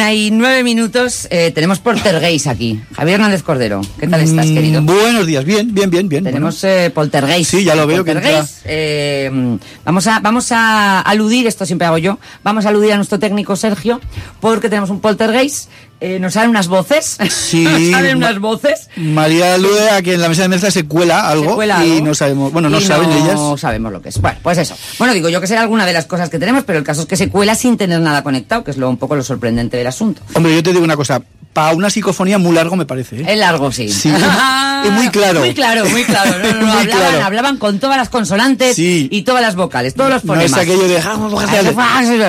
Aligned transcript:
Hay 0.00 0.30
nueve 0.30 0.64
minutos, 0.64 1.28
eh, 1.30 1.52
tenemos 1.54 1.78
Poltergeist 1.78 2.46
aquí. 2.46 2.80
Javier 2.96 3.16
Hernández 3.16 3.42
Cordero, 3.42 3.82
¿qué 4.00 4.08
tal 4.08 4.20
estás, 4.22 4.46
Mm, 4.46 4.54
querido? 4.54 4.82
Buenos 4.82 5.26
días, 5.26 5.44
bien, 5.44 5.72
bien, 5.74 5.90
bien, 5.90 6.08
bien. 6.08 6.24
Tenemos 6.24 6.64
eh, 6.64 6.90
Poltergeist. 6.92 7.50
Sí, 7.50 7.62
ya 7.62 7.74
lo 7.74 7.86
veo 7.86 8.02
que 8.02 8.12
Poltergeist. 8.14 8.60
eh, 8.64 9.58
vamos 9.84 10.06
a 10.06 10.18
vamos 10.20 10.50
a 10.50 11.00
aludir, 11.00 11.46
esto 11.46 11.66
siempre 11.66 11.86
hago 11.86 11.98
yo, 11.98 12.18
vamos 12.42 12.64
a 12.66 12.70
aludir 12.70 12.92
a 12.92 12.96
nuestro 12.96 13.18
técnico 13.18 13.54
Sergio, 13.54 14.00
porque 14.40 14.68
tenemos 14.68 14.88
un 14.90 15.00
Poltergeist. 15.00 15.68
Eh, 16.02 16.18
nos 16.18 16.34
salen 16.34 16.50
unas 16.50 16.68
voces. 16.68 17.16
Sí, 17.30 17.64
nos 17.70 17.90
salen 17.90 18.16
unas 18.18 18.38
voces. 18.40 18.88
María 18.96 19.54
alude 19.54 19.90
a 19.90 20.02
que 20.02 20.14
en 20.14 20.20
la 20.20 20.28
mesa 20.28 20.42
de 20.42 20.48
mezcla 20.48 20.70
se 20.70 20.84
cuela 20.84 21.28
algo 21.28 21.50
Se 21.50 21.54
cuela 21.54 21.84
y 21.86 21.92
algo. 21.92 22.06
no 22.06 22.14
sabemos, 22.14 22.52
bueno, 22.52 22.68
no 22.68 22.78
Y 22.78 22.82
saben 22.84 23.08
no 23.10 23.16
ellas. 23.16 23.60
sabemos 23.60 23.92
lo 23.92 24.02
que 24.02 24.08
es. 24.10 24.20
Bueno, 24.20 24.38
pues 24.42 24.58
eso. 24.58 24.74
Bueno, 24.98 25.14
digo 25.14 25.28
yo 25.28 25.40
que 25.40 25.46
será 25.46 25.62
alguna 25.62 25.86
de 25.86 25.92
las 25.92 26.06
cosas 26.06 26.28
que 26.30 26.38
tenemos, 26.38 26.64
pero 26.64 26.78
el 26.78 26.84
caso 26.84 27.02
es 27.02 27.06
que 27.06 27.16
se 27.16 27.28
cuela 27.28 27.54
sin 27.54 27.76
tener 27.76 28.00
nada 28.00 28.22
conectado, 28.22 28.64
que 28.64 28.70
es 28.72 28.76
lo, 28.76 28.88
un 28.90 28.96
poco 28.96 29.16
lo 29.16 29.22
sorprendente 29.22 29.76
del 29.76 29.86
asunto. 29.86 30.22
Hombre, 30.34 30.54
yo 30.54 30.62
te 30.62 30.72
digo 30.72 30.82
una 30.84 30.96
cosa, 30.96 31.22
para 31.52 31.74
una 31.74 31.90
psicofonía 31.90 32.38
muy 32.38 32.54
largo 32.54 32.76
me 32.76 32.86
parece. 32.86 33.20
¿eh? 33.20 33.24
Es 33.28 33.38
largo, 33.38 33.70
sí. 33.72 33.88
Sí. 33.88 34.12
Y 34.84 34.90
muy 34.90 35.10
claro. 35.10 35.38
Muy 35.38 35.54
claro, 35.54 35.88
muy 35.90 36.02
claro. 36.02 36.38
No, 36.40 36.52
no, 36.54 36.60
no, 36.60 36.66
Muy 36.72 36.80
hablaban, 36.80 36.86
claro. 37.10 37.24
hablaban 37.24 37.56
con 37.58 37.78
todas 37.78 37.96
las 37.96 38.08
consonantes 38.08 38.74
Sí. 38.74 39.06
y 39.12 39.22
todas 39.22 39.40
las 39.40 39.54
vocales, 39.54 39.94
todos 39.94 40.10
los 40.10 40.24
No 40.24 40.34
es 40.34 40.50
fonemas. 40.50 40.58
aquello 40.60 40.88
de... 40.88 41.00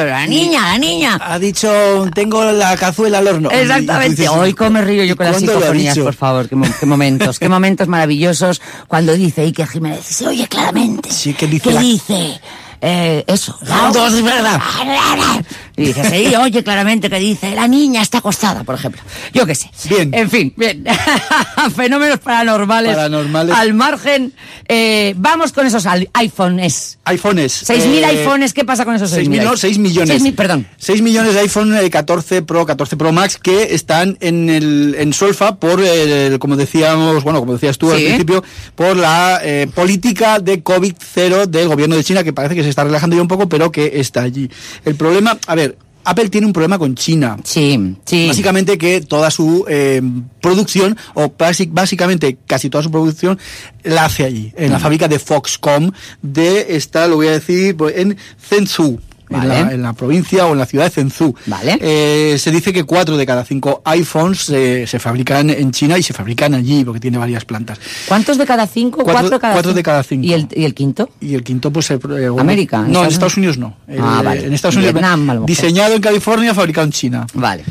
La 0.05 0.27
niña, 0.27 0.61
la 0.61 0.77
niña. 0.77 1.19
Ha 1.19 1.39
dicho, 1.39 2.05
tengo 2.13 2.43
la 2.51 2.77
cazuela 2.77 3.17
al 3.19 3.27
horno. 3.27 3.49
Exactamente. 3.49 4.29
Hoy 4.29 4.53
come 4.53 4.81
río 4.81 5.03
yo 5.03 5.15
con 5.15 5.25
las 5.25 5.33
¿cuándo 5.37 5.51
lo 5.53 5.57
ha 5.57 5.61
psicofonías, 5.61 5.97
por 5.97 6.13
favor. 6.13 6.47
Qué, 6.49 6.55
qué 6.79 6.85
momentos, 6.85 7.39
qué 7.39 7.49
momentos 7.49 7.87
maravillosos 7.87 8.61
cuando 8.87 9.13
dice 9.13 9.41
Iker 9.41 9.67
Jiménez. 9.67 10.05
Se 10.05 10.27
oye 10.27 10.47
claramente. 10.47 11.11
Sí, 11.11 11.33
¿qué 11.33 11.47
dice 11.47 11.69
¿Qué 11.69 11.73
la- 11.75 11.81
dice? 11.81 12.39
Eh, 12.85 13.23
eso. 13.27 13.57
Dos, 13.93 14.21
verdad. 14.21 14.61
Y 15.75 15.85
dice, 15.85 16.07
sí, 16.07 16.35
oye 16.35 16.63
claramente 16.63 17.09
que 17.09 17.17
dice, 17.17 17.55
la 17.55 17.67
niña 17.67 18.03
está 18.03 18.19
acostada, 18.19 18.63
por 18.63 18.75
ejemplo. 18.75 19.01
Yo 19.33 19.43
qué 19.47 19.55
sé. 19.55 19.71
Bien. 19.89 20.13
En 20.13 20.29
fin, 20.29 20.53
bien. 20.55 20.85
Fenómenos 21.75 22.19
paranormales. 22.19 22.95
Paranormales. 22.95 23.55
Al 23.55 23.73
margen. 23.73 24.33
Eh, 24.67 25.15
vamos 25.17 25.51
con 25.51 25.65
esos 25.65 25.87
iPhones. 26.13 26.99
iPhones. 27.05 27.67
6.000 27.67 27.85
eh, 27.85 28.05
iPhones, 28.05 28.53
¿qué 28.53 28.65
pasa 28.65 28.85
con 28.85 28.95
esos 28.95 29.11
6.000, 29.11 29.41
6.000? 29.41 29.43
no, 29.43 29.57
6 29.57 29.79
millones. 29.79 30.21
6.000, 30.21 30.35
perdón. 30.35 30.67
6 30.77 31.01
millones 31.01 31.33
de 31.33 31.39
iPhone 31.39 31.75
eh, 31.75 31.89
14 31.89 32.43
Pro, 32.43 32.67
14 32.67 32.95
Pro 32.95 33.11
Max 33.11 33.39
que 33.41 33.73
están 33.73 34.17
en 34.21 34.51
el 34.51 34.95
en 34.99 35.11
Solfa 35.11 35.55
por, 35.55 35.81
el, 35.81 36.37
como 36.37 36.55
decíamos, 36.55 37.23
bueno, 37.23 37.39
como 37.39 37.53
decías 37.53 37.79
tú 37.79 37.91
al 37.91 37.97
principio, 37.97 38.43
por 38.75 38.95
la 38.95 39.41
eh, 39.43 39.67
política 39.73 40.39
de 40.39 40.63
COVID-0 40.63 41.47
del 41.47 41.67
gobierno 41.67 41.95
de 41.95 42.03
China, 42.03 42.23
que 42.23 42.31
parece 42.31 42.53
que 42.53 42.63
se 42.63 42.69
está 42.73 42.83
relajando 42.83 43.15
ya 43.15 43.21
un 43.21 43.27
poco, 43.27 43.47
pero 43.47 43.71
que 43.71 43.99
está 43.99 44.23
allí. 44.23 44.49
El 44.83 44.95
problema, 44.95 45.37
a 45.47 45.55
ver, 45.55 45.77
Apple 46.05 46.29
tiene 46.29 46.47
un 46.47 46.53
problema 46.53 46.77
con 46.77 46.95
China. 46.95 47.37
Sí, 47.43 47.95
sí. 48.05 48.27
Básicamente 48.27 48.77
que 48.77 49.01
toda 49.01 49.31
su 49.31 49.65
eh, 49.69 50.01
producción, 50.41 50.97
o 51.13 51.33
básicamente 51.71 52.37
casi 52.45 52.69
toda 52.69 52.83
su 52.83 52.91
producción, 52.91 53.39
la 53.83 54.05
hace 54.05 54.25
allí, 54.25 54.53
en 54.57 54.71
la 54.71 54.79
fábrica 54.79 55.07
de 55.07 55.19
Foxconn, 55.19 55.93
de 56.21 56.75
esta, 56.75 57.07
lo 57.07 57.15
voy 57.15 57.27
a 57.27 57.31
decir, 57.31 57.75
pues, 57.77 57.97
en 57.97 58.17
Zhengzhou. 58.49 58.99
En, 59.41 59.47
la, 59.47 59.59
en 59.73 59.81
la 59.81 59.93
provincia 59.93 60.45
o 60.47 60.53
en 60.53 60.59
la 60.59 60.65
ciudad 60.65 60.85
de 60.85 60.91
Zhengzhou. 60.91 61.35
Vale. 61.47 61.77
Eh, 61.81 62.37
se 62.37 62.51
dice 62.51 62.71
que 62.73 62.83
cuatro 62.83 63.17
de 63.17 63.25
cada 63.25 63.43
cinco 63.45 63.81
iPhones 63.85 64.49
eh, 64.49 64.85
se 64.87 64.99
fabrican 64.99 65.49
en 65.49 65.71
China 65.71 65.97
y 65.97 66.03
se 66.03 66.13
fabrican 66.13 66.53
allí 66.53 66.83
porque 66.83 66.99
tiene 66.99 67.17
varias 67.17 67.45
plantas. 67.45 67.79
¿Cuántos 68.07 68.37
de 68.37 68.45
cada 68.45 68.67
cinco? 68.67 69.03
Cuatro- 69.03 69.13
Cuatro, 69.13 69.29
de 69.31 69.39
cada 69.39 69.53
cuatro 69.53 69.71
cinco. 69.71 69.77
de 69.77 69.83
cada 69.83 70.03
cinco. 70.03 70.25
¿Y 70.25 70.33
el, 70.33 70.47
y 70.55 70.63
el 70.65 70.73
quinto? 70.73 71.09
Y 71.21 71.33
el 71.35 71.43
quinto, 71.43 71.71
pues. 71.71 71.89
eh, 71.91 71.95
bueno, 71.97 72.39
América, 72.39 72.77
No, 72.79 72.83
en 72.85 72.89
Estados 72.91 73.13
Estados 73.13 73.37
Unidos 73.37 73.57
no. 73.57 73.75
Ah, 73.87 74.19
Eh, 74.21 74.23
vale. 74.23 74.45
En 74.45 74.53
Estados 74.53 74.75
Unidos. 74.75 74.93
Vietnam. 74.93 75.45
Diseñado 75.45 75.93
en 75.95 76.01
California, 76.01 76.53
fabricado 76.53 76.85
en 76.85 76.91
China. 76.91 77.27
Vale. 77.33 77.63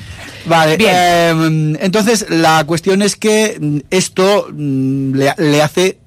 Vale, 0.46 0.76
Bien. 0.76 0.90
eh, 0.92 1.76
entonces 1.82 2.26
la 2.28 2.64
cuestión 2.64 3.00
es 3.02 3.14
que 3.16 3.56
mm, 3.60 3.78
esto 3.90 4.48
mm, 4.52 5.14
le, 5.14 5.34
le 5.38 5.62
hace 5.62 5.98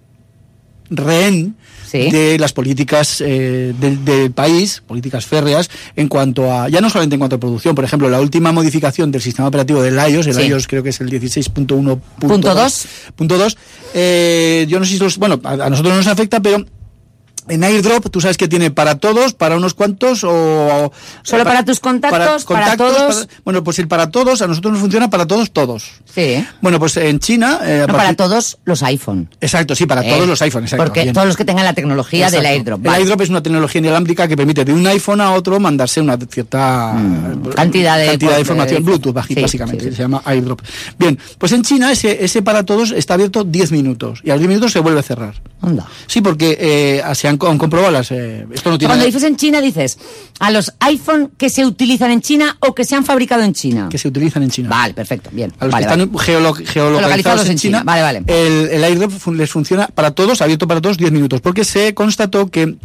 rehén 0.89 1.55
Sí. 1.89 2.09
de 2.11 2.37
las 2.39 2.53
políticas 2.53 3.21
eh, 3.25 3.73
del, 3.79 4.03
del 4.03 4.31
país, 4.31 4.81
políticas 4.85 5.25
férreas, 5.25 5.69
en 5.95 6.07
cuanto 6.07 6.51
a, 6.51 6.67
ya 6.69 6.81
no 6.81 6.89
solamente 6.89 7.15
en 7.15 7.19
cuanto 7.19 7.35
a 7.35 7.39
producción, 7.39 7.75
por 7.75 7.83
ejemplo, 7.85 8.09
la 8.09 8.19
última 8.21 8.51
modificación 8.51 9.11
del 9.11 9.21
sistema 9.21 9.47
operativo 9.47 9.81
del 9.81 9.95
iOS, 9.95 10.27
el 10.27 10.33
Sí. 10.35 10.41
iOS 10.43 10.67
creo 10.67 10.83
que 10.83 10.89
es 10.89 10.99
el 11.01 11.09
16.1.2, 11.09 11.99
Punto 12.19 12.53
dos. 12.55 12.85
punto 13.15 13.37
dos, 13.37 13.57
eh, 13.93 14.65
yo 14.67 14.79
no 14.79 14.85
sé 14.85 14.93
si 14.93 14.99
los, 14.99 15.17
bueno, 15.17 15.39
a, 15.43 15.51
a 15.53 15.69
nosotros 15.69 15.93
no 15.93 15.97
nos 15.97 16.07
afecta, 16.07 16.39
pero 16.41 16.65
en 17.47 17.63
AirDrop, 17.63 18.09
tú 18.09 18.21
sabes 18.21 18.37
que 18.37 18.47
tiene 18.47 18.71
para 18.71 18.95
todos, 18.95 19.33
para 19.33 19.55
unos 19.57 19.73
cuantos 19.73 20.23
o... 20.23 20.91
Solo 21.23 21.43
para 21.43 21.63
tus 21.63 21.79
contactos, 21.79 22.45
para 22.45 22.75
todos. 22.77 23.27
bueno, 23.43 23.63
pues 23.63 23.79
el 23.79 23.87
para 23.87 24.09
todos, 24.11 24.41
a 24.41 24.47
nosotros 24.47 24.73
nos 24.73 24.81
funciona 24.81 25.09
para 25.09 25.25
todos, 25.25 25.51
todos. 25.51 25.91
Sí. 26.13 26.45
Bueno, 26.61 26.79
pues 26.79 26.97
en 26.97 27.19
China... 27.19 27.59
eh, 27.63 27.85
No, 27.87 27.93
para 27.95 28.13
todos 28.15 28.57
los 28.65 28.81
iPhone. 28.83 29.29
Exacto, 29.41 29.75
sí, 29.75 29.85
para 29.85 30.05
Eh, 30.05 30.09
todos 30.13 30.27
los 30.27 30.41
iPhones. 30.41 30.71
Exacto, 30.71 30.85
Porque 30.85 31.01
bien. 31.03 31.13
todos 31.13 31.27
los 31.27 31.37
que 31.37 31.45
tengan 31.45 31.65
la 31.65 31.73
tecnología 31.73 32.29
del 32.31 32.45
airdrop. 32.45 32.79
El 32.79 32.85
vale. 32.91 32.97
airdrop 33.03 33.21
es 33.21 33.29
una 33.29 33.43
tecnología 33.43 33.79
inalámbrica 33.79 34.27
que 34.27 34.35
permite 34.37 34.65
de 34.65 34.73
un 34.73 34.85
iPhone 34.87 35.21
a 35.21 35.31
otro 35.33 35.59
mandarse 35.59 36.01
una 36.01 36.17
cierta 36.17 36.93
Mm, 36.93 37.49
cantidad 37.55 37.97
de- 37.97 38.07
cantidad 38.07 38.33
de 38.35 38.39
información, 38.41 38.83
de- 38.83 38.85
Bluetooth 38.85 39.23
sí, 39.27 39.35
básicamente, 39.41 39.89
sí. 39.89 39.95
se 39.95 40.01
llama 40.01 40.21
airdrop. 40.25 40.61
Bien, 40.97 41.17
pues 41.37 41.51
en 41.51 41.61
China 41.63 41.91
ese, 41.91 42.23
ese 42.23 42.41
para 42.41 42.63
todos 42.63 42.91
está 42.91 43.13
abierto 43.15 43.43
10 43.43 43.71
minutos 43.71 44.21
y 44.23 44.29
a 44.29 44.33
los 44.33 44.39
10 44.41 44.49
minutos 44.49 44.71
se 44.71 44.79
vuelve 44.79 44.99
a 44.99 45.03
cerrar. 45.03 45.33
Anda. 45.61 45.85
Sí, 46.07 46.21
porque 46.21 46.57
eh, 46.59 47.03
se 47.15 47.27
han, 47.27 47.34
han 47.41 47.57
comprobado 47.57 47.91
las... 47.91 48.11
eh, 48.11 48.45
esto 48.53 48.69
no 48.69 48.77
tiene... 48.77 48.89
Cuando 48.91 49.05
dices 49.05 49.23
en 49.23 49.35
China, 49.35 49.61
dices 49.61 49.97
a 50.39 50.51
los 50.51 50.73
iPhone 50.79 51.31
que 51.37 51.49
se 51.49 51.65
utilizan 51.65 52.11
en 52.11 52.21
China 52.21 52.57
o 52.59 52.73
que 52.75 52.83
se 52.85 52.95
han 52.95 53.05
fabricado 53.05 53.43
en 53.43 53.53
China. 53.53 53.87
que 53.89 53.97
se 53.97 54.07
utilizan 54.07 54.43
en 54.43 54.49
China. 54.49 54.69
Vale, 54.69 54.93
perfecto, 54.93 55.29
bien. 55.33 55.53
A 55.59 55.65
los 55.65 55.71
Vale, 55.71 55.85
que 55.87 55.91
están 55.93 56.11
geolo- 56.13 56.53
geolocalizados 56.65 57.45
en, 57.45 57.51
en 57.51 57.57
China, 57.57 57.79
China. 57.79 57.83
Vale, 57.83 58.01
vale. 58.01 58.23
El, 58.27 58.69
el 58.71 58.83
airdrop 58.83 59.11
les 59.33 59.49
funciona 59.49 59.87
para 59.87 60.11
todos, 60.11 60.41
abierto 60.41 60.67
para 60.67 60.81
todos, 60.81 60.97
10 60.97 61.11
minutos, 61.11 61.41
porque 61.41 61.63
se 61.65 61.93
constató 61.93 62.49
que 62.49 62.75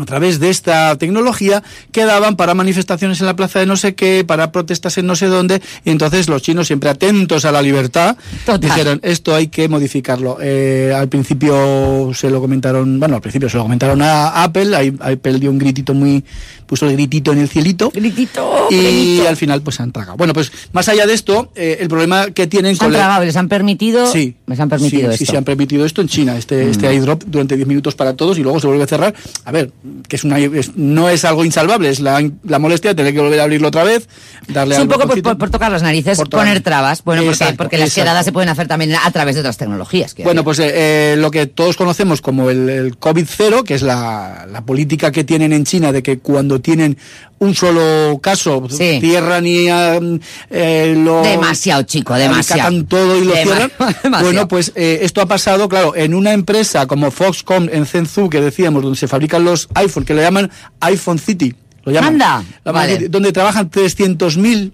a 0.00 0.04
través 0.04 0.38
de 0.40 0.50
esta 0.50 0.96
tecnología 0.96 1.62
quedaban 1.92 2.36
para 2.36 2.54
manifestaciones 2.54 3.20
en 3.20 3.26
la 3.26 3.36
plaza 3.36 3.58
de 3.60 3.66
no 3.66 3.76
sé 3.76 3.94
qué, 3.94 4.24
para 4.26 4.52
protestas 4.52 4.96
en 4.98 5.06
no 5.06 5.16
sé 5.16 5.26
dónde, 5.26 5.60
y 5.84 5.90
entonces 5.90 6.28
los 6.28 6.42
chinos 6.42 6.66
siempre 6.66 6.88
atentos 6.90 7.44
a 7.44 7.52
la 7.52 7.62
libertad 7.62 8.16
Total. 8.46 8.60
dijeron 8.60 9.00
esto 9.02 9.34
hay 9.34 9.48
que 9.48 9.68
modificarlo. 9.68 10.38
Eh, 10.40 10.92
al 10.96 11.08
principio 11.08 12.10
se 12.14 12.30
lo 12.30 12.40
comentaron, 12.40 12.98
bueno, 13.00 13.16
al 13.16 13.20
principio 13.20 13.48
se 13.48 13.56
lo 13.56 13.62
comentaron 13.64 14.02
a 14.02 14.42
Apple, 14.42 14.74
ahí 14.76 14.92
Apple 15.00 15.38
dio 15.38 15.50
un 15.50 15.58
gritito 15.58 15.94
muy, 15.94 16.24
puso 16.66 16.86
el 16.86 16.92
gritito 16.94 17.32
en 17.32 17.38
el 17.38 17.48
cielito. 17.48 17.90
Gritito, 17.94 18.66
Y 18.70 18.76
gritito. 18.76 19.28
al 19.28 19.36
final 19.36 19.62
pues 19.62 19.76
se 19.76 19.82
han 19.82 19.92
tragado. 19.92 20.16
Bueno, 20.16 20.32
pues 20.32 20.50
más 20.72 20.88
allá 20.88 21.06
de 21.06 21.14
esto, 21.14 21.50
eh, 21.54 21.78
el 21.80 21.88
problema 21.88 22.30
que 22.30 22.46
tienen 22.46 22.76
Se 22.76 22.84
han 22.84 22.92
la- 22.92 22.98
tragado, 22.98 23.24
les 23.24 23.36
han 23.36 23.48
permitido. 23.48 24.06
Sí, 24.10 24.36
Les 24.46 24.58
han 24.60 24.68
permitido 24.68 25.08
sí, 25.08 25.14
esto. 25.14 25.16
sí, 25.18 25.26
se 25.26 25.36
han 25.36 25.44
permitido 25.44 25.84
esto 25.84 26.00
en 26.00 26.08
China, 26.08 26.36
este, 26.36 26.68
este 26.70 26.86
airdrop 26.86 27.24
durante 27.26 27.56
10 27.56 27.66
minutos 27.68 27.94
para 27.94 28.14
todos 28.14 28.38
y 28.38 28.42
luego 28.42 28.60
se 28.60 28.66
vuelve 28.66 28.84
a 28.84 28.86
cerrar. 28.86 29.14
A 29.44 29.52
ver, 29.52 29.70
que 30.08 30.16
es 30.16 30.24
una, 30.24 30.38
es- 30.38 30.76
no 30.76 31.08
es 31.08 31.24
algo 31.24 31.44
insalvable, 31.44 31.88
es 31.90 32.00
la, 32.00 32.22
la 32.44 32.58
molestia 32.58 32.90
de 32.90 32.94
tener 32.96 33.12
que 33.14 33.20
volver 33.20 33.40
a 33.40 33.44
abrirlo 33.44 33.68
otra 33.68 33.84
vez, 33.84 34.08
darle 34.48 34.76
Sí, 34.76 34.82
un 34.82 34.88
poco 34.88 35.00
por, 35.00 35.08
botoncito. 35.08 35.28
por- 35.30 35.38
por 35.38 35.50
tocar 35.50 35.70
las 35.72 35.82
narices, 35.82 36.18
Por 36.18 36.30
poner 36.30 36.60
trabas. 36.62 37.02
Bueno, 37.04 37.22
porque, 37.22 37.32
Exacto, 37.34 37.56
porque 37.56 37.78
las 37.78 37.94
quedadas 37.94 38.24
se 38.24 38.32
pueden 38.32 38.48
hacer 38.48 38.66
también 38.68 38.94
a 38.94 39.10
través 39.10 39.34
de 39.34 39.40
otras 39.40 39.56
tecnologías. 39.56 40.14
Bueno, 40.22 40.44
pues 40.44 40.58
eh, 40.58 40.70
eh, 41.12 41.16
lo 41.18 41.30
que 41.30 41.46
todos 41.46 41.76
conocemos 41.76 42.20
como 42.20 42.50
el, 42.50 42.68
el 42.68 42.98
COVID-0, 42.98 43.64
que 43.64 43.74
es 43.74 43.82
la, 43.82 44.46
la 44.50 44.62
política 44.64 45.12
que 45.12 45.24
tienen 45.24 45.52
en 45.52 45.64
China 45.64 45.92
de 45.92 46.02
que 46.02 46.18
cuando 46.18 46.60
tienen 46.60 46.98
un 47.40 47.54
solo 47.54 48.18
caso, 48.20 48.66
Sí. 48.68 48.98
cierran 49.00 49.46
y 49.46 49.70
um, 49.70 50.18
eh, 50.50 50.92
lo... 50.98 51.22
Demasiado, 51.22 51.84
chico, 51.84 52.14
demasiado. 52.14 52.84
todo 52.84 53.16
y 53.16 53.24
lo 53.24 53.32
Dema- 53.32 53.42
cierran. 53.44 53.70
demasiado. 54.02 54.24
Bueno, 54.24 54.48
pues 54.48 54.72
eh, 54.74 54.98
esto 55.02 55.20
ha 55.20 55.26
pasado, 55.26 55.68
claro, 55.68 55.94
en 55.94 56.14
una 56.14 56.32
empresa 56.32 56.86
como 56.88 57.12
Foxconn 57.12 57.70
en 57.72 57.86
Zhengzhou, 57.86 58.28
que 58.28 58.40
decíamos, 58.40 58.82
donde 58.82 58.98
se 58.98 59.06
fabrican 59.06 59.44
los 59.44 59.68
iPhone, 59.78 60.04
que 60.04 60.14
lo 60.14 60.20
llaman 60.20 60.50
iPhone 60.80 61.18
City. 61.18 61.54
Lo 61.84 61.92
llaman. 61.92 62.14
Anda, 62.14 62.44
Lo 62.64 62.72
llaman 62.72 62.82
vale. 62.82 62.96
City, 62.96 63.08
Donde 63.08 63.32
trabajan 63.32 63.70
300.000 63.70 64.72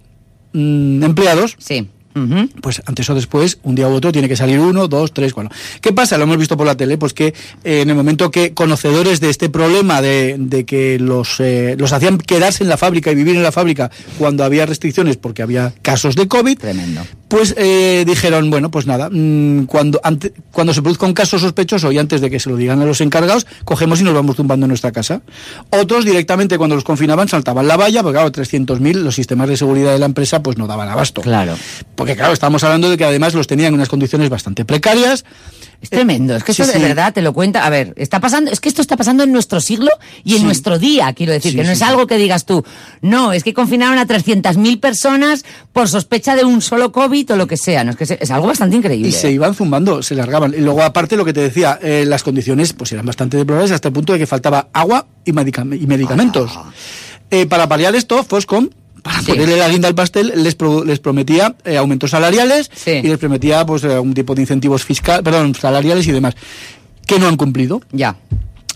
mm, 0.53 1.03
empleados. 1.05 1.57
Sí. 1.59 1.89
Pues 2.63 2.81
antes 2.87 3.11
o 3.11 3.15
después, 3.15 3.59
un 3.65 3.75
día 3.75 3.89
u 3.89 3.93
otro, 3.93 4.13
tiene 4.13 4.29
que 4.29 4.37
salir 4.37 4.61
uno, 4.61 4.87
dos, 4.87 5.13
tres, 5.13 5.35
cuatro. 5.35 5.53
¿Qué 5.81 5.93
pasa? 5.93 6.17
Lo 6.17 6.25
hemos 6.25 6.39
visto 6.39 6.57
por 6.57 6.65
la 6.65 6.77
tele, 6.77 6.97
pues 6.97 7.13
que 7.13 7.35
eh, 7.65 7.81
en 7.81 7.91
el 7.91 7.97
momento 7.97 8.31
que 8.31 8.55
conocedores 8.55 9.21
de 9.21 9.31
este 9.31 9.49
problema 9.49 10.01
de, 10.01 10.37
de 10.39 10.65
que 10.65 11.01
los, 11.01 11.41
eh, 11.41 11.75
los 11.77 11.93
hacían 11.93 12.19
quedarse 12.19 12.63
en 12.63 12.69
la 12.69 12.77
fábrica 12.77 13.11
y 13.11 13.17
vivir 13.17 13.35
en 13.35 13.43
la 13.43 13.51
fábrica 13.51 13.91
cuando 14.17 14.45
había 14.45 14.65
restricciones 14.65 15.17
porque 15.17 15.43
había 15.43 15.75
casos 15.83 16.15
de 16.15 16.29
COVID, 16.29 16.59
Tremendo. 16.59 17.03
Pues 17.29 17.55
eh, 17.57 18.05
dijeron, 18.07 18.51
bueno, 18.51 18.71
pues 18.71 18.87
nada, 18.87 19.09
mm, 19.11 19.65
cuando, 19.67 20.01
ante, 20.05 20.33
cuando 20.53 20.73
se 20.75 20.83
produzca 20.83 21.07
un 21.07 21.15
caso 21.15 21.39
sospechoso 21.39 21.91
y 21.91 21.99
antes 21.99 22.21
de 22.21 22.31
que 22.31 22.39
se 22.39 22.51
lo 22.51 22.57
digan 22.57 22.81
a 22.83 22.85
los 22.85 23.01
encargados, 23.01 23.47
cogemos 23.65 24.01
y 24.01 24.05
nos 24.05 24.15
vamos 24.15 24.37
tumbando 24.37 24.67
en 24.67 24.69
nuestra 24.69 24.93
casa. 24.93 25.23
Otros 25.71 26.05
directamente 26.05 26.59
cuando 26.59 26.77
los 26.77 26.85
confinaban 26.85 27.29
saltaban 27.29 27.67
la 27.67 27.77
valla, 27.77 28.03
porque 28.03 28.17
claro, 28.19 28.31
300.000 28.33 28.95
los 29.03 29.15
sistemas 29.15 29.49
de 29.49 29.57
seguridad 29.57 29.93
de 29.93 29.99
la 29.99 30.07
empresa 30.07 30.43
pues 30.43 30.59
no 30.59 30.67
daban 30.67 30.89
abasto. 30.89 31.23
Claro. 31.23 31.57
Porque 31.97 32.15
claro, 32.17 32.33
estamos 32.33 32.63
hablando 32.65 32.91
de 32.91 32.97
que 32.97 33.05
además 33.05 33.35
los 33.35 33.47
tenían 33.47 33.69
en 33.69 33.75
unas 33.75 33.89
condiciones 33.89 34.29
bastante 34.31 34.65
precarias. 34.65 35.25
Es 35.81 35.91
tremendo, 35.91 36.35
es 36.35 36.45
que 36.45 36.55
Sí, 36.55 36.63
esto 36.63 36.73
de 36.73 36.79
sí. 36.81 36.85
verdad 36.89 37.13
te 37.13 37.21
lo 37.21 37.35
cuenta. 37.35 37.67
A 37.67 37.69
ver, 37.69 37.93
está 37.97 38.19
pasando, 38.19 38.51
es 38.51 38.59
que 38.61 38.71
esto 38.71 38.81
está 38.81 38.97
pasando 38.97 39.23
en 39.23 39.33
nuestro 39.33 39.61
siglo 39.61 39.91
y 40.23 40.33
en 40.33 40.39
Sí. 40.39 40.45
nuestro 40.45 40.79
día, 40.79 41.13
quiero 41.13 41.33
decir, 41.33 41.55
que 41.55 41.63
no 41.63 41.71
es 41.73 41.83
algo 41.83 42.07
que 42.07 42.17
digas 42.17 42.47
tú. 42.47 42.65
No, 43.03 43.33
es 43.35 43.45
que 43.45 43.53
confinaron 43.53 43.99
a 43.99 44.07
300.000 44.07 44.81
personas 44.81 45.45
por 45.75 45.89
sospecha 45.89 46.37
de 46.37 46.45
un 46.45 46.63
solo 46.63 46.91
COVID 46.91 47.24
lo 47.29 47.47
que 47.47 47.57
sea. 47.57 47.83
No, 47.85 47.93
es 47.93 47.97
que 47.97 48.19
es 48.21 48.31
algo 48.31 48.47
bastante 48.47 48.77
increíble. 48.77 49.09
Y 49.09 49.13
se 49.13 49.31
iban 49.31 49.55
zumbando, 49.55 50.03
se 50.03 50.15
largaban. 50.15 50.55
Y 50.57 50.61
luego, 50.61 50.83
aparte, 50.83 51.17
lo 51.17 51.25
que 51.25 51.33
te 51.33 51.41
decía, 51.41 51.79
eh, 51.83 52.05
las 52.07 52.23
condiciones 52.23 52.73
pues 52.73 52.93
eran 52.93 53.07
bastante 53.07 53.37
deplorables 53.37 53.71
hasta 53.73 53.89
el 53.89 53.95
punto 53.95 54.13
de 54.13 54.19
que 54.19 54.27
faltaba 54.27 54.69
agua 54.73 55.07
y, 55.25 55.33
medicam- 55.33 55.75
y 55.81 55.87
medicamentos. 55.87 56.53
Eh, 57.31 57.47
para 57.47 57.67
paliar 57.69 57.95
esto, 57.95 58.23
Foscom, 58.23 58.69
para 59.03 59.19
Ah. 59.19 59.23
Sí. 59.25 59.33
ponerle 59.33 59.57
la 59.57 59.69
guinda 59.69 59.89
al 59.89 59.95
pastel, 59.95 60.33
les, 60.37 60.55
pro- 60.55 60.85
les 60.85 60.99
prometía 61.01 61.55
eh, 61.65 61.77
aumentos 61.77 62.11
salariales 62.11 62.71
Sí. 62.75 62.91
y 62.93 63.03
les 63.09 63.19
prometía 63.19 63.65
pues 63.67 63.83
un 63.85 64.15
tipo 64.15 64.35
de 64.35 64.43
incentivos 64.43 64.85
fiscales, 64.85 65.23
perdón, 65.23 65.55
salariales 65.55 66.07
y 66.07 66.13
demás, 66.13 66.35
que 67.07 67.19
no 67.19 67.29
han 67.29 67.37
cumplido. 67.37 67.83
Ya. 67.93 68.17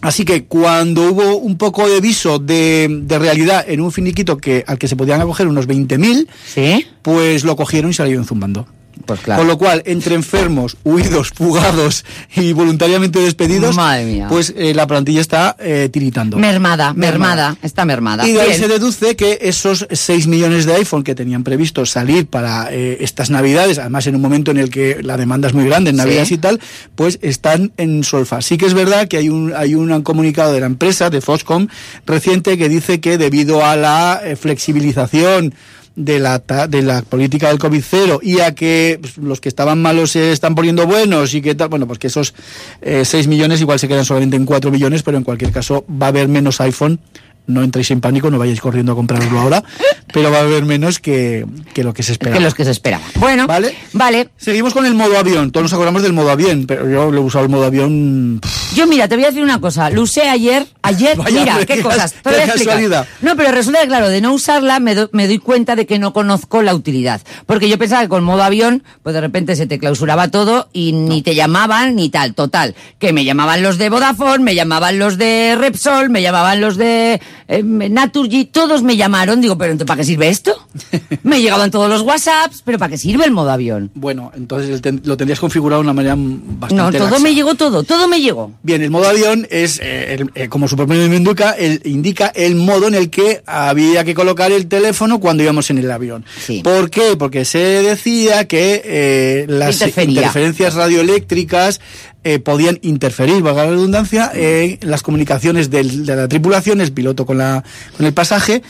Así 0.01 0.25
que 0.25 0.45
cuando 0.45 1.11
hubo 1.11 1.37
un 1.37 1.59
poco 1.59 1.89
de 1.89 2.01
viso 2.01 2.39
de, 2.39 2.87
de 3.03 3.19
realidad 3.19 3.65
en 3.67 3.81
un 3.81 3.91
finiquito 3.91 4.37
que, 4.37 4.65
al 4.67 4.79
que 4.79 4.87
se 4.87 4.95
podían 4.97 5.21
acoger 5.21 5.49
unos 5.49 5.67
20.000, 5.67 6.29
¿Sí? 6.47 6.87
pues 7.03 7.45
lo 7.45 7.57
cogieron 7.57 7.91
y 7.91 7.95
salieron 7.95 8.25
zumbando. 8.25 8.67
Pues 9.07 9.21
claro. 9.21 9.41
Con 9.41 9.49
lo 9.49 9.59
cual, 9.59 9.83
entre 9.87 10.15
enfermos, 10.15 10.77
huidos, 10.85 11.31
fugados 11.31 12.05
y 12.37 12.53
voluntariamente 12.53 13.19
despedidos, 13.21 13.77
Madre 13.77 14.05
mía. 14.05 14.27
pues 14.29 14.53
eh, 14.57 14.75
la 14.75 14.87
plantilla 14.87 15.21
está 15.21 15.57
eh, 15.59 15.89
tiritando. 15.93 16.37
Mermada, 16.37 16.93
mermada, 16.95 17.57
está 17.63 17.85
mermada. 17.85 18.27
Y 18.29 18.33
de 18.33 18.41
ahí 18.41 18.49
Bien. 18.49 18.61
se 18.61 18.69
deduce 18.69 19.17
que 19.17 19.39
esos 19.43 19.87
6 19.91 20.27
millones 20.27 20.67
de 20.67 20.75
iPhone 20.75 21.03
que 21.05 21.15
tenían 21.15 21.45
previsto 21.45 21.87
salir 21.87 22.27
para 22.27 22.69
eh, 22.73 22.99
estas 23.01 23.31
Navidades, 23.31 23.79
además 23.79 24.07
en 24.07 24.15
un 24.17 24.21
momento 24.23 24.51
en 24.51 24.59
el 24.59 24.71
que 24.71 24.99
la 25.03 25.17
demanda 25.17 25.49
es 25.49 25.55
muy 25.55 25.65
grande, 25.65 25.91
en 25.91 25.97
Sí. 25.97 26.03
Navidades 26.03 26.31
y 26.33 26.39
tal, 26.39 26.61
pues 26.95 27.19
están 27.23 27.73
en 27.77 28.05
solfa. 28.05 28.41
Sí 28.43 28.59
que 28.59 28.67
es 28.67 28.75
verdad 28.75 29.09
que 29.09 29.17
hay 29.17 29.29
un, 29.29 29.53
hay 29.57 29.75
un 29.75 30.03
comunicado 30.03 30.53
de 30.53 30.61
la 30.61 30.67
empresa, 30.67 31.11
de 31.11 31.21
Foscom, 31.21 31.69
reciente, 32.07 32.59
que 32.59 32.69
dice 32.69 33.01
que 33.01 33.19
debido 33.19 33.65
a 33.65 33.77
la 33.77 34.21
flexibilización 34.41 35.55
de 35.99 36.21
la, 36.21 36.39
de 36.39 36.83
la 36.83 37.03
política 37.03 37.49
del 37.49 37.59
COVID-0 37.59 38.21
y 38.23 38.41
a 38.41 38.55
que 38.55 38.99
pues, 39.01 39.19
los 39.19 39.41
que 39.41 39.49
estaban 39.49 39.83
malos 39.83 40.13
se 40.13 40.31
están 40.31 40.55
poniendo 40.55 40.87
buenos 40.87 41.35
y 41.35 41.43
que 41.43 41.57
tal, 41.57 41.69
bueno, 41.69 41.87
pues 41.89 41.99
que 41.99 42.07
esos 42.07 42.35
eh, 42.81 43.05
6 43.05 43.27
millones 43.27 43.61
igual 43.61 43.81
se 43.81 43.89
quedan 43.89 44.05
solamente 44.05 44.37
en 44.37 44.47
4 44.47 44.71
millones, 44.71 45.03
pero 45.03 45.19
en 45.19 45.25
cualquier 45.25 45.51
caso 45.51 45.85
va 45.91 46.07
a 46.07 46.09
haber 46.11 46.29
menos 46.29 46.61
iPhone. 46.61 47.01
No 47.49 47.63
entréis 47.65 47.91
en 47.91 48.01
pánico, 48.01 48.31
no 48.31 48.39
vayáis 48.39 48.61
corriendo 48.61 48.93
a 48.93 48.95
comprarlo 48.95 49.41
ahora, 49.41 49.65
pero 50.13 50.31
va 50.31 50.39
a 50.39 50.41
haber 50.43 50.65
menos 50.65 50.99
que, 51.01 51.45
que 51.75 51.83
lo 51.83 51.93
que 51.95 52.03
se 52.03 52.13
espera. 52.13 52.33
que 52.35 52.41
los 52.41 52.55
que 52.55 52.65
se 52.65 52.71
esperaban. 52.71 53.09
Bueno, 53.17 53.47
Vale. 53.47 53.75
vale. 53.95 54.29
Seguimos 54.37 54.73
con 54.75 54.85
el 54.87 54.95
modo 54.95 55.19
avión. 55.19 55.51
Todos 55.51 55.65
nos 55.65 55.73
acordamos 55.73 56.03
del 56.03 56.13
modo 56.13 56.31
avión, 56.31 56.67
pero 56.69 56.89
yo 56.89 57.11
lo 57.11 57.23
he 57.23 57.25
usado 57.25 57.45
el 57.47 57.51
modo 57.51 57.65
avión. 57.65 58.41
Yo, 58.75 58.87
mira, 58.87 59.09
te 59.09 59.17
voy 59.17 59.25
a 59.25 59.29
decir 59.29 59.43
una 59.43 59.61
cosa. 59.61 59.89
Lo 59.91 60.03
usé 60.03 60.29
ayer. 60.29 60.67
Ayer, 60.83 61.17
Vaya, 61.17 61.41
mira, 61.41 61.65
qué 61.67 61.83
cosas. 61.83 62.13
Te 62.23 62.31
voy 62.31 62.39
a 62.39 62.45
explicar. 62.45 63.07
No, 63.23 63.35
pero 63.35 63.51
resulta 63.51 63.81
que, 63.81 63.89
claro, 63.89 64.09
de 64.09 64.21
no 64.21 64.33
usarla 64.35 64.79
me, 64.79 64.95
do- 64.95 65.09
me 65.13 65.27
doy 65.27 65.39
cuenta 65.39 65.75
de 65.75 65.87
que 65.87 65.99
no 65.99 66.13
conozco 66.13 66.63
la 66.63 66.75
utilidad. 66.75 67.23
Porque 67.47 67.69
yo 67.71 67.79
pensaba 67.79 68.03
que 68.03 68.09
con 68.09 68.25
modo 68.25 68.43
avión, 68.43 68.85
pues 69.03 69.15
de 69.15 69.21
repente 69.23 69.57
se 69.57 69.67
te 69.67 69.79
clausuraba 69.79 70.29
todo 70.29 70.69
y 70.75 70.93
ni 70.93 71.23
te 71.23 71.35
llamaban 71.35 71.97
ni 71.97 72.11
tal. 72.11 72.35
Total. 72.35 72.75
Que 72.99 73.15
me 73.15 73.25
llamaban 73.25 73.63
los 73.63 73.79
de 73.79 73.89
Vodafone, 73.89 74.45
me 74.45 74.55
llamaban 74.55 74.99
los 74.99 75.17
de 75.17 75.57
Repsol, 75.59 76.11
me 76.11 76.21
llamaban 76.21 76.61
los 76.61 76.77
de 76.77 77.21
eh, 77.47 77.63
Naturgy, 77.63 78.47
todos 78.47 78.83
me 78.83 78.97
llamaron. 78.97 79.41
Digo, 79.41 79.57
pero 79.57 79.77
¿para 79.79 79.99
qué 79.99 80.05
sirve 80.05 80.29
esto? 80.29 80.55
me 81.23 81.41
llegaban 81.41 81.71
todos 81.71 81.89
los 81.89 82.03
WhatsApps, 82.03 82.63
pero 82.65 82.79
¿para 82.79 82.91
qué 82.91 82.99
sirve 82.99 83.25
el 83.25 83.31
modo 83.31 83.51
avión? 83.51 83.91
Bueno, 83.95 84.33
entonces 84.35 84.81
lo 85.05 85.17
tendrías 85.17 85.41
configurado 85.41 85.81
de 85.83 85.87
una 85.87 85.93
manera 85.95 86.15
bastante 86.17 86.75
No, 86.77 86.91
todo 86.93 87.11
laxa. 87.11 87.23
me 87.23 87.35
llegó 87.35 87.55
todo, 87.55 87.83
todo 87.83 88.09
me 88.09 88.21
llegó. 88.21 88.53
Bien, 88.63 88.83
el 88.83 88.91
modo 88.91 89.09
avión 89.09 89.47
es, 89.51 89.79
eh, 89.83 90.15
el- 90.15 90.31
eh, 90.35 90.49
como 90.49 90.69
su 90.69 90.77
propio 90.77 90.97
nombre 90.97 91.17
indica, 91.17 91.53
el, 91.53 91.81
indica 91.85 92.29
el 92.35 92.55
modo 92.57 92.89
en 92.89 92.95
el 92.95 93.11
que 93.11 93.43
había 93.47 94.05
que 94.05 94.15
colocar 94.15 94.53
el 94.53 94.67
teléfono 94.67 95.21
cuando 95.21 95.43
íbamos 95.43 95.71
en 95.71 95.79
el 95.79 95.91
avión. 95.91 96.25
Sí. 96.45 96.63
¿Por 96.63 96.91
qué? 96.91 97.17
Porque 97.19 97.45
se 97.45 97.59
decía 97.59 98.47
que 98.47 98.83
eh, 98.85 99.47
las 99.49 99.81
interferencias 99.99 100.75
radioeléctricas 100.75 101.81
eh, 102.25 102.39
podían 102.39 102.79
interferir, 102.83 103.43
valga 103.43 103.65
la 103.65 103.71
redundancia, 103.71 104.31
en 104.35 104.79
las 104.83 105.03
comunicaciones 105.03 105.71
de 105.71 105.85
la 105.85 106.29
tripulación, 106.29 106.81
el 106.81 106.93
piloto 106.93 107.25
con, 107.25 107.39
la, 107.39 107.65
con 107.97 108.07
el 108.07 108.13
pasaje, 108.13 108.63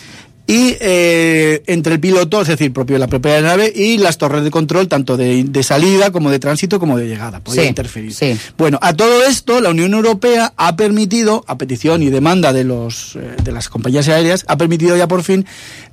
y 0.50 0.76
eh, 0.80 1.62
entre 1.66 1.92
el 1.94 2.00
piloto, 2.00 2.40
es 2.40 2.48
decir, 2.48 2.72
propio 2.72 2.96
la 2.96 3.06
propia 3.06 3.38
nave, 3.42 3.70
y 3.72 3.98
las 3.98 4.16
torres 4.16 4.42
de 4.44 4.50
control, 4.50 4.88
tanto 4.88 5.18
de, 5.18 5.44
de 5.44 5.62
salida 5.62 6.10
como 6.10 6.30
de 6.30 6.38
tránsito 6.38 6.80
como 6.80 6.96
de 6.96 7.06
llegada. 7.06 7.40
Podía 7.40 7.62
Sí, 7.64 7.68
interferir. 7.68 8.14
sí. 8.14 8.34
Bueno, 8.56 8.78
a 8.80 8.94
todo 8.94 9.24
esto, 9.26 9.60
la 9.60 9.68
Unión 9.68 9.92
Europea 9.92 10.54
ha 10.56 10.74
permitido, 10.74 11.44
a 11.46 11.58
petición 11.58 12.02
y 12.02 12.08
demanda 12.08 12.54
de, 12.54 12.64
los, 12.64 13.14
eh, 13.16 13.36
de 13.44 13.52
las 13.52 13.68
compañías 13.68 14.08
aéreas, 14.08 14.46
ha 14.48 14.56
permitido 14.56 14.96
ya 14.96 15.06
por 15.06 15.22
fin 15.22 15.44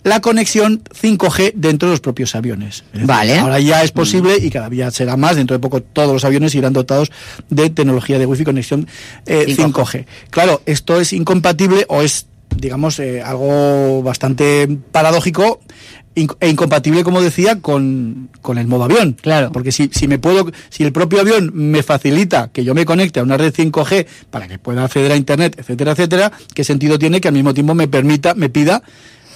la 0.05 0.21
conexión 0.21 0.81
5G 1.01 1.51
dentro 1.55 1.89
de 1.89 1.93
los 1.93 1.99
propios 1.99 2.33
aviones. 2.33 2.85
Decir, 2.93 3.07
Vale. 3.07 3.37
Ahora 3.39 3.59
ya 3.59 3.83
es 3.83 3.91
posible 3.91 4.37
y 4.41 4.49
cada 4.51 4.69
día 4.69 4.89
será 4.89 5.17
más. 5.17 5.35
Dentro 5.35 5.57
de 5.57 5.59
poco 5.59 5.81
todos 5.81 6.13
los 6.13 6.23
aviones 6.23 6.55
irán 6.55 6.71
dotados 6.71 7.11
de 7.49 7.69
tecnología 7.71 8.17
de 8.19 8.25
Wi-Fi 8.25 8.45
conexión 8.45 8.87
eh, 9.25 9.45
5G. 9.49 9.73
5G. 9.73 10.05
Claro, 10.29 10.61
esto 10.65 10.97
es 11.01 11.11
incompatible 11.11 11.85
o 11.89 12.01
es, 12.03 12.27
digamos, 12.55 12.99
eh, 12.99 13.21
algo 13.21 14.01
bastante 14.03 14.67
paradójico 14.91 15.59
e 16.15 16.49
incompatible, 16.49 17.03
como 17.03 17.21
decía, 17.21 17.59
con, 17.61 18.29
con 18.41 18.57
el 18.57 18.67
modo 18.67 18.85
avión. 18.85 19.17
Claro. 19.21 19.51
Porque 19.51 19.73
si, 19.73 19.89
si 19.91 20.07
me 20.07 20.17
puedo, 20.17 20.49
si 20.69 20.83
el 20.83 20.93
propio 20.93 21.19
avión 21.19 21.51
me 21.53 21.83
facilita 21.83 22.49
que 22.53 22.63
yo 22.63 22.73
me 22.73 22.85
conecte 22.85 23.19
a 23.19 23.23
una 23.23 23.37
red 23.37 23.53
5G 23.53 24.07
para 24.29 24.47
que 24.47 24.57
pueda 24.57 24.85
acceder 24.85 25.11
a 25.11 25.17
internet, 25.17 25.55
etcétera, 25.59 25.91
etcétera, 25.91 26.31
¿qué 26.53 26.63
sentido 26.63 26.97
tiene 26.97 27.19
que 27.19 27.27
al 27.27 27.33
mismo 27.33 27.53
tiempo 27.53 27.75
me 27.75 27.89
permita, 27.89 28.33
me 28.33 28.49
pida? 28.49 28.81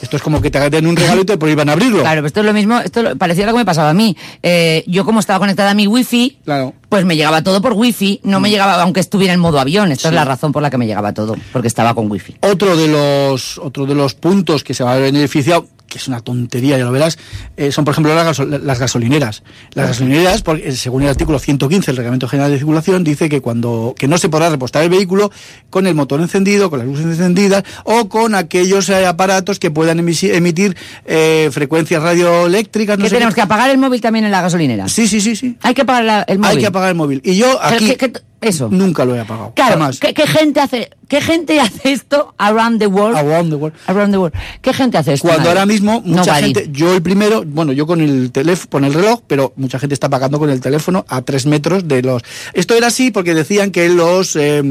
Esto 0.01 0.15
es 0.17 0.23
como 0.23 0.41
que 0.41 0.49
te 0.49 0.69
den 0.69 0.87
un 0.87 0.95
regalo 0.95 1.21
y 1.21 1.25
te 1.25 1.37
prohíban 1.37 1.69
abrirlo. 1.69 1.99
Claro, 2.01 2.17
pero 2.17 2.27
esto 2.27 2.39
es 2.39 2.45
lo 2.45 2.53
mismo, 2.53 2.79
esto 2.79 3.17
parecía 3.17 3.45
lo 3.45 3.51
que 3.53 3.57
me 3.59 3.65
pasaba 3.65 3.89
a 3.89 3.93
mí. 3.93 4.15
Eh, 4.41 4.83
yo 4.87 5.03
como 5.05 5.19
estaba 5.19 5.39
conectada 5.39 5.71
a 5.71 5.73
mi 5.73 5.87
wifi, 5.87 6.37
Claro. 6.45 6.73
pues 6.87 7.05
me 7.05 7.15
llegaba 7.15 7.43
todo 7.43 7.61
por 7.61 7.73
wifi, 7.73 8.21
no 8.23 8.39
me 8.39 8.49
llegaba 8.49 8.81
aunque 8.81 8.99
estuviera 9.01 9.33
en 9.33 9.39
modo 9.39 9.59
avión. 9.59 9.91
Esta 9.91 10.07
es 10.09 10.13
la 10.13 10.25
razón 10.25 10.51
por 10.51 10.61
la 10.61 10.69
que 10.69 10.77
me 10.77 10.87
llegaba 10.87 11.13
todo, 11.13 11.35
porque 11.51 11.67
estaba 11.67 11.93
con 11.93 12.09
wifi. 12.09 12.35
Otro 12.41 12.77
de 12.77 12.87
los 12.87 13.57
otro 13.57 13.85
de 13.85 13.95
los 13.95 14.13
puntos 14.15 14.63
que 14.63 14.73
se 14.73 14.83
va 14.83 14.93
a 14.93 14.97
beneficiar, 14.97 15.63
que 15.89 15.97
es 15.97 16.07
una 16.07 16.21
tontería, 16.21 16.77
ya 16.77 16.85
lo 16.85 16.91
verás, 16.91 17.17
eh, 17.57 17.71
son 17.71 17.83
por 17.83 17.93
ejemplo 17.93 18.13
las, 18.15 18.25
gaso- 18.25 18.45
las 18.45 18.79
gasolineras. 18.79 19.43
Las 19.73 19.87
gasolineras, 19.87 20.41
porque, 20.43 20.69
eh, 20.69 20.71
según 20.71 21.03
el 21.03 21.09
artículo 21.09 21.39
115 21.39 21.87
del 21.87 21.97
Reglamento 21.97 22.27
General 22.27 22.51
de 22.51 22.57
Circulación, 22.57 23.03
dice 23.03 23.27
que 23.27 23.41
cuando 23.41 23.95
que 23.97 24.07
no 24.07 24.17
se 24.17 24.29
podrá 24.29 24.49
repostar 24.49 24.83
el 24.83 24.89
vehículo 24.89 25.31
con 25.69 25.87
el 25.87 25.95
motor 25.95 26.21
encendido, 26.21 26.69
con 26.69 26.79
las 26.79 26.87
luces 26.87 27.05
encendidas 27.05 27.63
o 27.83 28.07
con 28.07 28.35
aquellos 28.35 28.87
eh, 28.89 29.05
aparatos 29.05 29.59
que 29.59 29.71
puedan 29.71 29.99
emitir 29.99 30.77
eh, 31.05 31.49
frecuencias 31.51 32.01
radioeléctricas. 32.03 32.97
no 32.97 33.03
¿Qué 33.03 33.09
sé 33.09 33.15
tenemos 33.15 33.33
qué. 33.33 33.39
que 33.39 33.45
apagar 33.45 33.69
el 33.69 33.77
móvil 33.77 33.99
también 34.01 34.25
en 34.25 34.31
la 34.31 34.41
gasolinera? 34.41 34.87
Sí, 34.87 35.07
sí, 35.07 35.19
sí, 35.21 35.35
sí. 35.35 35.57
Hay 35.61 35.73
que 35.73 35.81
apagar 35.81 36.03
la- 36.05 36.21
el 36.23 36.37
móvil. 36.39 36.51
Hay 36.57 36.61
que 36.61 36.67
apagar 36.67 36.89
el 36.89 36.95
móvil. 36.95 37.21
Y 37.23 37.35
yo 37.35 37.59
Pero 37.63 37.75
aquí 37.75 37.87
¿qué- 37.95 38.11
qué- 38.11 38.21
eso? 38.41 38.69
nunca 38.71 39.05
lo 39.05 39.15
he 39.15 39.19
apagado. 39.19 39.53
Claro, 39.55 39.73
jamás. 39.73 39.99
¿qué, 39.99 40.13
qué 40.13 40.25
gente 40.27 40.59
hace, 40.59 40.89
¿qué 41.07 41.21
gente 41.21 41.59
hace 41.59 41.91
esto 41.91 42.33
around 42.37 42.79
the 42.79 42.87
world? 42.87 43.17
Around 43.17 43.49
the 43.49 43.55
world. 43.55 43.75
Around 43.87 44.11
the 44.13 44.17
world. 44.17 44.35
¿Qué 44.61 44.73
gente 44.73 44.97
hace 44.97 45.13
esto? 45.13 45.27
Cuando 45.27 45.49
ahora 45.49 45.65
mismo 45.65 46.01
mucha 46.05 46.31
Nobody. 46.39 46.43
gente, 46.53 46.69
yo 46.71 46.93
el 46.93 47.01
primero, 47.01 47.43
bueno, 47.45 47.71
yo 47.73 47.85
con 47.87 48.01
el 48.01 48.31
teléfono, 48.31 48.69
con 48.69 48.85
el 48.85 48.93
reloj, 48.93 49.21
pero 49.27 49.53
mucha 49.55 49.79
gente 49.79 49.93
está 49.93 50.09
pagando 50.09 50.39
con 50.39 50.49
el 50.49 50.61
teléfono 50.61 51.05
a 51.09 51.21
tres 51.21 51.45
metros 51.45 51.87
de 51.87 52.01
los. 52.01 52.21
Esto 52.53 52.75
era 52.75 52.87
así 52.87 53.11
porque 53.11 53.33
decían 53.33 53.71
que 53.71 53.89
los 53.89 54.35
eh, 54.35 54.61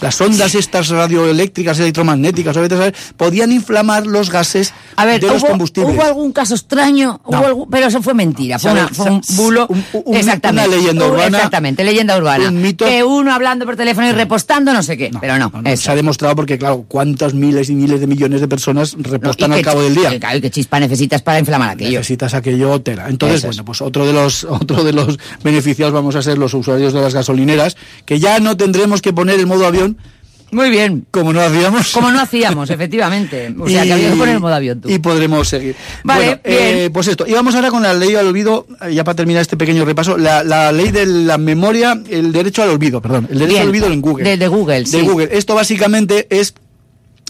las 0.00 0.20
ondas 0.20 0.54
estas 0.54 0.88
radioeléctricas, 0.88 1.78
electromagnéticas, 1.78 2.56
o 2.56 2.60
etcétera, 2.64 2.92
podían 3.16 3.52
inflamar 3.52 4.06
los 4.06 4.30
gases 4.30 4.72
A 4.96 5.04
ver, 5.04 5.20
de 5.20 5.26
los 5.28 5.42
¿hubo, 5.42 5.48
combustibles. 5.50 5.94
hubo 5.94 6.02
algún 6.02 6.32
caso 6.32 6.54
extraño, 6.54 7.20
Hubo 7.24 7.36
algún- 7.46 7.70
pero 7.70 7.86
eso 7.86 8.02
fue 8.02 8.14
mentira, 8.14 8.58
fue, 8.58 8.70
Sabe- 8.70 8.80
una- 8.82 8.90
fue 8.94 9.10
un 9.10 9.22
bulo. 9.36 9.66
un- 9.68 9.84
un- 9.92 10.16
exactamente. 10.16 10.68
una 10.68 10.76
leyenda 10.76 11.06
urbana. 11.06 11.36
Exactamente, 11.38 11.84
leyenda 11.84 12.16
urbana. 12.16 12.48
Un 12.48 12.60
mito. 12.62 12.84
Que 12.84 13.02
uno 13.16 13.32
hablando 13.32 13.64
por 13.64 13.76
teléfono 13.76 14.08
y 14.08 14.12
repostando 14.12 14.72
no 14.72 14.82
sé 14.82 14.96
qué, 14.96 15.10
pero 15.20 15.38
no, 15.38 15.52
eso. 15.64 15.84
se 15.84 15.90
ha 15.90 15.94
demostrado 15.94 16.36
porque, 16.36 16.58
claro, 16.58 16.84
cuántas 16.88 17.34
miles 17.34 17.70
y 17.70 17.74
miles 17.74 18.00
de 18.00 18.06
millones 18.06 18.40
de 18.40 18.48
personas 18.48 18.96
repostan 18.98 19.52
al 19.52 19.62
cabo 19.62 19.82
del 19.82 19.94
día. 19.94 20.14
y 20.14 20.20
claro, 20.20 20.38
y 20.38 20.40
qué 20.40 20.50
chispa 20.50 20.80
necesitas 20.80 21.22
para 21.22 21.38
inflamar 21.38 21.70
aquello. 21.70 21.98
Necesitas 21.98 22.34
aquello 22.34 22.80
tela. 22.80 23.08
Entonces, 23.08 23.38
Eso 23.38 23.48
bueno, 23.48 23.64
pues 23.64 23.80
otro 23.82 24.06
de 24.06 24.12
los 24.12 24.44
otro 24.48 24.84
de 24.84 24.92
los 24.92 25.18
beneficiados 25.42 25.92
vamos 25.92 26.16
a 26.16 26.22
ser 26.22 26.38
los 26.38 26.54
usuarios 26.54 26.92
de 26.92 27.00
las 27.00 27.14
gasolineras, 27.14 27.76
que 28.04 28.18
ya 28.18 28.40
no 28.40 28.56
tendremos 28.56 29.02
que 29.02 29.12
poner 29.12 29.38
el 29.38 29.46
modo 29.46 29.66
avión 29.66 29.98
Muy 30.52 30.70
bien. 30.70 31.06
Como 31.10 31.32
no 31.32 31.40
hacíamos. 31.40 31.90
Como 31.92 32.10
no 32.12 32.20
hacíamos, 32.20 32.70
efectivamente. 32.96 33.52
O 33.58 33.68
sea, 33.68 33.82
que 33.84 33.92
había 33.94 34.10
que 34.10 34.16
poner 34.16 34.34
el 34.36 34.40
modo 34.40 34.54
avión 34.54 34.80
tú. 34.80 34.88
Y 34.90 34.98
podremos 34.98 35.48
seguir. 35.48 35.74
Vale, 36.04 36.24
Bueno, 36.26 36.40
eh, 36.44 36.74
bien. 36.80 36.92
pues 36.92 37.08
esto. 37.08 37.26
Y 37.26 37.32
vamos 37.32 37.54
ahora 37.54 37.70
con 37.70 37.82
la 37.82 37.94
ley 37.94 38.14
al 38.14 38.26
olvido, 38.26 38.66
eh, 38.82 38.94
ya 38.94 39.02
para 39.02 39.16
terminar 39.16 39.42
este 39.42 39.56
pequeño 39.56 39.84
repaso, 39.84 40.16
la, 40.16 40.44
la 40.44 40.70
ley 40.70 40.90
de 40.90 41.06
la 41.06 41.38
memoria, 41.38 42.00
el 42.08 42.32
derecho 42.32 42.62
al 42.62 42.68
olvido, 42.70 43.00
perdón. 43.00 43.26
El 43.30 43.38
derecho 43.38 43.52
Bien. 43.54 43.62
al 43.62 43.68
olvido 43.68 43.86
en 43.86 44.00
Google. 44.02 44.24
De- 44.24 44.36
de 44.36 44.48
Google, 44.48 44.86
sí. 44.86 44.98
De 44.98 45.02
Google. 45.02 45.28
Esto 45.32 45.54
básicamente 45.54 46.26
es 46.30 46.54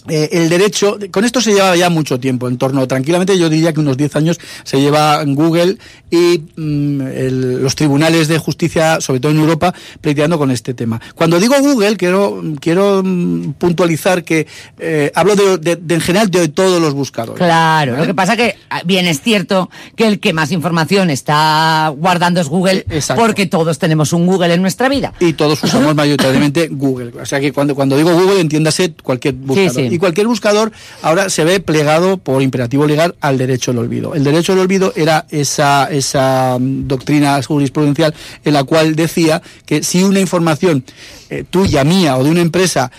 eh, 0.09 0.29
el 0.33 0.49
derecho, 0.49 0.97
con 1.11 1.23
esto 1.25 1.39
se 1.41 1.53
lleva 1.53 1.75
ya 1.75 1.89
mucho 1.89 2.19
tiempo, 2.19 2.47
en 2.47 2.57
torno, 2.57 2.87
tranquilamente 2.87 3.37
yo 3.37 3.49
diría 3.49 3.71
que 3.73 3.79
unos 3.79 3.97
10 3.97 4.15
años 4.17 4.39
se 4.63 4.81
lleva 4.81 5.23
Google 5.25 5.77
y 6.11 6.41
mm, 6.55 7.01
el- 7.01 7.63
los 7.63 7.75
tribunales 7.75 8.27
de 8.27 8.37
justicia, 8.37 8.99
sobre 9.01 9.19
todo 9.19 9.31
en 9.31 9.39
Europa, 9.39 9.73
pleiteando 10.01 10.37
con 10.37 10.51
este 10.51 10.73
tema. 10.73 10.99
Cuando 11.15 11.39
digo 11.39 11.55
Google, 11.59 11.95
quiero, 11.97 12.41
quiero 12.59 13.01
mm, 13.03 13.53
puntualizar 13.53 14.23
que 14.23 14.45
eh, 14.79 15.11
hablo 15.15 15.35
de, 15.35 15.57
de- 15.57 15.75
de- 15.77 15.95
en 15.95 16.01
general 16.01 16.29
de 16.29 16.47
todos 16.49 16.81
los 16.81 16.93
buscadores. 16.93 17.37
Claro, 17.37 17.95
lo 17.97 18.05
que 18.05 18.13
pasa 18.13 18.35
que 18.35 18.55
ah, 18.69 18.81
bien 18.85 19.07
es 19.07 19.21
cierto 19.21 19.69
que 19.95 20.07
el 20.07 20.19
que 20.19 20.33
más 20.33 20.51
información 20.51 21.09
está 21.09 21.93
guardando 21.97 22.41
es 22.41 22.47
Google, 22.47 22.79
Eh, 22.79 22.85
exacto. 22.97 23.21
porque 23.23 23.45
todos 23.45 23.79
tenemos 23.79 24.13
un 24.13 24.25
Google 24.27 24.53
en 24.53 24.61
nuestra 24.61 24.89
vida. 24.89 25.13
y 25.19 25.33
todos 25.33 25.63
usamos 25.63 25.95
mayoritariamente 25.95 26.67
Google. 26.69 27.13
O 27.21 27.25
sea 27.25 27.39
que 27.39 27.51
cuando, 27.53 27.73
cuando 27.75 27.95
digo 27.97 28.13
Google, 28.13 28.39
entiéndase 28.41 28.93
cualquier 29.01 29.33
buscador. 29.35 29.71
sí. 29.71 29.89
Y 29.93 29.99
cualquier 29.99 30.25
buscador 30.25 30.71
ahora 31.03 31.29
se 31.29 31.43
ve 31.43 31.59
plegado 31.59 32.17
por 32.17 32.41
imperativo 32.41 32.87
legal 32.87 33.13
al 33.21 33.37
derecho 33.37 33.69
al 33.69 33.77
olvido. 33.77 34.15
El 34.15 34.23
derecho 34.23 34.53
al 34.53 34.57
olvido 34.57 34.91
era 34.95 35.27
esa, 35.29 35.85
esa 35.85 36.57
mm, 36.59 36.87
doctrina 36.87 37.39
jurisprudencial 37.43 38.11
en 38.43 38.53
la 38.53 38.63
cual 38.63 38.95
decía 38.95 39.43
que 39.67 39.83
si 39.83 40.01
una 40.01 40.19
información 40.19 40.83
eh, 41.29 41.43
tuya, 41.47 41.83
mía 41.83 42.17
o 42.17 42.23
de 42.23 42.31
una 42.31 42.41
empresa 42.41 42.91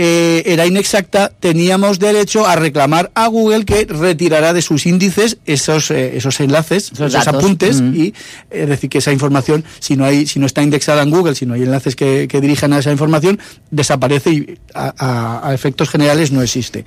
eh, 0.00 0.44
era 0.46 0.64
inexacta, 0.64 1.32
teníamos 1.40 1.98
derecho 1.98 2.46
a 2.46 2.54
reclamar 2.54 3.10
a 3.14 3.26
Google 3.26 3.64
que 3.64 3.84
retirara 3.84 4.52
de 4.52 4.62
sus 4.62 4.86
índices 4.86 5.38
esos, 5.44 5.90
eh, 5.90 6.16
esos 6.16 6.38
enlaces, 6.40 6.92
Esos 6.92 7.26
apuntes 7.26 7.80
Mm. 7.82 7.94
y 7.96 8.14
es 8.50 8.68
decir 8.68 8.88
que 8.88 8.98
esa 8.98 9.12
información 9.12 9.64
si 9.80 9.96
no 9.96 10.04
hay 10.04 10.26
si 10.28 10.38
no 10.38 10.46
está 10.46 10.62
indexada 10.62 11.02
en 11.02 11.10
Google 11.10 11.34
si 11.34 11.46
no 11.46 11.54
hay 11.54 11.62
enlaces 11.64 11.96
que, 11.96 12.28
que 12.28 12.40
dirijan 12.40 12.72
a 12.72 12.78
esa 12.78 12.92
información 12.92 13.40
desaparece 13.72 14.30
y 14.30 14.58
a, 14.72 14.94
a- 14.96 15.48
a 15.48 15.54
efectos 15.54 15.88
generales 15.90 16.30
no 16.30 16.42
existe. 16.42 16.84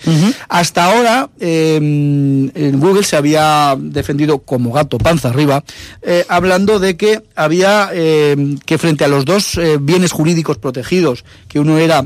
Hasta 0.47 0.85
ahora 0.85 1.29
eh, 1.39 1.75
en 1.75 2.79
Google 2.79 3.03
se 3.03 3.17
había 3.17 3.75
defendido 3.77 4.39
como 4.39 4.71
gato 4.71 4.97
panza 4.97 5.29
arriba 5.29 5.63
eh, 6.01 6.23
hablando 6.29 6.79
de 6.79 6.95
que 6.95 7.21
había 7.35 7.89
eh, 7.93 8.55
que 8.65 8.77
frente 8.77 9.03
a 9.03 9.07
los 9.09 9.25
dos 9.25 9.57
eh, 9.57 9.77
bienes 9.81 10.13
jurídicos 10.13 10.57
protegidos 10.57 11.25
que 11.49 11.59
uno 11.59 11.77
era 11.77 12.05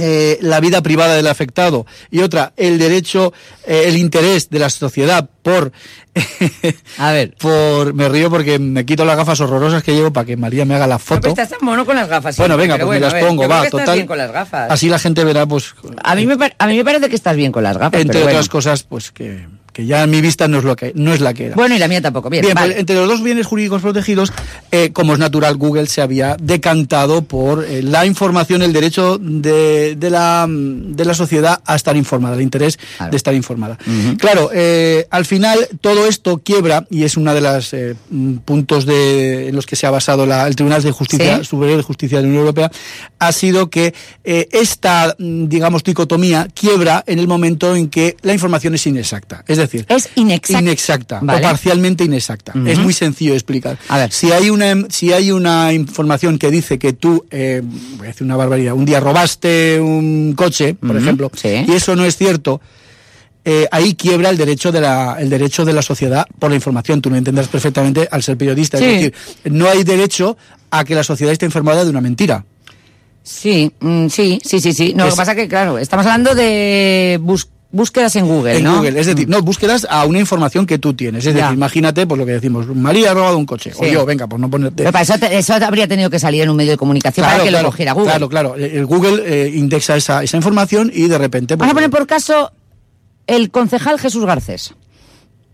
eh, 0.00 0.38
la 0.40 0.60
vida 0.60 0.82
privada 0.82 1.14
del 1.14 1.26
afectado 1.26 1.84
y 2.10 2.20
otra 2.20 2.52
el 2.56 2.78
derecho, 2.78 3.34
eh, 3.66 3.84
el 3.86 3.98
interés 3.98 4.48
de 4.48 4.58
la 4.58 4.70
sociedad 4.70 5.28
por, 5.42 5.72
A 6.98 7.12
ver. 7.12 7.34
por, 7.38 7.92
me 7.92 8.08
río 8.08 8.30
porque 8.30 8.58
me 8.58 8.86
quito 8.86 9.04
las 9.04 9.16
gafas 9.16 9.40
horrorosas 9.40 9.82
que 9.82 9.92
llevo 9.92 10.12
para 10.12 10.24
que 10.24 10.36
María 10.36 10.64
me 10.64 10.74
haga 10.74 10.86
la 10.86 10.98
foto. 10.98 11.28
Estás 11.28 11.50
tan 11.50 11.58
mono 11.62 11.84
con 11.84 11.96
las 11.96 12.08
gafas. 12.08 12.36
Bueno, 12.38 12.56
venga, 12.56 12.76
pero 12.76 12.86
pues 12.86 13.00
me 13.00 13.06
las 13.06 13.14
pongo, 13.22 13.46
va, 13.46 13.68
total. 13.68 13.94
bien 13.94 14.06
con 14.06 14.18
las 14.18 14.32
gafas. 14.32 14.70
Así 14.70 14.88
la 14.88 14.98
gente 14.98 15.22
verá, 15.24 15.46
pues, 15.46 15.74
A 16.02 16.14
mí, 16.14 16.26
me, 16.26 16.34
a 16.58 16.66
mí 16.66 16.76
me 16.76 16.84
parece 16.84 17.08
que 17.08 17.16
estás 17.16 17.36
bien 17.36 17.52
con 17.52 17.62
las 17.62 17.76
gafas. 17.76 18.00
entre 18.00 18.20
pero 18.20 18.24
otras 18.26 18.48
bueno. 18.48 18.52
cosas, 18.52 18.82
pues 18.82 19.10
que, 19.10 19.46
que 19.72 19.86
ya 19.86 20.02
en 20.02 20.10
mi 20.10 20.20
vista 20.20 20.48
no 20.48 20.58
es 20.58 20.64
lo 20.64 20.74
que, 20.76 20.92
no 20.94 21.12
es 21.12 21.20
la 21.20 21.32
que 21.34 21.46
era. 21.46 21.54
Bueno, 21.56 21.74
y 21.74 21.78
la 21.78 21.88
mía 21.88 22.00
tampoco. 22.00 22.28
Bien, 22.30 22.42
Bien, 22.42 22.54
vale. 22.54 22.68
pues, 22.72 22.80
entre 22.80 22.96
los 22.96 23.08
dos 23.08 23.22
bienes 23.22 23.46
jurídicos 23.46 23.82
protegidos, 23.82 24.32
eh, 24.70 24.90
como 24.92 25.12
es 25.14 25.18
natural, 25.18 25.56
Google 25.56 25.86
se 25.86 26.02
había 26.02 26.36
decantado 26.40 27.22
por 27.22 27.64
eh, 27.64 27.82
la 27.82 28.06
información, 28.06 28.62
el 28.62 28.72
derecho 28.72 29.18
de, 29.18 29.96
de 29.96 30.10
la, 30.10 30.46
de 30.48 31.04
la 31.04 31.14
sociedad 31.14 31.60
a 31.64 31.76
estar 31.76 31.96
informada, 31.96 32.34
el 32.34 32.42
interés 32.42 32.78
Claro. 32.96 33.10
de 33.10 33.16
estar 33.16 33.34
informada. 33.34 33.78
Claro, 34.18 34.50
eh, 34.52 35.06
al 35.10 35.24
final 35.24 35.58
todo 35.80 36.06
esto 36.06 36.38
quiebra, 36.44 36.86
y 36.90 37.04
es 37.04 37.16
uno 37.16 37.34
de 37.34 37.40
los 37.40 37.74
puntos 38.44 38.86
de, 38.86 39.48
en 39.48 39.56
los 39.56 39.66
que 39.66 39.76
se 39.76 39.86
ha 39.86 39.90
basado 39.90 40.26
la- 40.26 40.46
el 40.46 40.56
Tribunal 40.56 40.82
de 40.82 40.90
Justicia 40.90 41.38
Sí. 41.38 41.44
Superior 41.44 41.76
de 41.78 41.82
Justicia 41.82 42.18
de 42.18 42.22
la 42.22 42.28
Unión 42.28 42.40
Europea, 42.42 42.70
ha 43.18 43.32
sido 43.32 43.70
que 43.70 43.94
esta, 44.24 45.14
digamos, 45.18 45.82
dicotomía 45.84 46.48
quiebra 46.54 47.02
en 47.06 47.18
el 47.18 47.28
momento 47.28 47.74
en 47.76 47.88
que 47.88 48.16
la 48.22 48.32
información 48.32 48.74
es 48.74 48.86
inexacta. 48.86 49.44
Es 49.46 49.58
decir, 49.60 49.86
Es 49.88 50.08
inexacta. 50.16 50.60
inexacta 50.62 51.20
Vale. 51.22 51.38
o 51.38 51.42
parcialmente 51.42 52.04
inexacta. 52.04 52.52
Es 52.66 52.78
muy 52.78 52.92
sencillo 52.92 53.32
de 53.32 53.36
explicar. 53.38 53.78
A 53.88 53.98
ver. 53.98 54.12
Si 54.12 54.30
hay 54.32 54.50
una 54.50 54.86
si 54.88 55.12
hay 55.12 55.30
una 55.30 55.72
información 55.72 56.38
que 56.38 56.50
dice 56.50 56.78
que 56.78 56.92
tú, 56.92 57.24
eh, 57.30 57.62
voy 57.96 58.06
a 58.06 58.10
decir 58.10 58.24
una 58.24 58.36
barbaridad, 58.36 58.74
un 58.74 58.84
día 58.84 59.00
robaste 59.00 59.80
un 59.80 60.34
coche, 60.36 60.74
por 60.74 60.96
ejemplo, 60.96 61.30
sí. 61.34 61.64
y 61.66 61.72
eso 61.72 61.94
no 61.96 62.04
es 62.04 62.16
cierto. 62.16 62.60
eh, 63.44 63.66
ahí 63.72 63.94
quiebra 63.94 64.28
el 64.28 64.36
derecho 64.36 64.70
de 64.70 64.82
la 64.82 65.16
el 65.18 65.30
derecho 65.30 65.64
de 65.64 65.72
la 65.72 65.80
sociedad 65.80 66.26
por 66.38 66.50
la 66.50 66.56
información. 66.56 67.00
Tú 67.00 67.08
lo 67.08 67.16
entenderás 67.16 67.48
perfectamente 67.48 68.06
al 68.10 68.22
ser 68.22 68.36
periodista. 68.36 68.76
Sí. 68.78 68.84
Es 68.84 68.90
decir, 68.92 69.14
no 69.50 69.66
hay 69.68 69.82
derecho 69.82 70.36
a 70.70 70.84
que 70.84 70.94
la 70.94 71.02
sociedad 71.02 71.32
esté 71.32 71.46
informada 71.46 71.82
de 71.84 71.90
una 71.90 72.02
mentira. 72.02 72.44
Sí, 73.22 73.72
mm, 73.80 74.08
sí, 74.08 74.40
sí, 74.44 74.60
sí, 74.60 74.72
sí. 74.72 74.92
No, 74.94 75.04
lo 75.04 75.08
Es- 75.08 75.14
que 75.14 75.18
pasa 75.18 75.34
que, 75.34 75.48
claro, 75.48 75.78
estamos 75.78 76.04
hablando 76.06 76.34
de 76.34 77.18
bus- 77.22 77.48
búsquedas 77.72 78.16
en 78.16 78.26
Google, 78.26 78.56
en 78.56 78.64
¿no? 78.64 78.76
Google. 78.78 78.98
Es 79.00 79.06
decir, 79.06 79.28
no, 79.28 79.42
búsquedas 79.42 79.86
a 79.88 80.04
una 80.04 80.18
información 80.18 80.66
que 80.66 80.78
tú 80.78 80.94
tienes. 80.94 81.24
Es 81.24 81.34
Ya. 81.34 81.42
decir, 81.42 81.54
imagínate, 81.56 82.06
pues 82.06 82.18
lo 82.18 82.26
que 82.26 82.32
decimos, 82.32 82.66
María 82.74 83.12
ha 83.12 83.14
robado 83.14 83.38
un 83.38 83.46
coche. 83.46 83.72
O 83.78 83.86
yo, 83.86 84.04
venga, 84.04 84.26
pues 84.26 84.40
no 84.40 84.50
ponerte. 84.50 84.76
Pero 84.82 84.92
para 84.92 85.02
eso, 85.04 85.54
habría 85.54 85.86
tenido 85.86 86.10
que 86.10 86.18
salir 86.18 86.42
en 86.42 86.50
un 86.50 86.56
medio 86.56 86.72
de 86.72 86.76
comunicación 86.76 87.24
para 87.26 87.42
que 87.42 87.50
lo 87.50 87.62
cogiera 87.62 87.92
Google. 87.92 88.08
Claro, 88.10 88.28
claro. 88.28 88.54
El 88.56 88.86
Google 88.86 89.22
eh, 89.24 89.52
indexa 89.54 89.96
esa, 89.96 90.22
esa 90.22 90.36
información 90.36 90.90
y 90.94 91.06
de 91.08 91.18
repente. 91.18 91.56
pues, 91.56 91.60
Vamos 91.66 91.72
a 91.72 91.74
poner 91.74 91.90
por 91.90 92.06
caso 92.06 92.52
el 93.26 93.50
concejal 93.50 93.98
Jesús 93.98 94.24
Garcés. 94.24 94.74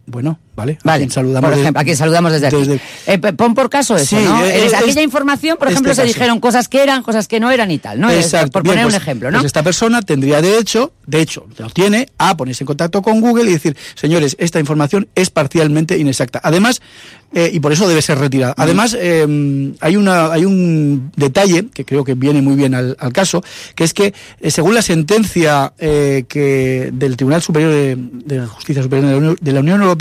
Bueno, 0.08 0.38
vale. 0.54 0.78
a 0.80 0.86
Vale, 0.86 0.98
quien 1.00 1.10
saludamos 1.10 1.50
por 1.50 1.58
de- 1.60 1.68
a 1.80 1.84
quien 1.84 1.96
saludamos 1.96 2.30
desde, 2.32 2.46
aquí. 2.46 2.56
desde- 2.56 2.80
Eh, 3.06 3.18
pon 3.18 3.54
por 3.54 3.68
caso 3.68 3.96
eso, 3.96 4.16
Sí, 4.16 4.24
¿no? 4.24 4.44
eh, 4.44 4.66
es- 4.66 4.74
aquella 4.74 5.02
información, 5.02 5.56
por 5.58 5.66
este 5.66 5.74
ejemplo, 5.74 5.94
se 5.94 6.02
caso. 6.02 6.14
dijeron 6.14 6.38
cosas 6.40 6.68
que 6.68 6.82
eran, 6.82 7.02
cosas 7.02 7.26
que 7.26 7.40
no 7.40 7.50
eran 7.50 7.70
y 7.72 7.78
tal, 7.78 8.00
¿no? 8.00 8.08
Exacto. 8.10 8.52
Por 8.52 8.62
Bien, 8.62 8.74
poner 8.74 8.84
pues- 8.84 8.94
un 8.94 9.02
ejemplo, 9.02 9.30
¿no? 9.32 9.38
Pues 9.38 9.46
esta 9.46 9.62
persona 9.64 10.02
tendría 10.02 10.40
derecho, 10.40 10.92
de 11.06 11.20
hecho, 11.20 11.46
lo 11.58 11.68
tiene, 11.70 12.08
a 12.18 12.36
ponerse 12.36 12.62
en 12.62 12.66
contacto 12.66 13.02
con 13.02 13.20
Google 13.20 13.50
y 13.50 13.54
decir, 13.54 13.76
señores, 13.96 14.36
esta 14.38 14.60
información 14.60 15.08
es 15.16 15.30
parcialmente 15.30 15.98
inexacta. 15.98 16.40
Además, 16.42 16.80
eh, 17.34 17.50
y 17.52 17.58
por 17.58 17.72
eso 17.72 17.88
debe 17.88 18.00
ser 18.00 18.18
retirada. 18.18 18.54
Además, 18.56 18.96
eh, 18.98 19.72
hay, 19.80 19.96
una, 19.96 20.32
hay 20.32 20.44
un 20.44 21.10
detalle 21.16 21.66
que 21.74 21.84
creo 21.84 22.04
que 22.04 22.14
viene 22.14 22.40
muy 22.40 22.54
bien 22.54 22.74
al, 22.76 22.96
al 23.00 23.12
caso, 23.12 23.42
que 23.74 23.82
es 23.82 23.92
que 23.92 24.14
eh, 24.40 24.50
según 24.52 24.74
la 24.76 24.82
sentencia 24.82 25.72
eh, 25.78 26.24
que 26.28 26.90
del 26.92 27.16
Tribunal 27.16 27.42
Superior 27.42 27.72
de, 27.72 27.96
de 27.98 28.46
Justicia 28.46 28.82
Superior 28.82 29.06
de 29.08 29.12
la, 29.12 29.18
Unión, 29.18 29.36
de 29.40 29.52
la 29.52 29.60
Unión 29.60 29.80
Europea, 29.82 29.95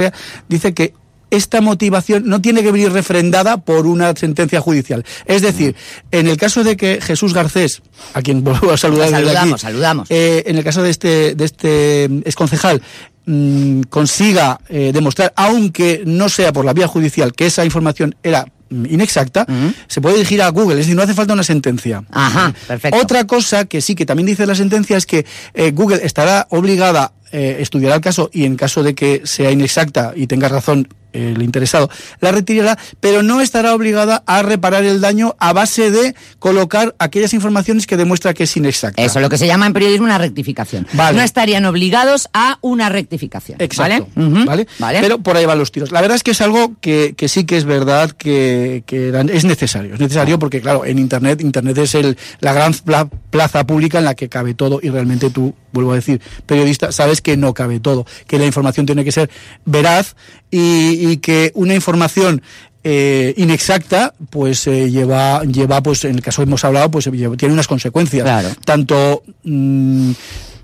dice 0.48 0.74
que 0.74 0.94
esta 1.32 1.60
motivación 1.60 2.24
no 2.28 2.40
tiene 2.40 2.62
que 2.64 2.72
venir 2.72 2.92
refrendada 2.92 3.58
por 3.58 3.88
una 3.88 4.16
sentencia 4.16 4.62
judicial. 4.62 5.04
Es 5.26 5.42
decir, 5.42 5.76
en 6.12 6.28
el 6.28 6.38
caso 6.38 6.64
de 6.64 6.78
que 6.78 7.00
Jesús 7.02 7.34
Garcés, 7.34 7.82
a 8.14 8.22
quien 8.22 8.44
vuelvo 8.44 8.72
a 8.72 8.78
saludar 8.78 9.10
desde 9.10 9.24
Saludamos, 9.26 9.54
aquí, 9.54 9.62
saludamos. 9.62 10.08
eh, 10.12 10.44
en 10.46 10.58
el 10.58 10.64
caso 10.64 10.82
de 10.84 10.92
este, 10.92 11.36
de 11.36 11.46
este 11.46 12.08
mm, 12.10 12.18
exconcejal, 12.26 12.82
mm, 13.26 13.82
consiga 13.90 14.60
eh, 14.70 14.92
demostrar, 14.94 15.34
aunque 15.36 16.04
no 16.06 16.30
sea 16.30 16.54
por 16.54 16.64
la 16.64 16.74
vía 16.74 16.88
judicial, 16.88 17.34
que 17.34 17.48
esa 17.48 17.66
información 17.66 18.16
era 18.24 18.46
mm, 18.70 18.86
inexacta, 18.86 19.46
se 19.88 20.02
puede 20.02 20.16
dirigir 20.18 20.42
a 20.42 20.50
Google, 20.50 20.76
es 20.76 20.86
decir, 20.86 20.96
no 20.96 21.02
hace 21.02 21.16
falta 21.16 21.34
una 21.34 21.44
sentencia. 21.44 22.04
Ajá, 22.12 22.54
perfecto. 22.68 22.98
Otra 23.02 23.26
cosa 23.26 23.66
que 23.66 23.82
sí 23.82 23.96
que 23.96 24.06
también 24.06 24.28
dice 24.28 24.46
la 24.46 24.56
sentencia 24.56 24.96
es 24.96 25.06
que 25.06 25.26
eh, 25.54 25.72
Google 25.72 26.00
estará 26.04 26.46
obligada, 26.52 27.12
eh, 27.36 27.58
estudiará 27.60 27.96
el 27.96 28.02
caso 28.02 28.30
y 28.32 28.46
en 28.46 28.56
caso 28.56 28.82
de 28.84 28.96
que 28.96 29.22
sea 29.26 29.52
inexacta 29.52 30.14
y 30.16 30.28
tenga 30.28 30.48
razón 30.48 30.88
el 31.12 31.42
interesado, 31.42 31.90
la 32.20 32.34
retirará, 32.34 32.78
pero 33.00 33.24
no 33.24 33.40
estará 33.40 33.74
obligada 33.74 34.22
a 34.26 34.42
reparar 34.42 34.84
el 34.84 35.00
daño 35.00 35.34
a 35.40 35.54
base 35.54 35.90
de 35.90 36.14
colocar 36.40 36.94
aquellas 37.00 37.34
informaciones 37.34 37.88
que 37.88 37.96
demuestra 37.96 38.34
que 38.34 38.44
es 38.44 38.58
inexacta. 38.58 39.02
Eso, 39.02 39.22
lo 39.22 39.30
que 39.30 39.38
se 39.38 39.48
llama 39.48 39.66
en 39.66 39.72
periodismo 39.72 40.06
una 40.06 40.18
rectificación. 40.18 40.86
Vale. 40.92 41.18
No 41.18 41.24
estarían 41.24 41.64
obligados 41.68 42.28
a 42.34 42.58
una 42.60 42.90
rectificación. 42.90 43.62
Exacto. 43.62 44.10
¿Vale? 44.14 44.46
¿vale? 44.46 44.68
¿Vale? 44.78 45.00
Pero 45.00 45.20
por 45.20 45.38
ahí 45.38 45.46
van 45.46 45.58
los 45.58 45.72
tiros. 45.72 45.94
La 45.94 46.02
verdad 46.02 46.18
es 46.18 46.24
que 46.24 46.32
es 46.32 46.42
algo 46.42 46.74
que, 46.82 47.14
que 47.16 47.30
sí 47.30 47.46
que 47.46 47.56
es 47.56 47.64
verdad 47.64 48.12
que, 48.12 48.84
que 48.86 49.14
es 49.32 49.46
necesario. 49.46 49.94
Es 49.94 50.02
necesario 50.02 50.38
porque, 50.38 50.60
claro, 50.60 50.84
en 50.84 51.00
Internet, 51.00 51.40
Internet 51.40 51.78
es 51.78 51.96
el, 51.96 52.18
la 52.42 52.52
gran 52.52 52.74
pla- 52.74 53.08
plaza 53.30 53.66
pública 53.66 54.00
en 54.00 54.04
la 54.04 54.16
que 54.16 54.28
cabe 54.28 54.54
todo 54.54 54.82
y 54.84 54.90
realmente 54.90 55.30
tú, 55.30 55.56
vuelvo 55.76 55.92
a 55.92 55.96
decir, 55.96 56.20
periodista, 56.48 56.92
sabes 56.92 57.22
que 57.22 57.38
no 57.38 57.54
cabe 57.54 57.80
todo, 57.80 58.08
que 58.26 58.40
la 58.40 58.48
información 58.48 58.88
tiene 58.88 59.04
que 59.04 59.12
ser 59.12 59.30
veraz 59.66 60.16
y, 60.50 61.12
y 61.12 61.18
que 61.18 61.52
una 61.54 61.76
información 61.76 62.42
eh, 62.88 63.34
inexacta, 63.38 64.14
pues 64.30 64.68
eh, 64.68 64.92
lleva, 64.92 65.44
lleva, 65.44 65.82
pues 65.82 66.06
en 66.06 66.16
el 66.16 66.22
caso 66.22 66.44
que 66.44 66.48
hemos 66.48 66.64
hablado, 66.64 66.92
pues 66.92 67.10
tiene 67.12 67.52
unas 67.52 67.68
consecuencias. 67.68 68.24
Claro. 68.24 68.50
Tanto 68.64 69.24
mm, 69.44 70.12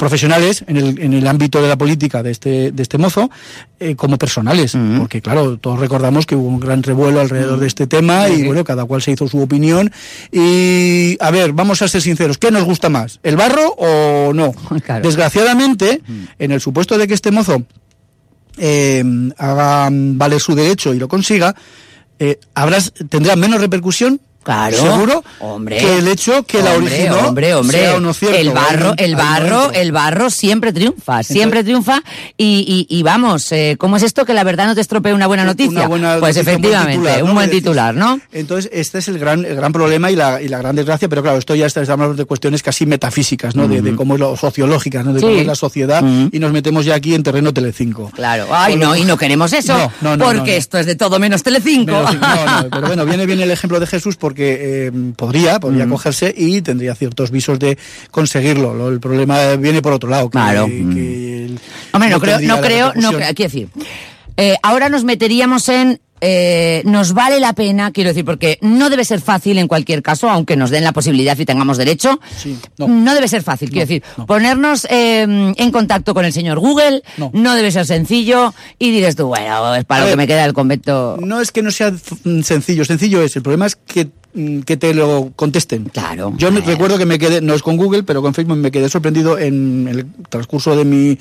profesionales 0.01 0.63
en 0.65 0.77
el, 0.77 0.99
en 0.99 1.13
el 1.13 1.27
ámbito 1.27 1.61
de 1.61 1.67
la 1.67 1.77
política 1.77 2.23
de 2.23 2.31
este, 2.31 2.71
de 2.71 2.81
este 2.81 2.97
mozo, 2.97 3.29
eh, 3.79 3.95
como 3.95 4.17
personales. 4.17 4.73
Mm. 4.73 4.97
Porque, 4.97 5.21
claro, 5.21 5.57
todos 5.57 5.79
recordamos 5.79 6.25
que 6.25 6.35
hubo 6.35 6.47
un 6.47 6.59
gran 6.59 6.81
revuelo 6.81 7.21
alrededor 7.21 7.59
de 7.59 7.67
este 7.67 7.85
tema 7.85 8.27
y, 8.27 8.41
bueno, 8.41 8.63
cada 8.63 8.83
cual 8.85 9.03
se 9.03 9.11
hizo 9.11 9.27
su 9.27 9.39
opinión. 9.39 9.91
Y, 10.31 11.17
a 11.19 11.29
ver, 11.29 11.53
vamos 11.53 11.83
a 11.83 11.87
ser 11.87 12.01
sinceros, 12.01 12.39
¿qué 12.39 12.49
nos 12.49 12.63
gusta 12.63 12.89
más? 12.89 13.19
¿El 13.21 13.37
barro 13.37 13.75
o 13.77 14.33
no? 14.33 14.53
Claro. 14.83 15.07
Desgraciadamente, 15.07 16.01
en 16.39 16.51
el 16.51 16.59
supuesto 16.59 16.97
de 16.97 17.07
que 17.07 17.13
este 17.13 17.29
mozo 17.29 17.63
eh, 18.57 19.03
haga 19.37 19.87
mm, 19.91 20.17
valer 20.17 20.39
su 20.39 20.55
derecho 20.55 20.95
y 20.95 20.97
lo 20.97 21.07
consiga, 21.07 21.53
eh, 22.17 22.39
habrás, 22.55 22.91
tendrá 23.07 23.35
menos 23.35 23.61
repercusión. 23.61 24.19
Claro. 24.43 24.75
Seguro. 24.77 25.23
Hombre. 25.39 25.77
Que 25.77 25.97
el 25.99 26.07
hecho 26.07 26.43
que 26.43 26.61
la 26.61 26.73
Hombre, 26.73 26.93
originó. 26.93 27.27
Hombre, 27.27 27.53
hombre. 27.53 27.77
sea 27.79 27.95
o 27.95 27.99
no 27.99 28.13
cierto. 28.13 28.37
el 28.37 28.49
barro, 28.51 28.93
el 28.97 29.15
barro, 29.15 29.71
el 29.71 29.91
barro 29.91 30.29
siempre 30.29 30.73
triunfa, 30.73 31.21
siempre 31.23 31.63
triunfa. 31.63 32.01
Y, 32.37 32.87
y, 32.89 32.97
y 32.97 33.03
vamos, 33.03 33.51
eh, 33.51 33.75
¿cómo 33.77 33.97
es 33.97 34.03
esto 34.03 34.25
que 34.25 34.33
la 34.33 34.43
verdad 34.43 34.65
no 34.65 34.75
te 34.75 34.81
estropee 34.81 35.13
una 35.13 35.27
buena 35.27 35.45
noticia? 35.45 35.71
Una 35.71 35.87
buena 35.87 36.17
pues 36.19 36.35
noticia, 36.37 36.55
un 36.55 36.61
buen 36.61 36.73
efectivamente, 36.73 36.91
titular, 36.97 37.21
un 37.23 37.27
¿no? 37.29 37.33
buen 37.35 37.49
titular, 37.51 37.95
¿no? 37.95 38.19
Entonces, 38.31 38.71
este 38.73 38.97
es 38.97 39.07
el 39.09 39.19
gran, 39.19 39.45
el 39.45 39.55
gran 39.55 39.71
problema 39.73 40.09
y 40.11 40.15
la, 40.15 40.41
y 40.41 40.47
la 40.47 40.57
gran 40.57 40.75
desgracia, 40.75 41.07
pero 41.07 41.21
claro, 41.21 41.37
esto 41.37 41.53
ya 41.55 41.65
está, 41.67 41.81
hablando 41.81 42.15
de 42.15 42.25
cuestiones 42.25 42.63
casi 42.63 42.85
metafísicas, 42.85 43.55
¿no? 43.55 43.67
de, 43.67 43.81
de 43.81 43.95
cómo 43.95 44.15
es 44.15 44.19
lo 44.19 44.35
sociológicas, 44.35 45.05
¿no? 45.05 45.13
De 45.13 45.19
Sí. 45.19 45.25
cómo 45.27 45.37
es 45.39 45.45
la 45.47 45.55
sociedad 45.55 46.03
y 46.31 46.39
nos 46.39 46.51
metemos 46.51 46.83
ya 46.85 46.95
aquí 46.95 47.13
en 47.13 47.21
terreno 47.21 47.53
Telecinco. 47.53 48.09
Claro. 48.15 48.47
Ay, 48.51 48.75
no, 48.75 48.95
y 48.95 49.03
no 49.03 49.17
queremos 49.17 49.53
eso, 49.53 49.91
No, 50.01 50.17
no, 50.17 50.25
porque 50.25 50.57
esto 50.57 50.77
es 50.79 50.85
de 50.87 50.95
todo 50.95 51.19
menos 51.19 51.43
Telecinco. 51.43 51.91
Pero, 51.91 52.07
sí, 52.11 52.17
no, 52.19 52.61
no, 52.63 52.69
pero 52.71 52.87
bueno, 52.87 53.05
viene 53.05 53.25
bien 53.27 53.39
el 53.41 53.51
ejemplo 53.51 53.79
de 53.79 53.85
Jesús 53.87 54.15
porque 54.15 54.30
eh, 54.37 54.91
podría, 55.15 55.59
podría 55.59 55.87
cogerse 55.87 56.33
y 56.35 56.61
tendría 56.61 56.95
ciertos 56.95 57.31
visos 57.31 57.59
de 57.59 57.77
conseguirlo. 58.11 58.73
Lo- 58.73 58.89
el 58.89 58.99
problema 58.99 59.55
viene 59.55 59.81
por 59.81 59.93
otro 59.93 60.09
lado. 60.09 60.29
Que, 60.29 60.31
Claro. 60.31 60.65
que 60.67 61.49
Hombre, 61.93 62.09
no, 62.09 62.19
creo, 62.19 62.39
no 62.41 62.61
creo, 62.61 62.93
no 62.95 63.09
creo, 63.11 63.33
quiero 63.35 63.51
decir, 63.51 63.67
eh, 64.37 64.55
ahora 64.63 64.89
nos 64.89 65.03
meteríamos 65.03 65.67
en, 65.69 65.99
eh, 66.21 66.81
nos 66.85 67.13
vale 67.13 67.39
la 67.39 67.53
pena, 67.53 67.91
quiero 67.91 68.09
decir, 68.11 68.23
porque 68.23 68.57
no 68.61 68.89
debe 68.89 69.03
ser 69.03 69.19
fácil 69.21 69.57
en 69.57 69.67
cualquier 69.67 70.01
caso, 70.01 70.29
aunque 70.29 70.55
nos 70.55 70.69
den 70.69 70.83
la 70.83 70.91
posibilidad 70.93 71.37
y 71.37 71.45
tengamos 71.45 71.77
derecho, 71.77 72.19
Sí, 72.37 72.57
no. 72.77 73.13
debe 73.13 73.27
ser 73.27 73.43
fácil, 73.43 73.69
quiero 73.69 73.87
decir, 73.87 74.03
no. 74.17 74.25
ponernos 74.25 74.85
eh, 74.89 75.21
en 75.57 75.71
contacto 75.71 76.13
con 76.13 76.23
el 76.25 76.31
señor 76.33 76.59
Google, 76.59 77.03
No. 77.17 77.55
debe 77.55 77.71
ser 77.71 77.85
sencillo, 77.85 78.53
y 78.79 78.91
dices 78.91 79.15
tú, 79.15 79.27
bueno, 79.27 79.75
es 79.75 79.83
para 79.85 80.03
A 80.03 80.05
lo 80.05 80.11
que 80.11 80.17
me 80.17 80.27
queda 80.27 80.43
del 80.43 80.53
convento. 80.53 81.17
No 81.19 81.41
es 81.41 81.51
que 81.51 81.61
no 81.63 81.71
sea 81.71 81.89
f- 81.89 82.15
sencillo, 82.43 82.85
sencillo 82.85 83.21
es. 83.21 83.35
El 83.35 83.41
problema 83.41 83.65
es 83.65 83.75
que, 83.75 84.09
mm, 84.33 84.59
que 84.61 84.77
te 84.77 84.93
lo 84.93 85.31
contesten. 85.35 85.85
Claro. 85.85 86.33
Yo 86.37 86.51
me- 86.51 86.61
recuerdo 86.61 86.97
que 86.97 87.05
me 87.05 87.17
quedé, 87.19 87.41
no 87.41 87.53
es 87.53 87.61
con 87.63 87.77
Google, 87.77 88.03
pero 88.03 88.21
con 88.21 88.33
Facebook 88.33 88.57
me 88.57 88.71
quedé 88.71 88.89
sorprendido 88.89 89.37
en 89.39 89.87
el 89.89 90.05
transcurso 90.29 90.75
de 90.75 90.85
mi, 90.85 91.17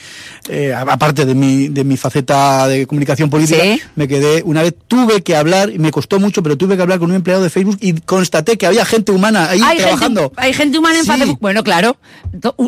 eh, 0.48 0.74
aparte 0.74 1.24
de 1.24 1.34
mi, 1.34 1.68
de 1.68 1.84
mi 1.84 1.96
faceta 1.96 2.68
de 2.68 2.86
comunicación 2.86 3.30
política, 3.30 3.62
Sí. 3.62 3.80
me 3.96 4.06
quedé, 4.06 4.42
una 4.44 4.62
vez 4.62 4.74
tuve 4.90 5.22
que 5.22 5.36
hablar, 5.36 5.70
y 5.70 5.78
me 5.78 5.92
costó 5.92 6.18
mucho, 6.18 6.42
pero 6.42 6.58
tuve 6.58 6.74
que 6.74 6.82
hablar 6.82 6.98
con 6.98 7.10
un 7.10 7.14
empleado 7.16 7.44
de 7.44 7.48
Facebook 7.48 7.78
y 7.80 7.92
constaté 8.00 8.58
que 8.58 8.66
había 8.66 8.84
gente 8.84 9.12
humana 9.12 9.48
ahí 9.48 9.60
Hay 9.64 9.78
trabajando. 9.78 10.22
gente, 10.22 10.34
hay 10.36 10.52
gente 10.52 10.78
humana 10.78 10.98
en 10.98 11.04
Sí. 11.04 11.10
Facebook. 11.12 11.38
Bueno, 11.40 11.62
claro. 11.62 11.96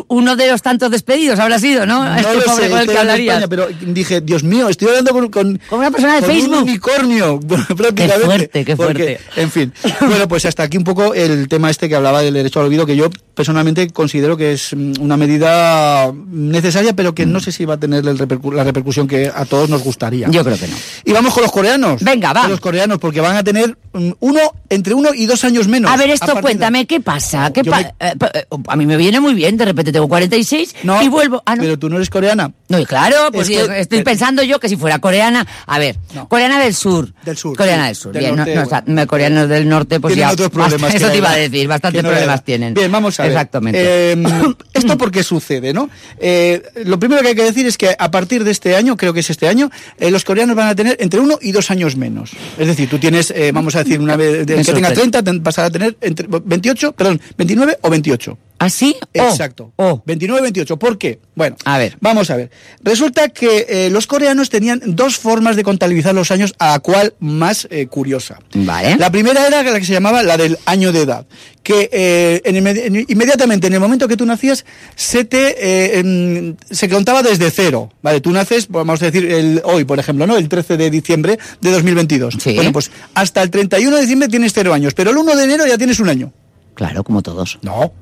Uno 0.07 0.35
de 0.37 0.47
los 0.49 0.61
tantos 0.61 0.89
despedidos 0.89 1.37
habrá 1.39 1.59
sido, 1.59 1.85
¿no? 1.85 2.05
No 2.05 2.15
este 2.15 2.33
lo 2.35 2.43
pobre 2.43 2.63
sé, 2.63 2.69
con 2.69 2.79
el 2.79 2.87
que 2.87 2.97
hablarías. 2.97 3.41
España, 3.43 3.47
pero 3.49 3.67
dije, 3.91 4.21
Dios 4.21 4.43
mío, 4.45 4.69
estoy 4.69 4.87
hablando 4.87 5.11
con, 5.11 5.27
con, 5.29 5.59
Con 5.69 5.79
una 5.79 5.91
persona 5.91 6.15
de 6.15 6.21
con 6.21 6.29
Facebook. 6.29 6.57
un 6.57 6.63
unicornio, 6.63 7.39
prácticamente. 7.75 8.07
Qué 8.07 8.25
fuerte, 8.25 8.65
qué 8.65 8.75
Porque, 8.77 9.19
fuerte. 9.19 9.41
en 9.41 9.51
fin. 9.51 9.73
Bueno, 9.99 10.27
pues 10.29 10.45
hasta 10.45 10.63
aquí 10.63 10.77
un 10.77 10.85
poco 10.85 11.13
el 11.13 11.49
tema 11.49 11.69
este 11.69 11.89
que 11.89 11.95
hablaba 11.95 12.21
del 12.21 12.33
derecho 12.33 12.61
al 12.61 12.67
olvido, 12.67 12.85
que 12.85 12.95
yo 12.95 13.09
personalmente 13.33 13.89
considero 13.89 14.37
que 14.37 14.53
es 14.53 14.73
mm, 14.75 14.93
una 14.99 15.17
medida 15.17 16.11
necesaria, 16.29 16.93
pero 16.93 17.13
que 17.15 17.25
no 17.25 17.39
sé 17.39 17.51
si 17.51 17.65
va 17.65 17.75
a 17.75 17.79
tener 17.79 18.05
el 18.07 18.17
repercu- 18.17 18.53
la 18.53 18.63
repercusión 18.63 19.07
que 19.07 19.31
a 19.33 19.45
todos 19.45 19.69
nos 19.69 19.83
gustaría. 19.83 20.27
Yo 20.29 20.43
creo 20.43 20.57
que 20.57 20.67
no. 20.67 20.75
Y 21.05 21.11
vamos 21.13 21.33
con 21.33 21.43
los 21.43 21.51
coreanos. 21.51 22.01
Venga, 22.03 22.33
va. 22.33 22.41
Con 22.41 22.51
los 22.51 22.59
coreanos, 22.59 22.97
porque 22.99 23.21
van 23.21 23.35
a 23.37 23.43
tener 23.43 23.77
mm, 23.93 24.11
uno, 24.19 24.39
entre 24.69 24.93
uno 24.93 25.09
y 25.13 25.25
dos 25.25 25.43
años 25.43 25.67
menos. 25.67 25.91
A 25.91 25.97
ver, 25.97 26.09
esto 26.11 26.33
de- 26.35 26.41
cuéntame, 26.41 26.85
¿qué 26.85 26.99
pasa? 26.99 27.51
¿Qué 27.51 27.63
pa- 27.63 27.79
me- 27.79 27.93
eh, 28.07 28.13
eh, 28.33 28.45
a 28.67 28.75
mí 28.75 28.85
me 28.85 28.97
viene 28.97 29.19
muy 29.19 29.33
bien, 29.33 29.57
de 29.57 29.65
repente 29.65 29.91
tengo 29.91 30.07
46 30.07 30.75
No, 30.83 31.01
y 31.01 31.07
vuelvo. 31.07 31.41
Ah, 31.45 31.55
no. 31.55 31.61
pero 31.63 31.77
tú 31.79 31.89
no 31.89 31.95
eres 31.97 32.09
coreana. 32.09 32.51
No, 32.69 32.79
y 32.79 32.85
claro, 32.85 33.31
pues 33.31 33.49
Es 33.49 33.55
sí, 33.61 33.67
que- 33.67 33.79
estoy 33.79 33.99
eh, 33.99 34.03
pensando 34.03 34.43
yo 34.43 34.59
que 34.59 34.69
si 34.69 34.75
fuera 34.77 34.99
coreana. 34.99 35.45
A 35.65 35.79
ver, 35.79 35.97
No. 36.13 36.27
coreana 36.27 36.59
del 36.59 36.73
sur. 36.73 37.13
Del 37.25 37.37
sur, 37.37 37.55
Coreana 37.57 37.87
del 37.87 37.95
sur. 37.95 38.11
Del 38.13 38.23
bien, 38.23 38.35
norte, 38.35 39.07
coreanos 39.07 39.49
del 39.49 39.67
norte, 39.67 39.99
pues 39.99 40.13
tienen 40.13 40.29
ya. 40.29 40.33
otros 40.33 40.49
problemas. 40.49 40.93
Eso 40.93 41.09
te 41.09 41.17
iba 41.17 41.31
a 41.31 41.35
decir, 41.35 41.67
bastantes 41.67 42.01
problemas 42.03 42.43
tienen. 42.43 42.73
Bien, 42.73 42.91
vamos 42.91 43.19
a 43.19 43.22
ver. 43.23 43.31
Exactamente. 43.31 43.79
Eh, 43.81 44.23
¿Esto 44.73 44.97
por 44.97 45.11
qué 45.11 45.23
sucede, 45.23 45.73
no? 45.73 45.89
Eh, 46.19 46.61
lo 46.85 46.99
primero 46.99 47.21
que 47.21 47.29
hay 47.29 47.35
que 47.35 47.43
decir 47.43 47.65
es 47.65 47.77
que 47.77 47.95
a 47.97 48.11
partir 48.11 48.43
de 48.43 48.51
este 48.51 48.75
año, 48.75 48.95
creo 48.97 49.13
que 49.13 49.19
es 49.21 49.29
este 49.29 49.47
año, 49.47 49.69
eh, 49.99 50.11
los 50.11 50.23
coreanos 50.23 50.55
van 50.55 50.67
a 50.69 50.75
tener 50.75 50.97
entre 50.99 51.19
uno 51.19 51.37
y 51.41 51.51
dos 51.51 51.71
años 51.71 51.95
menos. 51.95 52.31
Es 52.57 52.67
decir, 52.67 52.89
tú 52.89 52.99
tienes, 52.99 53.33
vamos 53.53 53.75
a 53.75 53.83
decir, 53.83 53.99
una 53.99 54.15
vez 54.15 54.39
que 54.39 54.45
tenga 54.45 54.63
sorprende. 54.63 54.95
30, 54.95 55.23
ten- 55.23 55.43
pasará 55.43 55.67
a 55.67 55.71
tener 55.71 55.97
entre 56.01 56.27
28, 56.29 56.91
perdón, 56.93 57.21
29 57.37 57.77
o 57.81 57.89
28. 57.89 58.37
¿Así? 58.59 58.95
Exacto. 59.13 59.73
Oh, 59.75 59.85
oh. 59.89 60.03
29-28. 60.05 60.77
¿Por 60.77 60.97
qué? 60.97 61.19
Bueno, 61.35 61.57
A 61.65 61.77
ver. 61.77 61.97
vamos 61.99 62.29
a 62.29 62.37
ver. 62.37 62.49
Resulta 62.81 63.27
que 63.27 63.65
eh, 63.67 63.89
los 63.89 64.07
coreanos 64.07 64.49
tenían 64.49 64.81
dos 64.85 65.17
formas 65.17 65.57
de 65.57 65.63
contabilizar 65.63 66.15
los 66.15 66.31
años, 66.31 66.53
a 66.59 66.71
la 66.71 66.79
cual 66.79 67.13
más 67.19 67.67
eh, 67.71 67.87
curiosa. 67.87 68.39
Vale. 68.53 68.95
La 68.97 69.11
primera 69.11 69.45
era 69.47 69.63
la 69.63 69.79
que 69.79 69.85
se 69.85 69.91
llamaba 69.91 70.23
la 70.23 70.37
del 70.37 70.57
año 70.65 70.93
de 70.93 71.01
edad, 71.01 71.25
que 71.61 71.89
eh, 71.91 72.41
en- 72.45 73.05
inmediatamente 73.13 73.67
en 73.67 73.73
el 73.73 73.79
momento 73.79 74.07
que 74.07 74.17
tú 74.17 74.25
nacías 74.25 74.65
se 74.95 75.23
te 75.25 75.55
eh, 75.59 75.99
em, 75.99 76.55
se 76.69 76.89
contaba 76.89 77.23
desde 77.23 77.49
cero, 77.49 77.91
vale. 78.01 78.19
Tú 78.21 78.31
naces, 78.31 78.67
vamos 78.67 79.01
a 79.01 79.05
decir 79.05 79.25
el, 79.31 79.61
hoy, 79.63 79.85
por 79.85 79.97
ejemplo, 79.99 80.27
no, 80.27 80.35
el 80.37 80.49
13 80.49 80.77
de 80.77 80.89
diciembre 80.91 81.39
de 81.61 81.71
2022. 81.71 82.35
Sí. 82.39 82.53
Bueno, 82.55 82.71
pues 82.73 82.91
hasta 83.13 83.41
el 83.41 83.49
31 83.49 83.95
de 83.95 84.01
diciembre 84.01 84.27
tienes 84.29 84.51
cero 84.53 84.73
años, 84.73 84.93
pero 84.93 85.11
el 85.11 85.17
1 85.17 85.35
de 85.35 85.43
enero 85.43 85.65
ya 85.65 85.77
tienes 85.77 85.99
un 85.99 86.09
año. 86.09 86.33
Claro, 86.75 87.03
como 87.03 87.21
todos. 87.21 87.59
No. 87.61 87.93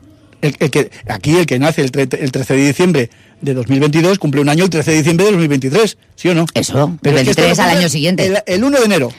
El, 0.41 0.55
el 0.59 0.71
que, 0.71 0.89
aquí 1.07 1.35
el 1.37 1.45
que 1.45 1.59
nace 1.59 1.81
el, 1.83 1.91
tre- 1.91 2.17
el 2.19 2.31
13 2.31 2.55
de 2.55 2.65
diciembre 2.67 3.09
de 3.41 3.53
2022 3.53 4.17
cumple 4.17 4.41
un 4.41 4.49
año 4.49 4.63
el 4.63 4.69
13 4.71 4.89
de 4.91 4.97
diciembre 4.97 5.25
de 5.27 5.31
2023, 5.33 5.97
¿sí 6.15 6.29
o 6.29 6.33
no? 6.33 6.45
Eso, 6.55 6.97
Pero 7.01 7.17
esto 7.17 7.25
23 7.35 7.57
lo 7.57 7.63
al 7.63 7.69
año 7.77 7.89
siguiente. 7.89 8.25
El, 8.25 8.37
el 8.47 8.63
1 8.63 8.79
de 8.79 8.85
enero. 8.85 9.11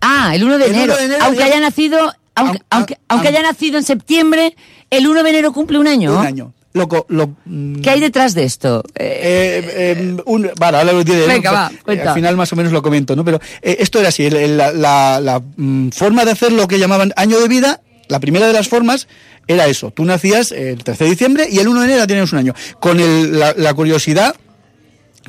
Ah, 0.00 0.34
el 0.34 0.42
1 0.42 0.58
de 0.58 0.64
El 0.64 0.70
1 0.72 0.78
enero. 0.82 0.96
de 0.96 1.04
enero 1.04 1.24
aunque 1.24 1.38
ya- 1.40 1.46
haya 1.46 1.60
nacido, 1.60 2.12
aunque, 2.36 2.58
Aun- 2.58 2.64
aunque, 2.70 2.94
aun- 2.94 3.00
aunque 3.08 3.28
haya 3.28 3.42
nacido 3.42 3.76
en 3.78 3.84
septiembre, 3.84 4.54
el 4.90 5.08
1 5.08 5.22
de 5.24 5.30
enero 5.30 5.52
cumple 5.52 5.78
un 5.78 5.88
año. 5.88 6.16
Un 6.20 6.24
año. 6.24 6.52
Loco, 6.74 7.06
lo, 7.08 7.34
mm, 7.46 7.80
¿Qué 7.80 7.88
hay 7.90 8.00
detrás 8.00 8.34
de 8.34 8.44
esto? 8.44 8.84
Eh, 8.94 9.64
Eh, 9.64 9.94
eh, 9.98 10.16
un- 10.26 10.50
vale, 10.58 10.76
ahora 10.76 10.92
lo 10.92 11.02
Venga, 11.02 11.50
¿no? 11.50 11.56
va, 11.56 11.70
Eh, 11.72 11.78
cuenta. 11.82 12.08
Al 12.10 12.14
final 12.14 12.36
más 12.36 12.52
o 12.52 12.56
menos 12.56 12.70
lo 12.70 12.82
comento, 12.82 13.16
¿no? 13.16 13.24
Pero 13.24 13.40
eh, 13.62 13.78
esto 13.80 13.98
era 13.98 14.10
así, 14.10 14.28
la, 14.28 14.72
la- 14.72 15.18
la, 15.20 15.40
mm, 15.56 15.88
forma 15.90 16.24
de 16.26 16.32
hacer 16.32 16.52
lo 16.52 16.68
que 16.68 16.78
llamaban 16.78 17.14
año 17.16 17.40
de 17.40 17.48
vida, 17.48 17.80
la 18.08 18.20
primera 18.20 18.46
de 18.46 18.52
las 18.52 18.68
formas 18.68 19.08
era 19.48 19.66
eso, 19.68 19.90
tú 19.90 20.04
nacías 20.04 20.52
el 20.52 20.84
13 20.84 21.04
de 21.04 21.10
diciembre 21.10 21.48
y 21.50 21.60
el 21.60 21.68
1 21.68 21.80
de 21.80 21.86
enero 21.86 22.06
tenías 22.06 22.30
un 22.32 22.38
año. 22.40 22.54
Con 22.78 23.00
el- 23.00 23.38
la, 23.38 23.54
la 23.56 23.72
curiosidad 23.72 24.34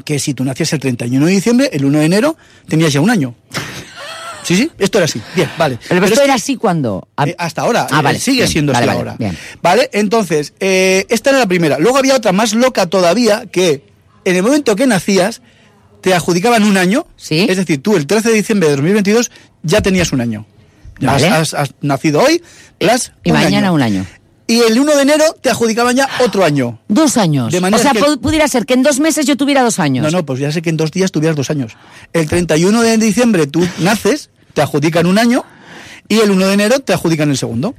que 0.04 0.20
si 0.20 0.34
tú 0.34 0.44
nacías 0.44 0.74
el 0.74 0.80
31 0.80 1.26
de 1.28 1.32
diciembre, 1.32 1.70
el 1.72 1.86
1 1.86 2.00
de 2.00 2.06
enero 2.06 2.36
tenías 2.68 2.92
ya 2.92 3.00
un 3.00 3.10
año. 3.10 3.36
Sí, 4.48 4.56
sí, 4.56 4.72
esto 4.80 4.98
era 5.00 5.06
así. 5.06 5.22
Bien, 5.36 5.50
vale. 5.58 5.78
pero 5.90 6.06
esto 6.06 6.20
es 6.22 6.26
era 6.26 6.36
así 6.36 6.56
cuando. 6.56 7.08
eh, 7.26 7.36
hasta 7.38 7.64
ahora, 7.64 7.88
Ah, 7.92 8.00
eh, 8.00 8.04
vale, 8.04 8.20
sigue 8.20 8.38
bien, 8.38 8.48
siendo 8.48 8.72
vale, 8.72 8.86
así 8.86 8.88
vale, 8.88 9.00
ahora. 9.10 9.16
bien. 9.20 9.38
Vale, 9.62 9.90
entonces, 9.92 10.54
eh, 10.62 11.06
esta 11.10 11.32
era 11.32 11.40
la 11.40 11.48
primera. 11.48 11.78
Luego 11.80 11.98
había 11.98 12.16
otra 12.16 12.32
más 12.32 12.54
loca 12.54 12.86
todavía, 12.88 13.46
que 13.52 13.84
en 14.24 14.36
el 14.38 14.44
momento 14.44 14.76
que 14.78 14.88
nacías, 14.88 15.42
te 16.02 16.14
adjudicaban 16.14 16.64
un 16.64 16.78
año. 16.78 17.08
Sí. 17.18 17.46
Es 17.50 17.58
decir, 17.58 17.82
tú 17.82 17.98
el 17.98 18.08
13 18.08 18.30
de 18.30 18.36
diciembre 18.36 18.70
de 18.70 18.76
2022 18.78 19.32
ya 19.64 19.82
tenías 19.82 20.14
un 20.14 20.22
año. 20.22 20.46
Vale. 21.02 21.28
has, 21.28 21.54
has- 21.54 21.54
has 21.54 21.70
nacido 21.82 22.22
hoy, 22.22 22.42
plus 22.80 23.12
Y 23.26 23.32
mañana 23.34 23.72
un 23.74 23.82
año. 23.82 24.06
Y 24.50 24.62
el 24.62 24.80
1 24.80 24.96
de 24.96 25.02
enero 25.02 25.26
te 25.42 25.50
adjudicaban 25.50 25.94
ya 25.98 26.08
otro 26.24 26.46
año. 26.46 26.80
Dos 26.88 27.18
años. 27.18 27.52
De 27.52 27.60
manera 27.60 27.78
o 27.80 27.84
sea, 27.84 27.92
que- 27.92 28.18
pudiera 28.18 28.48
ser 28.48 28.66
que 28.66 28.76
en 28.76 28.82
dos 28.82 29.00
meses 29.02 29.26
yo 29.26 29.36
tuviera 29.36 29.62
dos 29.62 29.78
años. 29.78 30.06
No, 30.06 30.10
no, 30.20 30.26
pues 30.26 30.40
ya 30.40 30.52
sé 30.54 30.62
que 30.62 30.70
en 30.70 30.78
dos 30.78 30.90
días 30.92 31.12
tuvieras 31.12 31.36
dos 31.36 31.50
años. 31.50 31.74
El 32.14 32.30
31 32.30 32.82
de 32.82 32.98
diciembre 32.98 33.46
tú 33.48 33.68
naces, 33.80 34.30
te 34.58 34.64
adjudican 34.64 35.06
un 35.06 35.20
año, 35.20 35.46
y 36.08 36.18
el 36.18 36.32
1 36.32 36.48
de 36.48 36.54
enero 36.56 36.80
te 36.80 36.92
adjudican 36.92 37.30
el 37.30 37.38
segundo. 37.38 37.76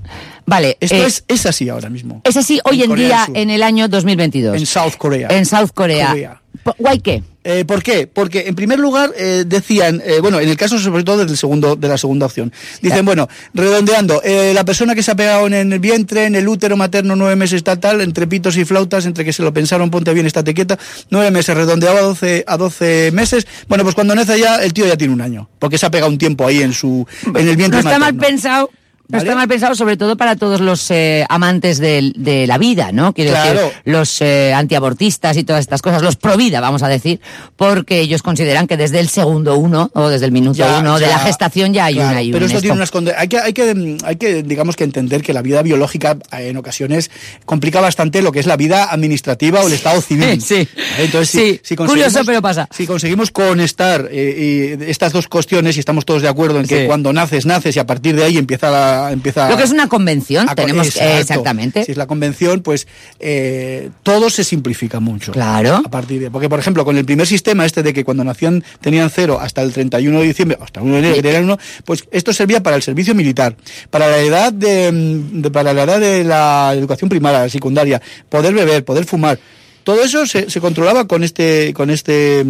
Vale. 0.46 0.76
Esto 0.78 0.94
eh, 0.94 1.06
es, 1.06 1.24
es 1.26 1.44
así 1.44 1.68
ahora 1.68 1.90
mismo. 1.90 2.20
es 2.22 2.36
así 2.36 2.60
hoy 2.62 2.84
en 2.84 2.94
día, 2.94 3.26
en 3.34 3.50
el 3.50 3.64
año 3.64 3.88
2022. 3.88 4.56
En 4.56 4.64
South 4.64 4.92
Korea. 4.96 5.26
En 5.28 5.44
South 5.44 5.70
Korea. 5.74 6.40
¿Guay 6.78 7.00
qué? 7.00 7.24
Eh, 7.44 7.64
¿Por 7.64 7.82
qué? 7.82 8.06
Porque 8.06 8.48
en 8.48 8.54
primer 8.54 8.78
lugar 8.78 9.12
eh, 9.16 9.44
decían, 9.46 10.02
eh, 10.04 10.18
bueno, 10.20 10.40
en 10.40 10.48
el 10.48 10.56
caso 10.56 10.78
sobre 10.78 11.04
todo 11.04 11.24
del 11.24 11.36
segundo, 11.36 11.76
de 11.76 11.88
la 11.88 11.96
segunda 11.96 12.26
opción, 12.26 12.52
dicen, 12.82 13.04
bueno, 13.04 13.28
redondeando, 13.54 14.20
eh, 14.24 14.52
la 14.54 14.64
persona 14.64 14.94
que 14.94 15.02
se 15.02 15.12
ha 15.12 15.14
pegado 15.14 15.46
en 15.46 15.72
el 15.72 15.78
vientre, 15.78 16.26
en 16.26 16.34
el 16.34 16.48
útero 16.48 16.76
materno 16.76 17.14
nueve 17.14 17.36
meses 17.36 17.62
tal, 17.62 17.78
tal, 17.78 18.00
entre 18.00 18.26
pitos 18.26 18.56
y 18.56 18.64
flautas, 18.64 19.06
entre 19.06 19.24
que 19.24 19.32
se 19.32 19.42
lo 19.42 19.52
pensaron, 19.52 19.90
ponte 19.90 20.12
bien, 20.12 20.26
estate 20.26 20.52
quieta, 20.52 20.78
nueve 21.10 21.30
meses, 21.30 21.56
redondeado 21.56 21.96
a 21.96 22.02
12, 22.02 22.44
a 22.46 22.56
12 22.56 23.10
meses, 23.12 23.46
bueno, 23.68 23.84
pues 23.84 23.94
cuando 23.94 24.14
nace 24.14 24.38
ya, 24.38 24.56
el 24.56 24.72
tío 24.72 24.86
ya 24.86 24.96
tiene 24.96 25.14
un 25.14 25.20
año, 25.20 25.48
porque 25.58 25.78
se 25.78 25.86
ha 25.86 25.90
pegado 25.90 26.10
un 26.10 26.18
tiempo 26.18 26.46
ahí 26.46 26.62
en 26.62 26.72
su, 26.72 27.06
en 27.24 27.48
el 27.48 27.56
vientre 27.56 27.82
No 27.82 27.88
está 27.88 27.98
mal 28.00 28.14
materno. 28.14 28.68
No 29.10 29.16
¿vale? 29.16 29.26
está 29.30 29.36
mal 29.38 29.48
pensado 29.48 29.74
sobre 29.74 29.96
todo 29.96 30.18
para 30.18 30.36
todos 30.36 30.60
los 30.60 30.90
eh, 30.90 31.24
amantes 31.30 31.78
de, 31.78 32.44
la 32.46 32.58
vida, 32.58 32.92
¿no? 32.92 33.14
Quiero 33.14 33.30
Claro. 33.30 33.60
decir, 33.62 33.72
los 33.86 34.20
eh, 34.20 34.52
antiabortistas 34.52 35.38
y 35.38 35.44
todas 35.44 35.60
estas 35.60 35.80
cosas, 35.80 36.02
los 36.02 36.16
pro 36.16 36.36
vida, 36.36 36.60
vamos 36.60 36.82
a 36.82 36.88
decir, 36.88 37.18
porque 37.56 38.00
ellos 38.00 38.22
consideran 38.22 38.66
que 38.66 38.76
desde 38.76 39.00
el 39.00 39.08
segundo 39.08 39.56
uno 39.56 39.90
o 39.94 40.08
desde 40.08 40.26
el 40.26 40.32
minuto 40.32 40.58
Ya, 40.58 40.80
uno 40.80 40.98
de 40.98 41.06
la 41.06 41.18
gestación 41.20 41.72
ya 41.72 41.86
hay 41.86 41.94
claro, 41.94 42.10
una 42.10 42.22
y 42.22 42.32
Pero 42.32 42.44
un 42.44 42.50
esto 42.50 42.60
tiene 42.60 42.76
unas 42.76 42.92
hay 43.16 43.28
que, 43.28 43.38
hay 43.38 43.52
que, 43.54 43.96
hay 44.04 44.16
que, 44.16 44.42
digamos 44.42 44.76
que 44.76 44.84
entender 44.84 45.22
que 45.22 45.32
la 45.32 45.40
vida 45.40 45.62
biológica 45.62 46.18
eh, 46.32 46.48
en 46.48 46.58
ocasiones 46.58 47.10
complica 47.46 47.80
bastante 47.80 48.20
lo 48.20 48.30
que 48.30 48.40
es 48.40 48.46
la 48.46 48.56
vida 48.56 48.92
administrativa 48.92 49.62
o 49.62 49.68
el 49.68 49.72
estado 49.72 50.02
civil. 50.02 50.42
Sí. 50.48 50.68
Entonces, 50.98 51.30
si- 51.30 51.38
Sí, 51.38 51.60
si, 51.62 51.76
curioso, 51.76 52.20
pero 52.26 52.42
pasa. 52.42 52.68
Si 52.70 52.86
conseguimos 52.86 53.30
conectar 53.30 54.06
eh, 54.10 54.76
estas 54.88 55.12
dos 55.12 55.28
cuestiones 55.28 55.76
y 55.76 55.80
estamos 55.80 56.04
todos 56.04 56.20
de 56.20 56.28
acuerdo 56.28 56.60
en 56.60 56.66
que 56.66 56.82
Sí. 56.82 56.86
cuando 56.86 57.12
naces, 57.12 57.46
naces 57.46 57.74
y 57.76 57.78
a 57.78 57.86
partir 57.86 58.14
de 58.16 58.24
ahí 58.24 58.36
empieza 58.38 58.70
la, 58.70 58.97
empieza 59.10 59.48
Lo 59.48 59.56
que 59.56 59.62
es 59.64 59.70
una 59.70 59.88
convención, 59.88 60.48
a- 60.48 60.54
tenemos 60.54 60.86
Exacto. 60.88 61.08
eh, 61.08 61.20
exactamente. 61.20 61.84
Si 61.84 61.92
es 61.92 61.96
la 61.98 62.06
convención, 62.06 62.60
pues 62.62 62.86
eh, 63.20 63.90
todo 64.02 64.30
se 64.30 64.44
simplifica 64.44 65.00
mucho. 65.00 65.32
Claro. 65.32 65.82
A 65.84 65.90
partir 65.90 66.20
de, 66.20 66.30
porque, 66.30 66.48
por 66.48 66.58
ejemplo, 66.58 66.84
con 66.84 66.96
el 66.96 67.04
primer 67.04 67.26
sistema 67.26 67.64
este 67.66 67.82
de 67.82 67.92
que 67.92 68.04
cuando 68.04 68.24
nacían 68.24 68.62
tenían 68.80 69.10
cero 69.10 69.38
hasta 69.40 69.62
el 69.62 69.72
31 69.72 70.20
de 70.20 70.26
diciembre, 70.26 70.58
hasta 70.60 70.80
el 70.80 70.86
1 70.86 71.00
de 71.00 71.18
enero 71.18 71.44
uno, 71.44 71.58
pues 71.84 72.04
esto 72.10 72.32
servía 72.32 72.62
para 72.62 72.76
el 72.76 72.82
servicio 72.82 73.14
militar, 73.14 73.56
para 73.90 74.08
la 74.08 74.18
edad 74.18 74.52
de, 74.52 74.90
mm, 74.92 75.42
de- 75.42 75.50
para 75.50 75.72
la 75.72 75.82
edad 75.84 76.00
de 76.00 76.24
la 76.24 76.72
educación 76.74 77.08
primaria, 77.08 77.40
la 77.40 77.48
secundaria, 77.48 78.00
poder 78.28 78.54
beber, 78.54 78.84
poder 78.84 79.04
fumar. 79.04 79.38
Todo 79.84 80.02
eso 80.04 80.26
se, 80.26 80.50
se 80.50 80.60
controlaba 80.60 81.06
con 81.06 81.24
este, 81.24 81.72
con 81.72 81.88
este, 81.90 82.44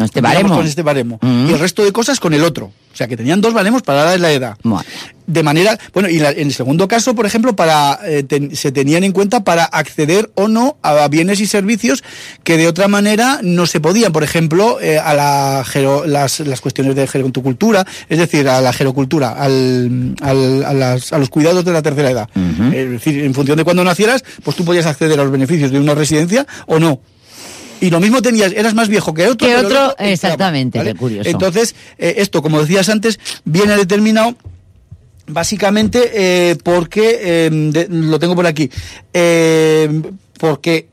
No 0.00 0.06
este 0.06 0.20
baremo. 0.22 0.56
con 0.56 0.66
este 0.66 0.82
baremo. 0.82 1.18
Mm. 1.20 1.50
Y 1.50 1.52
el 1.52 1.58
resto 1.58 1.84
de 1.84 1.92
cosas 1.92 2.18
con 2.20 2.32
el 2.34 2.42
otro. 2.42 2.72
O 2.92 2.96
sea, 2.96 3.06
que 3.06 3.16
tenían 3.16 3.40
dos 3.40 3.54
baremos 3.54 3.82
para 3.82 4.02
dar 4.02 4.18
la 4.18 4.32
edad. 4.32 4.56
Bueno. 4.64 4.82
De 5.26 5.44
manera, 5.44 5.78
bueno, 5.94 6.08
y 6.08 6.18
la- 6.18 6.32
en 6.32 6.48
el 6.48 6.52
segundo 6.52 6.88
caso, 6.88 7.14
por 7.14 7.24
ejemplo, 7.24 7.54
para 7.54 8.00
eh, 8.04 8.24
ten- 8.24 8.56
se 8.56 8.72
tenían 8.72 9.04
en 9.04 9.12
cuenta 9.12 9.44
para 9.44 9.64
acceder 9.64 10.28
o 10.34 10.48
no 10.48 10.76
a 10.82 11.06
bienes 11.06 11.38
y 11.40 11.46
servicios 11.46 12.02
que 12.42 12.56
de 12.56 12.66
otra 12.66 12.88
manera 12.88 13.38
no 13.42 13.66
se 13.66 13.78
podían. 13.78 14.10
Por 14.12 14.24
ejemplo, 14.24 14.80
eh, 14.80 14.98
a 14.98 15.14
la 15.14 15.62
gero- 15.64 16.04
las, 16.04 16.40
las 16.40 16.60
cuestiones 16.60 16.96
de 16.96 17.06
gerocultura, 17.06 17.86
es 18.08 18.18
decir, 18.18 18.48
a 18.48 18.60
la 18.60 18.72
gerocultura, 18.72 19.30
al, 19.32 20.16
al- 20.20 20.64
a, 20.64 20.72
las- 20.74 21.12
a 21.12 21.18
los 21.18 21.28
cuidados 21.28 21.64
de 21.64 21.72
la 21.72 21.82
tercera 21.82 22.10
edad. 22.10 22.28
Es 22.72 22.90
decir, 22.90 23.22
en 23.22 23.32
función 23.34 23.56
de 23.56 23.62
cuándo 23.64 23.84
nacieras, 23.84 24.24
pues 24.42 24.56
tú 24.56 24.64
podías 24.64 24.86
acceder 24.86 25.20
a 25.20 25.22
los 25.22 25.30
beneficios 25.32 25.70
de 25.70 25.78
una 25.78 25.94
residencia 25.94 26.44
o 26.66 26.80
no. 26.80 27.00
Y 27.80 27.90
lo 27.90 27.98
mismo 28.00 28.20
tenías, 28.22 28.52
eras 28.52 28.74
más 28.74 28.88
viejo 28.88 29.14
que 29.14 29.26
otro. 29.26 29.46
Que 29.48 29.56
otro, 29.56 29.94
exactamente, 29.98 30.82
qué 30.82 30.94
curioso. 30.94 31.28
Entonces, 31.30 31.74
eh, 31.98 32.14
esto, 32.18 32.42
como 32.42 32.60
decías 32.60 32.88
antes, 32.88 33.18
viene 33.44 33.76
determinado 33.76 34.36
básicamente 35.26 36.10
eh, 36.12 36.56
porque, 36.62 37.18
eh, 37.22 37.50
de- 37.52 37.86
lo 37.88 38.18
tengo 38.18 38.34
por 38.34 38.46
aquí, 38.46 38.70
porque 40.38 40.88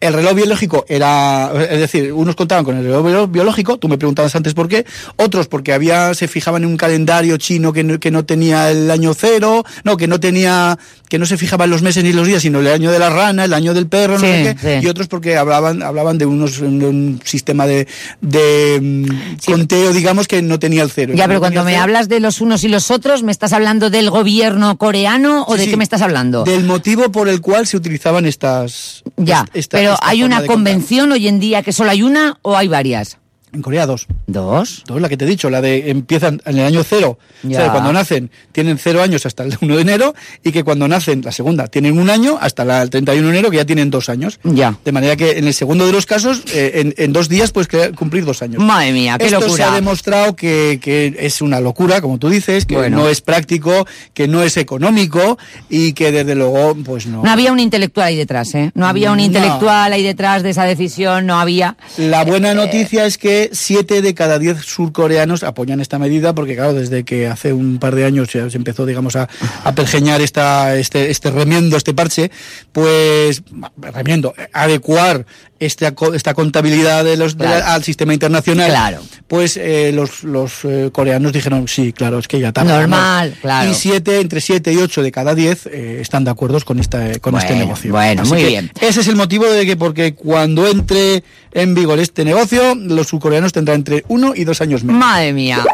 el 0.00 0.12
reloj 0.12 0.34
biológico 0.34 0.84
era, 0.88 1.50
es 1.70 1.80
decir, 1.80 2.12
unos 2.12 2.36
contaban 2.36 2.64
con 2.64 2.76
el 2.76 2.84
reloj 2.84 3.04
bio- 3.06 3.26
biológico, 3.28 3.78
tú 3.78 3.88
me 3.88 3.98
preguntabas 3.98 4.34
antes 4.36 4.54
por 4.54 4.68
qué, 4.68 4.84
otros 5.16 5.48
porque 5.48 5.72
había, 5.72 6.14
se 6.14 6.28
fijaban 6.28 6.62
en 6.62 6.68
un 6.70 6.76
calendario 6.76 7.36
chino 7.36 7.72
que 7.72 7.82
no, 7.84 7.98
que 7.98 8.10
no 8.10 8.24
tenía 8.24 8.70
el 8.70 8.90
año 8.90 9.12
cero, 9.14 9.64
no, 9.84 9.96
que 9.96 10.06
no 10.06 10.20
tenía, 10.20 10.78
que 11.08 11.18
no 11.18 11.26
se 11.26 11.36
fijaban 11.36 11.68
los 11.70 11.82
meses 11.82 12.04
ni 12.04 12.12
los 12.12 12.26
días, 12.26 12.42
sino 12.42 12.60
el 12.60 12.68
año 12.68 12.92
de 12.92 12.98
la 12.98 13.10
rana, 13.10 13.44
el 13.44 13.52
año 13.54 13.74
del 13.74 13.88
perro, 13.88 14.14
no 14.14 14.20
Sí, 14.20 14.26
sé 14.26 14.56
qué, 14.60 14.80
sí. 14.80 14.86
y 14.86 14.88
otros 14.88 15.08
porque 15.08 15.36
hablaban, 15.36 15.82
hablaban 15.82 16.16
de 16.18 16.26
unos, 16.26 16.60
de 16.60 16.66
un 16.66 17.20
sistema 17.24 17.66
de, 17.66 17.88
de 18.20 18.78
mm, 18.80 19.36
conteo, 19.50 19.92
digamos, 19.92 20.28
que 20.28 20.42
no 20.42 20.58
tenía 20.58 20.82
el 20.82 20.90
cero. 20.90 21.14
Ya, 21.16 21.26
pero 21.26 21.40
cuando 21.40 21.64
me 21.64 21.72
cero, 21.72 21.82
hablas 21.82 22.08
de 22.08 22.20
los 22.20 22.40
unos 22.40 22.62
y 22.64 22.68
los 22.68 22.90
otros, 22.90 23.22
¿me 23.22 23.32
estás 23.32 23.52
hablando 23.52 23.90
del 23.90 24.10
gobierno 24.10 24.76
coreano 24.78 25.44
o 25.48 25.56
de 25.56 25.66
qué 25.68 25.76
me 25.76 25.84
estás 25.84 26.02
hablando? 26.02 26.44
Del 26.44 26.64
motivo 26.64 27.10
por 27.10 27.28
el 27.28 27.40
cual 27.40 27.66
se 27.66 27.76
utilizaban 27.76 28.26
estas. 28.26 29.02
Ya, 29.16 29.46
esta- 29.54 29.78
pero 29.78 29.87
¿hay 30.02 30.22
una 30.22 30.44
convención 30.46 31.12
hoy 31.12 31.28
en 31.28 31.40
día 31.40 31.62
que 31.62 31.72
solo 31.72 31.90
hay 31.90 32.02
una 32.02 32.38
o 32.42 32.56
hay 32.56 32.68
varias? 32.68 33.18
En 33.52 33.62
Corea 33.62 33.86
dos. 33.86 34.06
¿Dos? 34.26 34.84
Dos, 34.86 35.00
la 35.00 35.08
que 35.08 35.16
te 35.16 35.24
he 35.24 35.28
dicho, 35.28 35.48
la 35.50 35.60
de 35.60 35.90
empiezan 35.90 36.40
en 36.44 36.58
el 36.58 36.66
año 36.66 36.82
cero. 36.84 37.18
O 37.46 37.50
sea, 37.50 37.70
cuando 37.72 37.92
nacen 37.92 38.30
tienen 38.52 38.78
cero 38.78 39.02
años 39.02 39.24
hasta 39.26 39.42
el 39.44 39.56
1 39.62 39.76
de 39.76 39.82
enero 39.82 40.14
y 40.44 40.52
que 40.52 40.64
cuando 40.64 40.86
nacen, 40.88 41.22
la 41.24 41.32
segunda, 41.32 41.66
tienen 41.68 41.98
un 41.98 42.10
año 42.10 42.38
hasta 42.40 42.64
la- 42.64 42.82
el 42.82 42.90
31 42.90 43.26
de 43.28 43.32
enero 43.38 43.50
que 43.50 43.56
ya 43.56 43.64
tienen 43.64 43.90
dos 43.90 44.08
años. 44.08 44.38
Ya. 44.44 44.76
De 44.84 44.92
manera 44.92 45.16
que 45.16 45.38
en 45.38 45.46
el 45.46 45.54
segundo 45.54 45.86
de 45.86 45.92
los 45.92 46.04
casos, 46.06 46.42
eh, 46.54 46.72
en, 46.74 46.94
en 46.98 47.12
dos 47.12 47.28
días 47.28 47.52
puedes 47.52 47.68
cumplir 47.92 48.24
dos 48.24 48.42
años. 48.42 48.62
Madre 48.62 48.92
mía, 48.92 49.16
qué 49.18 49.26
Esto 49.26 49.40
se 49.40 49.46
locura. 49.46 49.72
ha 49.72 49.74
demostrado 49.74 50.36
que, 50.36 50.78
que 50.82 51.16
es 51.18 51.40
una 51.40 51.60
locura, 51.60 52.00
como 52.00 52.18
tú 52.18 52.28
dices, 52.28 52.66
que 52.66 52.76
Bueno. 52.76 52.98
no 52.98 53.08
es 53.08 53.20
práctico, 53.20 53.86
que 54.14 54.28
no 54.28 54.42
es 54.42 54.56
económico 54.56 55.38
y 55.70 55.92
que 55.94 56.12
desde 56.12 56.34
luego, 56.34 56.76
pues 56.84 57.06
no. 57.06 57.22
No 57.22 57.30
había 57.30 57.52
un 57.52 57.60
intelectual 57.60 58.08
ahí 58.08 58.16
detrás, 58.16 58.54
¿eh? 58.54 58.70
No 58.74 58.86
había 58.86 59.10
un 59.10 59.18
No. 59.18 59.24
intelectual 59.24 59.92
ahí 59.92 60.02
detrás 60.02 60.42
de 60.42 60.50
esa 60.50 60.64
decisión, 60.64 61.26
no 61.26 61.38
había. 61.40 61.76
La 61.96 62.22
Eh, 62.22 62.24
buena 62.26 62.54
noticia 62.54 63.06
es 63.06 63.18
que 63.18 63.37
siete 63.52 64.02
de 64.02 64.14
cada 64.14 64.38
diez 64.38 64.58
surcoreanos 64.64 65.42
apoyan 65.42 65.80
esta 65.80 65.98
medida 65.98 66.34
porque, 66.34 66.56
claro, 66.56 66.74
desde 66.74 67.04
que 67.04 67.26
hace 67.26 67.52
un 67.52 67.78
par 67.78 67.94
de 67.94 68.04
años 68.04 68.30
se, 68.30 68.50
se 68.50 68.56
empezó, 68.56 68.86
digamos, 68.86 69.16
a, 69.16 69.28
a 69.64 69.72
pergeñar 69.74 70.20
esta, 70.20 70.76
este, 70.76 71.10
este 71.10 71.30
remiendo, 71.30 71.76
este 71.76 71.94
parche, 71.94 72.30
pues, 72.72 73.42
remiendo, 73.76 74.34
adecuar 74.52 75.26
esta, 75.60 75.92
esta 76.14 76.34
contabilidad 76.34 77.04
de 77.04 77.16
los, 77.16 77.36
de 77.36 77.44
la- 77.44 77.74
al 77.74 77.82
sistema 77.84 78.14
internacional, 78.14 78.70
Claro. 78.70 79.00
pues 79.26 79.56
eh, 79.56 79.90
los, 79.92 80.22
los 80.24 80.52
eh, 80.64 80.90
coreanos 80.92 81.32
dijeron, 81.32 81.66
sí, 81.68 81.92
claro, 81.92 82.18
es 82.18 82.28
que 82.28 82.38
ya 82.40 82.48
está. 82.48 82.64
Normal, 82.64 83.34
claro. 83.40 83.70
Y 83.70 83.74
siete, 83.74 84.20
entre 84.20 84.40
siete 84.40 84.72
y 84.72 84.76
ocho 84.76 85.02
de 85.02 85.10
cada 85.10 85.34
diez 85.34 85.66
eh, 85.66 85.98
están 86.00 86.24
de 86.24 86.30
acuerdo 86.30 86.60
con, 86.64 86.78
esta, 86.78 87.18
con 87.20 87.36
este 87.36 87.54
negocio. 87.56 87.90
bueno, 87.92 88.22
Así 88.22 88.32
muy 88.32 88.44
bien. 88.44 88.70
ese 88.80 89.00
es 89.00 89.08
el 89.08 89.16
motivo 89.16 89.46
de 89.46 89.66
que, 89.66 89.76
porque 89.76 90.14
cuando 90.14 90.66
entre 90.66 91.22
en 91.52 91.74
vigor 91.74 91.98
este 91.98 92.24
negocio, 92.24 92.74
los 92.74 93.08
surcoreanos 93.08 93.52
tendrán 93.52 93.76
entre 93.78 94.04
uno 94.08 94.32
y 94.36 94.44
dos 94.44 94.60
años 94.60 94.84
menos. 94.84 95.00
Madre 95.00 95.32
mía. 95.32 95.64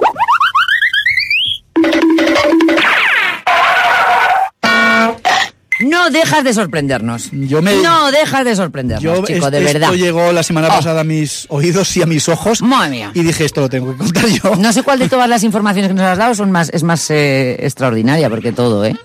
No 5.85 6.11
dejas 6.11 6.45
de 6.45 6.53
sorprendernos. 6.55 7.29
Yo 7.33 7.63
me- 7.63 7.77
No 7.83 8.11
dejas 8.11 8.45
de 8.45 8.57
sorprendernos, 8.57 9.03
Yo, 9.03 9.25
chico, 9.25 9.47
es- 9.47 9.53
de 9.53 9.61
verdad. 9.61 9.91
Esto 9.93 9.95
llegó 9.97 10.33
la 10.33 10.43
semana 10.43 10.69
Oh. 10.69 10.77
pasada 10.77 11.03
a 11.03 11.05
mis 11.05 11.47
oídos 11.49 11.97
y 11.97 12.03
a 12.03 12.07
mis 12.07 12.29
ojos. 12.29 12.63
Madre 12.63 12.91
mía. 12.91 13.11
Y 13.15 13.23
dije, 13.23 13.45
esto 13.45 13.61
lo 13.61 13.69
tengo 13.69 13.93
que 13.93 13.99
contar 13.99 14.27
yo. 14.27 14.57
No 14.57 14.73
sé 14.73 14.83
cuál 14.83 14.99
de 14.99 15.09
todas 15.09 15.29
las 15.29 15.43
informaciones 15.45 15.89
que 15.89 15.95
nos 15.95 16.05
has 16.05 16.19
dado 16.19 16.35
son 16.35 16.51
más, 16.51 16.71
es 16.73 16.83
más 16.83 17.11
eh, 17.11 17.57
extraordinaria, 17.61 18.29
porque 18.31 18.53
todo, 18.53 18.85
¿eh? 18.85 18.97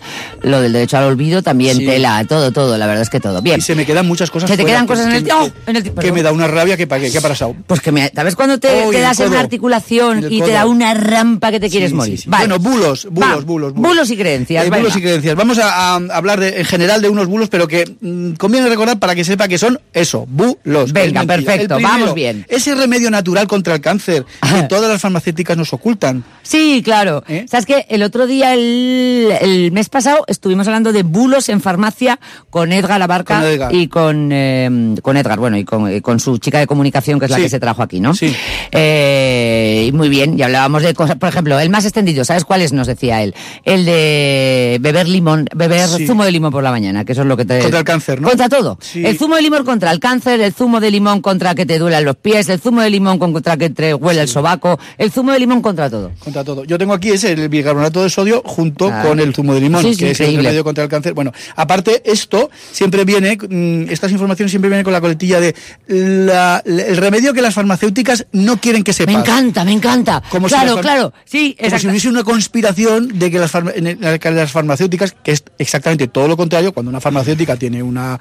Lo 0.42 0.62
del 0.62 0.74
derecho 0.74 0.98
al 0.98 1.04
olvido 1.06 1.42
también 1.44 1.78
Sí. 1.78 1.86
tela, 1.86 2.24
todo, 2.28 2.52
todo, 2.52 2.78
la 2.78 2.86
verdad 2.88 3.02
es 3.04 3.10
que 3.10 3.20
todo. 3.20 3.42
Bien. 3.42 3.60
Y 3.60 3.62
se 3.62 3.76
me 3.76 3.86
quedan 3.86 4.08
muchas 4.08 4.30
cosas 4.32 4.50
Se 4.50 4.58
te 4.58 4.66
quedan 4.66 4.86
que- 4.86 4.94
cosas 4.94 5.06
en 5.08 5.12
el- 5.14 5.24
que, 5.24 5.32
¡Oh! 5.34 5.46
que- 5.66 5.72
en 5.72 5.76
el- 5.78 5.92
que 5.94 6.12
me 6.12 6.24
da 6.24 6.32
una 6.32 6.48
rabia 6.48 6.78
que, 6.78 6.88
que, 6.88 7.12
que 7.12 7.18
ha 7.18 7.22
pasado. 7.22 7.56
Pues 7.68 7.82
que 7.82 7.92
me, 7.92 8.12
¿sabes 8.14 8.36
cuando 8.36 8.58
te, 8.60 8.70
Oh, 8.86 8.92
das 8.92 9.20
en 9.20 9.30
una 9.30 9.40
articulación 9.40 10.26
y 10.32 10.42
te 10.42 10.52
da 10.52 10.66
una 10.66 10.94
rampa 10.94 11.52
que 11.52 11.60
te 11.60 11.70
quieres 11.70 11.90
Sí, 11.90 11.96
morir? 11.96 12.18
sí, 12.18 12.24
sí. 12.24 12.30
Vale. 12.30 12.48
Bueno, 12.48 12.60
bulos, 12.60 13.08
bulos, 13.12 13.30
Va. 13.30 13.36
bulos, 13.42 13.74
bulos. 13.74 13.90
Bulos 13.90 14.10
y 14.12 14.18
creencias. 14.18 14.66
Eh, 14.66 14.70
bulos 14.70 14.96
y 14.96 15.02
creencias. 15.02 15.36
Vamos 15.36 15.58
a, 15.60 15.94
a 15.94 15.96
hablar 15.96 16.40
de, 16.40 16.62
general 16.70 17.02
de 17.02 17.10
unos 17.10 17.28
bulos, 17.28 17.50
pero 17.50 17.68
que 17.68 17.84
mm, 18.00 18.34
conviene 18.34 18.70
recordar 18.70 19.00
para 19.00 19.16
que 19.16 19.24
sepa 19.24 19.48
que 19.48 19.58
son 19.58 19.80
eso, 19.94 20.26
bulos. 20.30 20.94
que 20.94 21.00
Venga, 21.00 21.24
perfecto, 21.26 21.76
primero, 21.76 21.98
vamos 22.00 22.14
bien. 22.14 22.46
Ese 22.48 22.76
remedio 22.76 23.10
natural 23.12 23.48
contra 23.48 23.74
el 23.76 23.82
cáncer 23.82 24.26
que 24.42 24.64
todas 24.64 24.90
las 24.90 25.02
farmacéuticas 25.02 25.58
nos 25.58 25.74
ocultan. 25.74 26.24
Sí, 26.44 26.82
claro. 26.84 27.24
¿Eh? 27.28 27.46
¿Sabes 27.50 27.66
qué? 27.66 27.86
El 27.90 28.04
otro 28.04 28.28
día, 28.28 28.54
el, 28.54 29.34
el 29.42 29.72
mes 29.72 29.90
pasado, 29.90 30.24
estuvimos 30.28 30.68
hablando 30.68 30.94
de 30.94 31.04
bulos 31.04 31.50
en 31.50 31.60
farmacia 31.62 32.20
con 32.50 32.72
Edgar 32.72 33.02
Abarca 33.02 33.40
Con 33.40 33.48
Edgar. 33.50 33.74
y 33.76 33.88
con, 33.88 34.30
eh, 34.32 34.96
con 35.02 35.18
Edgar, 35.18 35.40
bueno, 35.40 35.58
y 35.58 35.66
con, 35.66 35.92
y 35.94 36.02
con 36.02 36.20
su 36.20 36.38
chica 36.38 36.60
de 36.60 36.68
comunicación, 36.68 37.20
que 37.20 37.26
es 37.26 37.32
la 37.32 37.38
que 37.38 37.50
se 37.50 37.60
trajo 37.60 37.82
aquí, 37.84 38.00
¿no? 38.00 38.14
Sí. 38.14 38.34
Eh, 38.72 39.86
y 39.88 39.92
muy 39.92 40.10
bien, 40.10 40.38
y 40.38 40.42
hablábamos 40.42 40.84
de 40.84 40.94
cosas, 40.94 41.16
por 41.18 41.30
ejemplo, 41.30 41.60
el 41.60 41.70
más 41.70 41.86
extendido, 41.86 42.24
¿sabes 42.26 42.46
cuál 42.46 42.62
es? 42.62 42.74
Nos 42.74 42.88
decía 42.88 43.22
él. 43.24 43.34
El 43.64 43.86
de 43.86 44.78
beber 44.82 45.08
limón, 45.08 45.48
beber 45.56 45.88
Sí. 45.88 46.06
zumo 46.08 46.24
de 46.26 46.32
limón 46.32 46.49
por 46.52 46.64
la 46.64 46.72
mañana, 46.72 47.06
que 47.06 47.12
eso 47.14 47.22
es 47.22 47.28
lo 47.28 47.36
que 47.38 47.46
te... 47.46 47.60
Contra 47.60 47.80
el 47.80 47.86
cáncer, 47.86 48.22
¿no? 48.22 48.28
Contra 48.30 48.50
todo. 48.50 48.78
Sí. 48.82 49.06
El 49.06 49.18
zumo 49.18 49.36
de 49.36 49.42
limón 49.42 49.64
contra 49.66 49.92
el 49.92 50.00
cáncer, 50.00 50.40
el 50.42 50.54
zumo 50.54 50.80
de 50.80 50.92
limón 50.92 51.22
contra 51.22 51.56
que 51.56 51.66
te 51.66 51.78
duelan 51.80 52.06
los 52.06 52.16
pies, 52.16 52.50
el 52.50 52.60
zumo 52.60 52.82
de 52.82 52.90
limón 52.90 53.20
contra 53.20 53.58
que 53.58 53.70
te 53.70 53.94
huele 53.94 54.22
el 54.22 54.28
sobaco, 54.28 54.80
el 54.98 55.12
zumo 55.12 55.32
de 55.32 55.40
limón 55.40 55.62
contra 55.62 55.90
todo. 55.90 56.12
Contra 56.24 56.44
todo. 56.44 56.64
Yo 56.66 56.78
tengo 56.78 56.94
aquí 56.94 57.10
ese, 57.10 57.32
el 57.34 57.50
bicarbonato 57.50 58.04
de 58.04 58.10
sodio 58.10 58.42
junto 58.46 58.88
Claro. 58.88 59.10
con 59.10 59.20
el 59.20 59.34
zumo 59.34 59.54
de 59.54 59.62
limón, 59.62 59.82
Sí, 59.84 59.96
que 59.96 60.12
es 60.12 60.20
el 60.22 60.36
remedio 60.38 60.64
contra 60.64 60.84
el 60.84 60.90
cáncer. 60.90 61.14
Bueno, 61.14 61.32
aparte, 61.56 62.02
esto 62.06 62.50
siempre 62.72 63.06
viene, 63.06 63.38
mm, 63.38 63.90
estas 63.90 64.12
informaciones 64.12 64.52
siempre 64.52 64.70
vienen 64.70 64.84
con 64.84 64.94
la 64.94 65.02
coletilla 65.02 65.40
de 65.40 65.56
la- 65.88 66.62
el 66.66 66.98
remedio 66.98 67.34
que 67.34 67.42
las 67.42 67.54
farmacéuticas 67.54 68.26
no 68.32 68.58
quieren 68.58 68.84
que 68.84 68.94
sepas. 68.94 69.14
Me 69.14 69.20
encanta, 69.22 69.64
me 69.66 69.72
encanta. 69.72 70.22
Como 70.30 70.48
si 70.48 70.56
claro, 70.56 70.76
farm- 70.78 70.82
claro. 70.82 71.14
Sí, 71.26 71.56
Como 71.60 71.80
si 71.80 71.88
hubiese 71.88 72.10
una 72.10 72.24
conspiración 72.24 73.20
de 73.20 73.32
que 73.32 73.40
las, 73.40 73.52
farma- 73.54 73.74
que 74.20 74.32
las 74.32 74.52
farmacéuticas, 74.52 75.16
que 75.24 75.32
es 75.32 75.44
exactamente 75.58 76.08
todo 76.08 76.28
lo 76.28 76.38
contrario, 76.40 76.74
cuando 76.74 76.90
una 76.90 77.00
farmacéutica 77.00 77.56
tiene 77.56 77.84
una, 77.84 78.20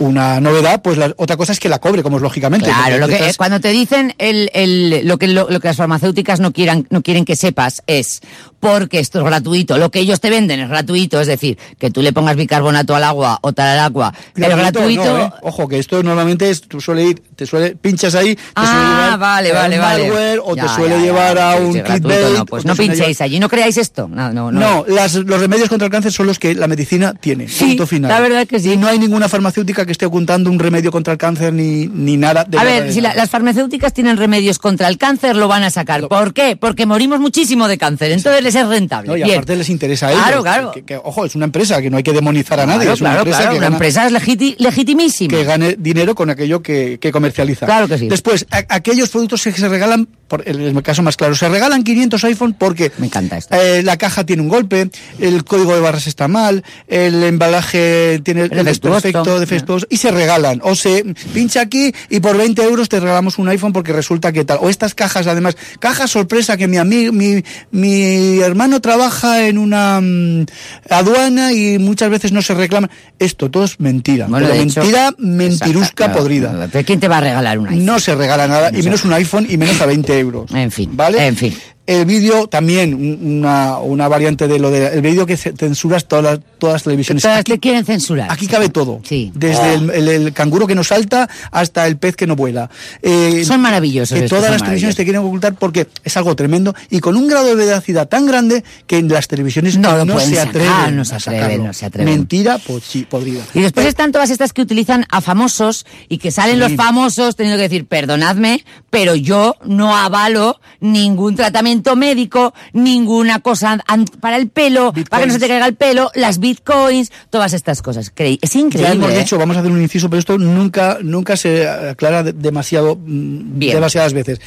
una 0.00 0.40
novedad, 0.40 0.82
pues 0.82 0.98
la, 0.98 1.12
otra 1.16 1.36
cosa 1.36 1.52
es 1.52 1.60
que 1.60 1.68
la 1.68 1.78
cobre, 1.78 2.02
como 2.02 2.16
es 2.16 2.22
lógicamente. 2.22 2.66
Claro, 2.66 2.98
lo 2.98 3.06
que, 3.06 3.14
estás- 3.14 3.30
eh, 3.30 3.34
cuando 3.38 3.60
te 3.60 3.68
dicen 3.70 4.14
el, 4.18 4.50
el- 4.54 5.06
lo, 5.06 5.18
que, 5.18 5.28
lo, 5.28 5.48
lo 5.50 5.60
que 5.60 5.68
las 5.68 5.76
farmacéuticas 5.76 6.40
no, 6.40 6.52
quieran, 6.52 6.86
no 6.90 7.02
quieren 7.02 7.24
que 7.24 7.36
sepas 7.36 7.82
es 7.86 8.20
porque 8.60 8.98
esto 9.00 9.18
es 9.20 9.24
gratuito. 9.24 9.78
Lo 9.78 9.90
que 9.90 10.00
ellos 10.00 10.20
te 10.20 10.30
venden 10.30 10.60
es 10.60 10.68
gratuito, 10.68 11.20
es 11.20 11.26
decir, 11.26 11.58
que 11.78 11.90
tú 11.90 12.02
le 12.02 12.12
pongas 12.12 12.36
bicarbonato 12.36 12.94
al 12.96 13.04
agua 13.04 13.38
o 13.42 13.52
tal 13.52 13.68
al 13.68 13.78
agua, 13.80 14.12
pero 14.34 14.56
gratuito. 14.56 15.04
no, 15.04 15.24
¿eh? 15.26 15.30
Ojo, 15.42 15.68
que 15.68 15.78
esto 15.78 16.02
normalmente 16.02 16.50
es, 16.50 16.62
tú 16.62 16.80
suele 16.80 17.04
ir, 17.04 17.22
te 17.36 17.46
suele, 17.46 17.76
pinchas 17.76 18.14
ahí, 18.14 18.34
te 18.34 18.42
Ah, 18.54 18.66
suele 18.66 18.88
llevar 18.88 19.18
vale, 19.18 19.50
a 19.50 19.54
vale, 19.54 19.76
un 19.76 19.82
vale. 19.82 20.02
malware 20.08 20.40
o 20.44 20.56
Ya, 20.56 20.62
te 20.62 20.68
suele 20.70 20.94
ya, 20.94 20.96
ya, 20.98 21.02
llevar 21.04 21.38
a 21.38 21.56
un 21.56 21.72
gratuito, 21.72 21.84
clickbait. 22.08 22.36
No, 22.38 22.46
pues 22.46 22.64
no 22.64 22.74
pinchéis 22.76 23.20
allí, 23.20 23.38
no 23.40 23.48
creáis 23.48 23.76
esto. 23.76 24.08
No, 24.08 24.32
no, 24.32 24.50
no. 24.50 24.60
No, 24.60 24.84
las- 24.88 25.14
los 25.14 25.40
remedios 25.40 25.68
contra 25.68 25.86
el 25.86 25.92
cáncer 25.92 26.12
son 26.12 26.26
los 26.26 26.38
que 26.38 26.54
la 26.54 26.66
medicina 26.66 27.14
tiene. 27.14 27.48
Sí, 27.48 27.66
punto 27.68 27.86
final. 27.86 28.10
la 28.10 28.20
verdad 28.20 28.46
que 28.46 28.58
sí. 28.60 28.72
Y 28.72 28.76
no 28.76 28.88
hay 28.88 28.98
ninguna 28.98 29.28
farmacéutica 29.28 29.86
que 29.86 29.92
esté 29.92 30.06
ocultando 30.06 30.50
un 30.50 30.58
remedio 30.58 30.90
contra 30.90 31.12
el 31.12 31.18
cáncer 31.18 31.52
ni, 31.52 31.86
ni 31.86 32.16
nada. 32.16 32.44
De 32.44 32.58
A 32.58 32.64
ver, 32.64 32.92
si 32.92 33.00
la- 33.00 33.14
las 33.14 33.30
farmacéuticas 33.30 33.92
tienen 33.92 34.16
remedios 34.16 34.58
contra 34.58 34.88
el 34.88 34.98
cáncer, 34.98 35.36
lo 35.36 35.48
van 35.48 35.62
a 35.62 35.70
sacar. 35.70 36.08
¿Por 36.08 36.32
qué? 36.34 36.56
Porque 36.56 36.86
morimos 36.86 37.20
muchísimo 37.20 37.68
de 37.68 37.78
cáncer, 37.78 38.12
entonces 38.12 38.42
les 38.48 38.54
es 38.54 38.66
rentable. 38.66 39.08
No, 39.08 39.16
y 39.16 39.22
Bien. 39.22 39.36
aparte 39.36 39.56
les 39.56 39.68
interesa 39.68 40.08
a 40.08 40.12
ellos. 40.12 40.22
Claro, 40.22 40.42
claro. 40.42 40.70
Que, 40.72 40.82
que, 40.84 40.96
ojo, 40.96 41.24
es 41.24 41.34
una 41.34 41.44
empresa 41.44 41.80
que 41.82 41.90
no 41.90 41.96
hay 41.98 42.02
que 42.02 42.12
demonizar 42.12 42.58
a 42.60 42.66
nadie. 42.66 42.80
Claro, 42.80 42.94
es 42.94 43.00
una 43.00 43.10
claro, 43.10 43.20
empresa 43.22 43.38
claro, 43.38 43.52
que 43.52 43.58
una 43.58 43.66
gana- 43.66 43.76
empresa 43.76 44.06
es 44.06 44.12
legiti- 44.12 44.56
legitimísima. 44.58 45.30
que 45.36 45.44
gane 45.44 45.76
dinero 45.78 46.14
con 46.14 46.30
aquello 46.30 46.62
que, 46.62 46.98
que 47.00 47.12
comercializa. 47.12 47.66
Claro 47.66 47.88
que 47.88 47.98
sí. 47.98 48.08
Después, 48.08 48.46
a- 48.50 48.64
aquellos 48.74 49.08
productos 49.10 49.42
que 49.44 49.52
se 49.52 49.68
regalan, 49.68 50.08
por 50.28 50.42
el, 50.48 50.60
el 50.60 50.82
caso 50.82 51.02
más 51.02 51.16
claro, 51.16 51.34
se 51.34 51.48
regalan 51.48 51.82
500 51.84 52.24
iPhone 52.24 52.54
porque 52.58 52.92
Me 52.98 53.06
encanta 53.06 53.38
esto. 53.38 53.54
eh, 53.54 53.82
la 53.82 53.96
caja 53.96 54.24
tiene 54.24 54.42
un 54.42 54.48
golpe, 54.48 54.90
el 55.18 55.44
código 55.44 55.74
de 55.74 55.80
barras 55.80 56.06
está 56.06 56.28
mal, 56.28 56.64
el 56.86 57.22
embalaje 57.24 58.20
tiene 58.24 58.42
el 58.42 58.50
defectuoso. 58.50 59.38
defecto, 59.40 59.78
y 59.88 59.96
se 59.96 60.10
regalan. 60.10 60.60
O 60.62 60.74
se 60.74 61.04
pincha 61.32 61.60
aquí 61.60 61.92
y 62.10 62.20
por 62.20 62.36
20 62.36 62.62
euros 62.62 62.88
te 62.88 63.00
regalamos 63.00 63.38
un 63.38 63.48
iPhone 63.48 63.72
porque 63.72 63.92
resulta 63.92 64.32
que 64.32 64.44
tal. 64.44 64.58
O 64.60 64.68
estas 64.68 64.94
cajas, 64.94 65.26
además, 65.26 65.56
caja 65.80 66.06
sorpresa 66.06 66.56
que 66.56 66.68
mi 66.68 66.76
amigo, 66.76 67.12
mi, 67.12 67.42
mi 67.70 68.37
hermano 68.40 68.80
trabaja 68.80 69.46
en 69.46 69.58
una 69.58 70.00
mm, 70.00 70.46
aduana 70.90 71.52
y 71.52 71.78
muchas 71.78 72.10
veces 72.10 72.32
no 72.32 72.42
se 72.42 72.54
reclama. 72.54 72.88
Esto 73.18 73.50
todo 73.50 73.64
es 73.64 73.78
mentira. 73.80 74.26
Bueno, 74.28 74.46
pero 74.46 74.58
de 74.58 74.64
hecho- 74.64 74.80
mentira, 74.80 75.14
mentirusca 75.18 76.12
podrida. 76.12 76.52
no, 76.52 76.68
¿Pero 76.68 76.84
quién 76.86 77.00
te 77.00 77.08
va 77.08 77.18
a 77.18 77.20
regalar 77.22 77.58
un 77.58 77.68
iPhone? 77.68 77.84
No 77.84 77.98
se 78.00 78.14
regala 78.14 78.46
nada, 78.48 78.70
y 78.72 78.78
No 78.78 78.84
menos 78.84 79.04
un 79.04 79.12
iPhone, 79.12 79.46
y 79.48 79.56
menos 79.56 79.80
a 79.80 79.86
20 79.86 80.18
euros. 80.18 80.50
En 80.54 80.70
fin, 80.70 80.90
¿Vale? 80.94 81.26
en 81.26 81.36
fin. 81.36 81.54
El 81.88 82.04
vídeo 82.04 82.48
también, 82.48 82.92
un- 82.92 83.38
una, 83.38 83.78
una 83.78 84.08
variante 84.08 84.46
de 84.46 84.58
lo 84.58 84.70
de. 84.70 84.88
El 84.88 85.00
vídeo 85.00 85.24
que 85.24 85.38
ce- 85.38 85.54
censuras 85.56 86.04
todas 86.06 86.22
las, 86.22 86.40
todas 86.58 86.74
las 86.74 86.82
televisiones. 86.82 87.22
Todas 87.22 87.38
Aquí, 87.38 87.58
quieren 87.58 87.86
censurar. 87.86 88.30
aquí 88.30 88.46
cabe 88.46 88.68
todo. 88.68 89.00
Sí. 89.04 89.32
Desde 89.34 89.72
el, 89.74 89.90
el- 89.90 90.08
el 90.08 90.32
canguro 90.34 90.66
que 90.66 90.74
no 90.74 90.84
salta 90.84 91.26
hasta 91.50 91.86
el 91.86 91.96
pez 91.96 92.14
que 92.14 92.26
no 92.26 92.36
vuela. 92.36 92.68
Eh, 93.00 93.42
Son 93.46 93.62
maravillosos 93.62 94.18
Que 94.20 94.28
todas 94.28 94.50
las 94.50 94.60
televisiones 94.60 94.96
te 94.96 95.04
quieren 95.04 95.22
ocultar 95.22 95.54
porque 95.54 95.88
es 96.04 96.14
algo 96.18 96.36
tremendo 96.36 96.74
y 96.90 97.00
con 97.00 97.16
un 97.16 97.26
grado 97.26 97.46
de 97.46 97.54
veracidad 97.54 98.06
tan 98.06 98.26
grande 98.26 98.64
que 98.86 98.98
en 98.98 99.08
las 99.08 99.26
televisiones 99.26 99.78
No 99.78 99.88
se 100.20 100.34
sacar, 100.34 100.48
atreven. 100.48 100.96
no 100.96 101.04
se 101.06 101.14
a 101.14 101.16
atreven, 101.16 101.40
sacarlo. 101.42 101.64
no 101.64 101.72
se 101.72 101.86
atreven. 101.86 102.14
Mentira, 102.14 102.58
pues 102.58 102.84
sí, 102.84 103.06
podrida. 103.08 103.40
Y 103.54 103.62
después 103.62 103.86
están 103.86 104.12
todas 104.12 104.28
estas 104.28 104.52
que 104.52 104.60
utilizan 104.60 105.06
a 105.08 105.22
famosos 105.22 105.86
y 106.10 106.18
que 106.18 106.30
salen 106.32 106.56
Sí. 106.56 106.60
los 106.60 106.72
famosos 106.74 107.34
teniendo 107.34 107.56
que 107.56 107.62
decir, 107.62 107.86
perdonadme, 107.86 108.62
pero 108.90 109.14
yo 109.14 109.56
no 109.64 109.96
avalo 109.96 110.60
ningún 110.80 111.34
tratamiento 111.34 111.77
médico, 111.96 112.54
ninguna 112.72 113.40
cosa 113.40 113.82
para 114.20 114.36
el 114.36 114.48
pelo, 114.48 114.92
para 115.10 115.22
que 115.22 115.26
no 115.28 115.32
se 115.34 115.38
te 115.40 115.48
caiga 115.48 115.66
el 115.66 115.74
pelo, 115.74 116.10
las 116.14 116.38
bitcoins, 116.38 117.10
todas 117.30 117.52
estas 117.52 117.82
cosas. 117.82 118.12
Es 118.16 118.56
increíble. 118.56 118.88
Ya 118.88 118.94
hemos 118.94 119.12
¿eh? 119.12 119.18
dicho, 119.18 119.38
vamos 119.38 119.56
a 119.56 119.60
hacer 119.60 119.72
un 119.72 119.80
inciso, 119.82 120.08
pero 120.10 120.20
esto 120.20 120.38
nunca, 120.38 120.98
nunca 121.02 121.36
se 121.36 121.68
aclara 121.68 122.22
de- 122.22 122.32
demasiado, 122.32 122.96
mm, 122.96 123.58
Bien. 123.58 123.74
demasiadas 123.74 124.12
veces. 124.12 124.40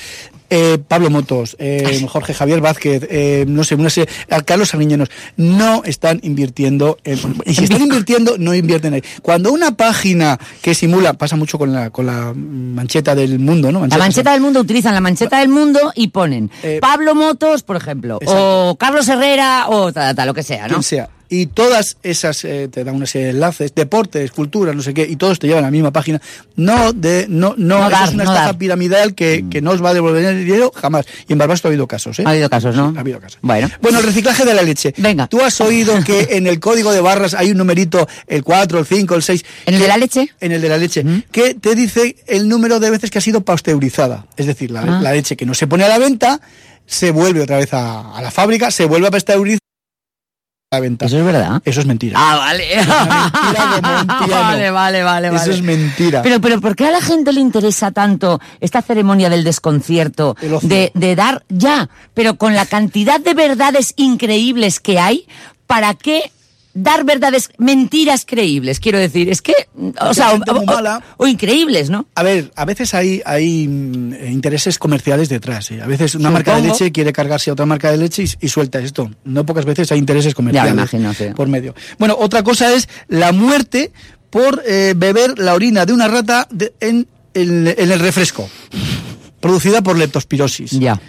Eh, 0.54 0.78
Pablo 0.86 1.10
Motos, 1.10 1.56
eh, 1.60 2.06
Jorge 2.10 2.34
Javier 2.34 2.60
Vázquez, 2.60 3.08
eh, 3.10 3.46
no 3.48 3.64
sé, 3.64 3.78
serie- 3.90 4.10
a 4.30 4.42
Carlos 4.42 4.74
Ariñenos, 4.76 5.10
no 5.38 5.82
están 5.86 6.20
invirtiendo, 6.24 6.98
en, 7.06 7.18
y 7.46 7.54
si 7.56 7.64
están 7.64 7.82
invirtiendo, 7.82 8.36
no 8.38 8.54
invierten 8.54 8.94
ahí. 8.96 9.02
Cuando 9.22 9.52
una 9.54 9.72
página 9.78 10.38
que 10.62 10.76
simula, 10.76 11.14
pasa 11.14 11.38
mucho 11.38 11.58
con 11.58 11.72
la, 11.72 11.90
con 11.90 12.06
la 12.06 12.34
mancheta 12.36 13.16
del 13.16 13.40
mundo, 13.40 13.72
¿no? 13.72 13.88
La 13.88 13.98
mancheta 13.98 14.34
del 14.34 14.42
mundo 14.42 14.60
utilizan 14.60 14.94
la 14.94 15.00
mancheta 15.02 15.40
del 15.40 15.48
mundo 15.48 15.94
y 15.96 16.10
ponen 16.10 16.52
Eh, 16.64 16.80
Pablo 16.82 17.16
Motos, 17.16 17.64
por 17.64 17.78
ejemplo, 17.78 18.18
Exacto. 18.22 18.70
o 18.72 18.76
Carlos 18.76 19.08
Herrera, 19.08 19.68
o 19.70 19.94
tal, 19.94 20.14
tal, 20.16 20.28
lo 20.28 20.34
que 20.34 20.44
sea, 20.44 20.64
¿no? 20.68 20.74
quien 20.76 20.84
sea. 20.84 21.10
Y 21.34 21.46
todas 21.46 21.96
esas 22.04 22.44
eh, 22.44 22.68
te 22.70 22.84
dan 22.84 22.94
una 22.94 23.06
serie 23.06 23.28
de 23.28 23.32
enlaces, 23.34 23.74
deportes, 23.74 24.32
cultura, 24.32 24.74
no 24.74 24.82
sé 24.84 24.94
qué, 24.94 25.08
y 25.10 25.16
todos 25.16 25.40
te 25.40 25.48
llevan 25.48 25.64
a 25.64 25.68
la 25.68 25.72
misma 25.72 25.92
página. 25.92 26.22
No, 26.58 26.92
de, 26.92 27.26
no, 27.30 27.56
no, 27.58 27.80
No 27.80 27.90
dar, 27.90 28.10
es 28.10 28.14
una 28.16 28.26
no 28.26 28.32
estafa 28.32 28.46
dar. 28.48 28.58
piramidal 28.58 29.16
que, 29.16 29.46
que 29.50 29.62
no 29.62 29.72
os 29.72 29.82
va 29.82 29.92
a 29.92 29.94
devolver 29.94 30.26
el 30.26 30.44
dinero 30.46 30.74
jamás. 30.76 31.06
Y 31.30 31.32
en 31.32 31.40
Barbasto 31.40 31.68
ha 31.68 31.70
habido 31.70 31.88
casos, 31.88 32.20
¿eh? 32.20 32.24
Ha 32.26 32.32
habido 32.32 32.50
casos, 32.50 32.76
¿no? 32.76 32.92
Sí, 32.92 32.98
ha 32.98 33.00
habido 33.00 33.22
casos. 33.22 33.40
Bueno. 33.42 33.70
Bueno, 33.82 34.00
el 34.00 34.06
reciclaje 34.08 34.44
de 34.44 34.54
la 34.54 34.62
leche. 34.62 34.94
Venga. 34.98 35.28
Tú 35.28 35.40
has 35.42 35.62
oído 35.62 36.04
que 36.04 36.28
en 36.32 36.48
el 36.48 36.60
código 36.60 36.92
de 36.92 37.00
barras 37.00 37.34
hay 37.34 37.52
un 37.52 37.58
numerito, 37.60 38.06
el 38.28 38.44
4, 38.44 38.80
el 38.80 38.86
5, 38.86 39.16
el 39.16 39.24
6. 39.24 39.46
¿En 39.68 39.74
el 39.76 39.80
que- 39.80 39.84
de 39.84 39.88
la 39.88 39.98
leche? 39.98 40.30
En 40.42 40.52
el 40.52 40.60
de 40.62 40.68
la 40.68 40.78
leche, 40.78 41.06
que 41.32 41.54
te 41.54 41.76
dice 41.76 42.18
el 42.28 42.50
número 42.50 42.82
de 42.82 42.90
veces 42.92 43.10
que 43.10 43.20
ha 43.20 43.22
sido 43.22 43.40
pasteurizada. 43.40 44.26
Es 44.36 44.48
decir, 44.48 44.70
la, 44.72 44.82
Ah. 44.82 45.00
la 45.02 45.14
leche 45.14 45.38
que 45.38 45.46
no 45.46 45.54
se 45.54 45.66
pone 45.66 45.86
a 45.86 45.88
la 45.88 45.98
venta, 45.98 46.42
se 46.86 47.12
vuelve 47.12 47.40
otra 47.40 47.56
vez 47.58 47.74
a, 47.74 48.18
a 48.18 48.22
la 48.22 48.32
fábrica, 48.32 48.70
se 48.70 48.84
vuelve 48.84 49.08
a 49.08 49.12
pasteurizar 49.12 49.61
la 50.74 50.80
venta. 50.80 51.06
Eso 51.06 51.18
es 51.18 51.26
verdad. 51.26 51.62
Eso 51.66 51.82
es 51.82 51.86
mentira. 51.86 52.18
Ah, 52.18 52.38
vale. 52.38 52.66
mentira 52.78 54.02
un 54.02 54.26
piano. 54.26 54.42
Vale, 54.42 54.72
vale, 54.72 55.04
vale, 55.04 55.28
Eso 55.28 55.36
vale. 55.36 55.54
es 55.54 55.62
mentira. 55.62 56.22
Pero, 56.22 56.40
pero, 56.40 56.62
¿por 56.62 56.78
qué 56.78 56.88
a 56.88 56.92
la 56.92 57.02
gente 57.02 57.34
le 57.34 57.42
interesa 57.42 57.92
tanto 57.92 58.40
esta 58.62 58.82
ceremonia 58.82 59.30
del 59.30 59.44
desconcierto? 59.44 60.38
De, 60.62 60.92
de 60.94 61.16
dar, 61.18 61.44
ya, 61.50 61.90
pero 62.14 62.36
con 62.38 62.56
la 62.56 62.66
cantidad 62.66 63.20
de 63.20 63.34
verdades 63.34 63.94
increíbles 63.98 64.80
que 64.80 64.98
hay, 64.98 65.28
¿para 65.68 65.94
qué 65.94 66.32
dar 66.74 67.04
verdades, 67.04 67.50
mentiras 67.58 68.26
creíbles? 68.26 68.80
Quiero 68.80 68.98
decir, 68.98 69.30
es 69.30 69.42
que, 69.42 69.54
o 70.00 70.14
sea, 70.14 70.34
o, 70.34 70.40
o- 70.52 70.66
mala. 70.66 71.04
o 71.18 71.28
increíbles, 71.28 71.90
¿no? 71.90 72.08
A 72.16 72.24
ver, 72.24 72.52
a 72.56 72.66
veces 72.66 72.94
hay, 72.94 73.22
hay 73.26 73.68
mm, 73.68 74.14
intereses 74.32 74.78
comerciales 74.80 75.30
detrás. 75.30 75.70
¿eh? 75.72 75.82
A 75.82 75.88
veces 75.88 76.16
una 76.16 76.30
marca 76.32 76.56
de 76.56 76.62
leche 76.64 76.92
quiere 76.92 77.12
cargarse 77.14 77.50
a 77.50 77.54
otra 77.54 77.66
marca 77.66 77.92
de 77.92 77.98
leche 77.98 78.24
y, 78.24 78.46
y 78.46 78.50
suelta 78.50 78.80
esto. 78.80 79.12
No 79.26 79.46
pocas 79.46 79.66
veces 79.66 79.92
hay 79.92 80.00
intereses 80.00 80.34
comerciales 80.34 80.74
imagino, 80.74 81.14
sí. 81.14 81.26
por 81.36 81.48
medio. 81.48 81.76
Bueno, 82.00 82.16
otra 82.20 82.44
cosa 82.44 82.74
es 82.74 82.88
la 83.08 83.32
muerte 83.32 83.92
por 84.30 84.64
eh, 84.66 84.94
beber 84.96 85.38
la 85.40 85.54
orina 85.56 85.86
de 85.86 85.94
una 85.94 86.08
rata 86.08 86.48
de- 86.52 86.74
en, 86.80 87.08
el- 87.34 87.76
en 87.78 87.92
el 87.92 88.00
refresco, 88.00 88.50
producida 89.40 89.82
por 89.82 89.98
leptospirosis. 89.98 90.72
Ya. 90.72 91.00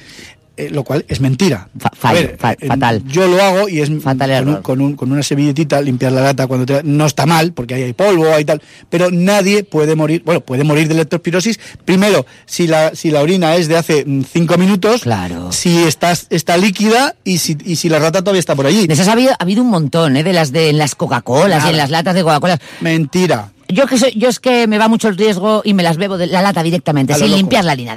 Eh, 0.55 0.69
lo 0.71 0.85
cual 0.85 1.03
es 1.09 1.19
mentira. 1.21 1.71
Fa- 1.79 1.91
fallo, 1.95 2.29
fa- 2.39 2.55
fatal. 2.69 3.03
Yo 3.07 3.27
lo 3.27 3.43
hago 3.43 3.71
y 3.71 3.81
es 3.81 3.91
Fatal 4.03 4.45
con, 4.45 4.49
un- 4.57 4.63
con, 4.63 4.81
un- 4.83 4.97
con 4.97 5.11
una 5.11 5.23
servilletita 5.23 5.81
limpiar 5.81 6.13
la 6.13 6.21
lata 6.21 6.47
cuando 6.47 6.67
te- 6.67 6.83
no 6.83 7.07
está 7.07 7.25
mal 7.25 7.55
porque 7.55 7.73
ahí 7.75 7.83
hay 7.85 7.95
polvo, 7.95 8.31
hay 8.31 8.45
tal, 8.45 8.61
pero 8.91 9.11
nadie 9.11 9.65
puede 9.65 9.97
morir, 9.97 10.23
bueno, 10.27 10.43
puede 10.43 10.63
morir 10.63 10.89
de 10.89 10.95
leptospirosis 10.95 11.59
primero 11.87 12.27
si 12.45 12.67
la 12.67 12.95
si 12.95 13.11
la 13.11 13.23
orina 13.23 13.57
es 13.57 13.67
de 13.67 13.79
hace 13.79 14.05
mm, 14.05 14.25
cinco 14.31 14.59
minutos, 14.59 15.01
Claro. 15.03 15.53
si 15.53 15.85
está 15.85 16.13
está 16.29 16.59
líquida 16.59 17.15
y 17.25 17.39
si 17.39 17.57
y 17.65 17.77
si 17.77 17.89
la 17.89 17.99
rata 17.99 18.21
todavía 18.21 18.41
está 18.41 18.55
por 18.55 18.67
allí. 18.67 18.87
De 18.87 18.93
esas 18.93 19.09
ha 19.09 19.13
habido, 19.13 19.33
ha 19.33 19.43
habido 19.43 19.63
un 19.63 19.71
montón, 19.71 20.19
¿eh? 20.19 20.23
De 20.23 20.35
las 20.35 20.53
de 20.53 20.69
en 20.69 20.77
las 20.77 20.95
Coca-Colas 20.95 21.57
y 21.57 21.59
Nada. 21.61 21.71
en 21.71 21.77
las 21.79 21.89
latas 21.91 22.15
de 22.15 22.23
Coca-Cola. 22.25 22.59
Mentira. 22.83 23.53
Yo 23.69 23.87
que 23.87 23.97
soy, 23.97 24.13
yo 24.17 24.29
es 24.29 24.39
que 24.39 24.67
me 24.67 24.77
va 24.77 24.87
mucho 24.89 25.09
el 25.09 25.17
riesgo 25.17 25.63
y 25.65 25.73
me 25.73 25.83
las 25.83 25.97
bebo 25.97 26.19
de 26.19 26.27
la 26.27 26.43
lata 26.43 26.63
directamente, 26.63 27.15
sin 27.15 27.29
loco. 27.29 27.37
limpiar 27.39 27.65
la 27.65 27.73
harina. 27.73 27.97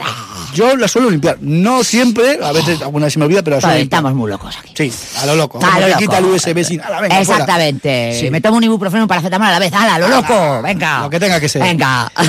Yo 0.55 0.75
la 0.77 0.87
suelo 0.87 1.09
limpiar, 1.09 1.37
no 1.41 1.83
siempre, 1.83 2.39
a 2.41 2.51
veces 2.51 2.81
alguna 2.81 3.05
vez 3.05 3.13
se 3.13 3.19
me 3.19 3.25
olvida, 3.25 3.43
pero 3.43 3.57
la 3.57 3.61
suelo 3.61 3.75
limpiar. 3.77 3.99
estamos 3.99 4.15
muy 4.15 4.29
locos 4.31 4.57
aquí. 4.57 4.73
Sí, 4.75 4.91
a 5.21 5.25
lo 5.25 5.35
loco. 5.35 5.59
A 5.61 5.79
lo 5.79 5.87
loco. 5.87 5.99
quita 5.99 6.17
el 6.19 6.25
USB 6.25 6.63
sin. 6.63 6.81
ala, 6.81 7.01
venga, 7.01 7.15
fuera. 7.15 7.21
Exactamente. 7.21 8.19
Sí. 8.19 8.29
Me 8.29 8.39
tomo 8.39 8.57
un 8.57 8.63
ibuprofeno 8.63 9.01
y 9.01 9.03
un 9.03 9.07
paracetamol 9.07 9.47
a 9.47 9.51
la 9.51 9.59
vez. 9.59 9.73
¡Hala, 9.73 9.99
lo 9.99 10.07
loco! 10.07 10.61
Venga. 10.61 11.01
Lo 11.01 11.09
que 11.09 11.19
tenga 11.19 11.39
que 11.39 11.49
ser. 11.49 11.61
Venga. 11.61 12.11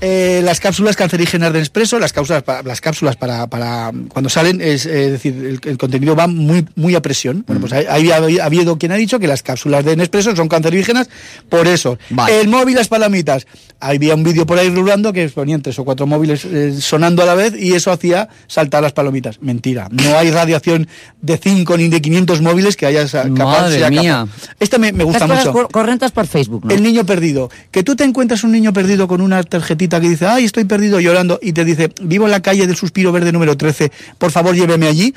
Eh, 0.00 0.40
las 0.44 0.60
cápsulas 0.60 0.96
cancerígenas 0.96 1.52
de 1.52 1.58
Nespresso, 1.60 1.98
las 1.98 2.12
cápsulas 2.12 2.42
para, 2.42 2.62
las 2.62 2.80
cápsulas 2.80 3.16
para, 3.16 3.46
para 3.46 3.90
cuando 4.08 4.28
salen, 4.28 4.60
es, 4.60 4.86
eh, 4.86 5.10
decir, 5.10 5.34
el, 5.34 5.60
el 5.68 5.78
contenido 5.78 6.14
va 6.14 6.26
muy, 6.26 6.66
muy 6.76 6.94
a 6.94 7.02
presión. 7.02 7.44
Bueno, 7.46 7.60
pues 7.60 7.72
ahí 7.72 8.10
ha, 8.10 8.16
ha 8.16 8.44
habido 8.46 8.78
quien 8.78 8.92
ha 8.92 8.96
dicho 8.96 9.18
que 9.18 9.26
las 9.26 9.42
cápsulas 9.42 9.84
de 9.84 9.96
Nespresso 9.96 10.34
son 10.36 10.48
cancerígenas 10.48 11.08
por 11.48 11.66
eso. 11.66 11.98
Vale. 12.10 12.40
El 12.40 12.48
móvil, 12.48 12.76
las 12.76 12.88
palomitas. 12.88 13.46
Había 13.80 14.14
un 14.14 14.24
vídeo 14.24 14.46
por 14.46 14.58
ahí 14.58 14.70
rulando 14.70 15.12
que 15.12 15.28
ponían 15.28 15.62
tres 15.62 15.78
o 15.78 15.84
cuatro 15.84 16.06
móviles 16.06 16.44
eh, 16.44 16.74
sonando 16.80 17.22
a 17.22 17.26
la 17.26 17.34
vez 17.34 17.47
y 17.58 17.74
eso 17.74 17.92
hacía 17.92 18.28
saltar 18.46 18.82
las 18.82 18.92
palomitas. 18.92 19.40
Mentira. 19.40 19.88
No 19.90 20.16
hay 20.18 20.30
radiación 20.30 20.88
de 21.20 21.36
5 21.38 21.76
ni 21.76 21.88
de 21.88 22.00
500 22.00 22.40
móviles 22.42 22.76
que 22.76 22.86
haya 22.86 23.06
capaz, 23.06 23.28
Madre 23.32 23.78
sea 23.78 23.88
capaz. 23.90 24.00
mía. 24.02 24.26
Esta 24.60 24.78
me, 24.78 24.92
me 24.92 25.04
gusta 25.04 25.24
Estas 25.24 25.38
mucho. 25.38 25.52
cor- 25.52 25.68
corrientes 25.70 26.10
por 26.10 26.26
Facebook, 26.26 26.64
¿no? 26.64 26.74
El 26.74 26.82
niño 26.82 27.04
perdido. 27.06 27.50
Que 27.70 27.82
tú 27.82 27.96
te 27.96 28.04
encuentras 28.04 28.44
un 28.44 28.52
niño 28.52 28.72
perdido 28.72 29.06
con 29.08 29.20
una 29.20 29.42
tarjetita 29.42 30.00
que 30.00 30.08
dice, 30.08 30.26
ay, 30.26 30.44
estoy 30.44 30.64
perdido 30.64 31.00
llorando, 31.00 31.38
y 31.42 31.52
te 31.52 31.64
dice, 31.64 31.90
vivo 32.02 32.24
en 32.26 32.30
la 32.32 32.40
calle 32.40 32.66
del 32.66 32.76
suspiro 32.76 33.12
verde 33.12 33.32
número 33.32 33.56
13, 33.56 33.90
por 34.18 34.30
favor 34.30 34.54
lléveme 34.54 34.86
allí. 34.88 35.14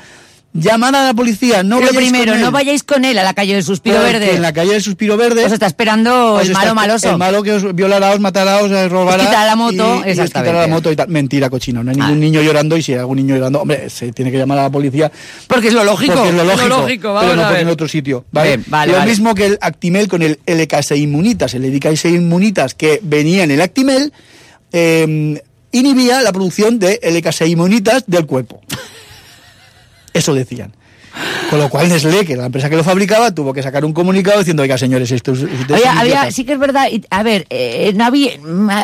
Llamar 0.54 0.94
a 0.94 1.04
la 1.06 1.14
policía, 1.14 1.62
no 1.62 1.76
Pero 1.78 1.88
vayáis 1.92 2.10
primero, 2.10 2.32
con 2.32 2.38
él. 2.38 2.44
no 2.44 2.50
vayáis 2.50 2.82
con 2.82 3.04
él 3.06 3.18
a 3.18 3.22
la 3.22 3.32
calle 3.32 3.54
del 3.54 3.64
Suspiro 3.64 3.96
Porque 3.96 4.12
Verde. 4.12 4.34
En 4.36 4.42
la 4.42 4.52
calle 4.52 4.72
del 4.72 4.82
Suspiro 4.82 5.16
Verde. 5.16 5.44
Os 5.46 5.52
está 5.52 5.66
esperando 5.66 6.34
os 6.34 6.42
el 6.42 6.48
está- 6.48 6.58
malo 6.60 6.74
maloso. 6.74 7.10
El 7.10 7.16
malo 7.18 7.42
que 7.42 7.52
os 7.52 7.74
violará, 7.74 8.10
os 8.12 8.20
matará, 8.20 8.58
os 8.62 8.70
robará. 8.90 9.22
Os 9.22 9.28
quitará 9.28 9.46
la 9.46 9.56
moto, 9.56 10.02
y- 10.04 10.08
y 10.08 10.12
os 10.20 10.26
quitará 10.26 10.52
la 10.60 10.66
moto 10.68 10.92
y 10.92 10.96
tal. 10.96 11.08
Mentira, 11.08 11.48
cochino. 11.48 11.82
No 11.82 11.90
hay 11.90 11.96
ningún 11.96 12.12
Ah. 12.12 12.16
niño 12.16 12.42
llorando 12.42 12.76
y 12.76 12.82
si 12.82 12.92
hay 12.92 12.98
algún 12.98 13.16
niño 13.16 13.34
llorando, 13.34 13.60
hombre, 13.62 13.88
se 13.88 14.12
tiene 14.12 14.30
que 14.30 14.36
llamar 14.38 14.58
a 14.58 14.62
la 14.64 14.70
policía. 14.70 15.10
Porque 15.46 15.68
es 15.68 15.74
lo 15.74 15.84
lógico. 15.84 16.12
Porque 16.14 16.28
es 16.28 16.34
lo 16.34 16.44
lógico, 16.44 16.68
lógico, 16.68 17.08
vamos 17.14 17.30
pero 17.30 17.36
no 17.42 17.48
a 17.48 17.50
ver. 17.52 17.60
en 17.62 17.68
otro 17.68 17.88
sitio. 17.88 18.24
¿vale? 18.30 18.48
Bien, 18.48 18.64
vale, 18.68 18.92
lo 18.92 18.98
vale. 18.98 19.10
mismo 19.10 19.34
que 19.34 19.46
el 19.46 19.58
Actimel 19.60 20.08
con 20.08 20.22
el 20.22 20.38
LKS 20.46 20.96
Inmunitas. 20.96 21.54
El 21.54 21.64
LKS 21.64 22.10
Inmunitas 22.10 22.74
que 22.74 23.00
venía 23.02 23.44
en 23.44 23.52
el 23.52 23.60
Actimel 23.62 24.12
eh, 24.72 25.40
inhibía 25.72 26.20
la 26.20 26.32
producción 26.32 26.78
de 26.78 27.00
LKS 27.02 27.46
Inmunitas 27.48 28.04
del 28.06 28.26
cuerpo. 28.26 28.60
Eso 30.12 30.34
decían. 30.34 30.72
Con 31.50 31.58
lo 31.58 31.68
cual 31.68 31.88
Nestlé, 31.88 32.24
que 32.24 32.32
era 32.32 32.40
la 32.42 32.46
empresa 32.46 32.70
que 32.70 32.76
lo 32.76 32.84
fabricaba, 32.84 33.30
tuvo 33.34 33.52
que 33.52 33.62
sacar 33.62 33.84
un 33.84 33.92
comunicado 33.92 34.38
diciendo, 34.38 34.62
oiga, 34.62 34.78
señores, 34.78 35.10
esto 35.10 35.32
es... 35.32 35.40
esto 35.42 35.74
es 35.74 35.80
Había, 35.80 35.92
un 35.92 35.98
había- 35.98 36.14
idiota". 36.14 36.30
sí 36.30 36.44
que 36.44 36.52
es 36.54 36.58
verdad, 36.58 36.86
a 37.10 37.22
ver, 37.22 37.46
eh, 37.50 37.92
no 37.94 38.06
había, 38.06 38.30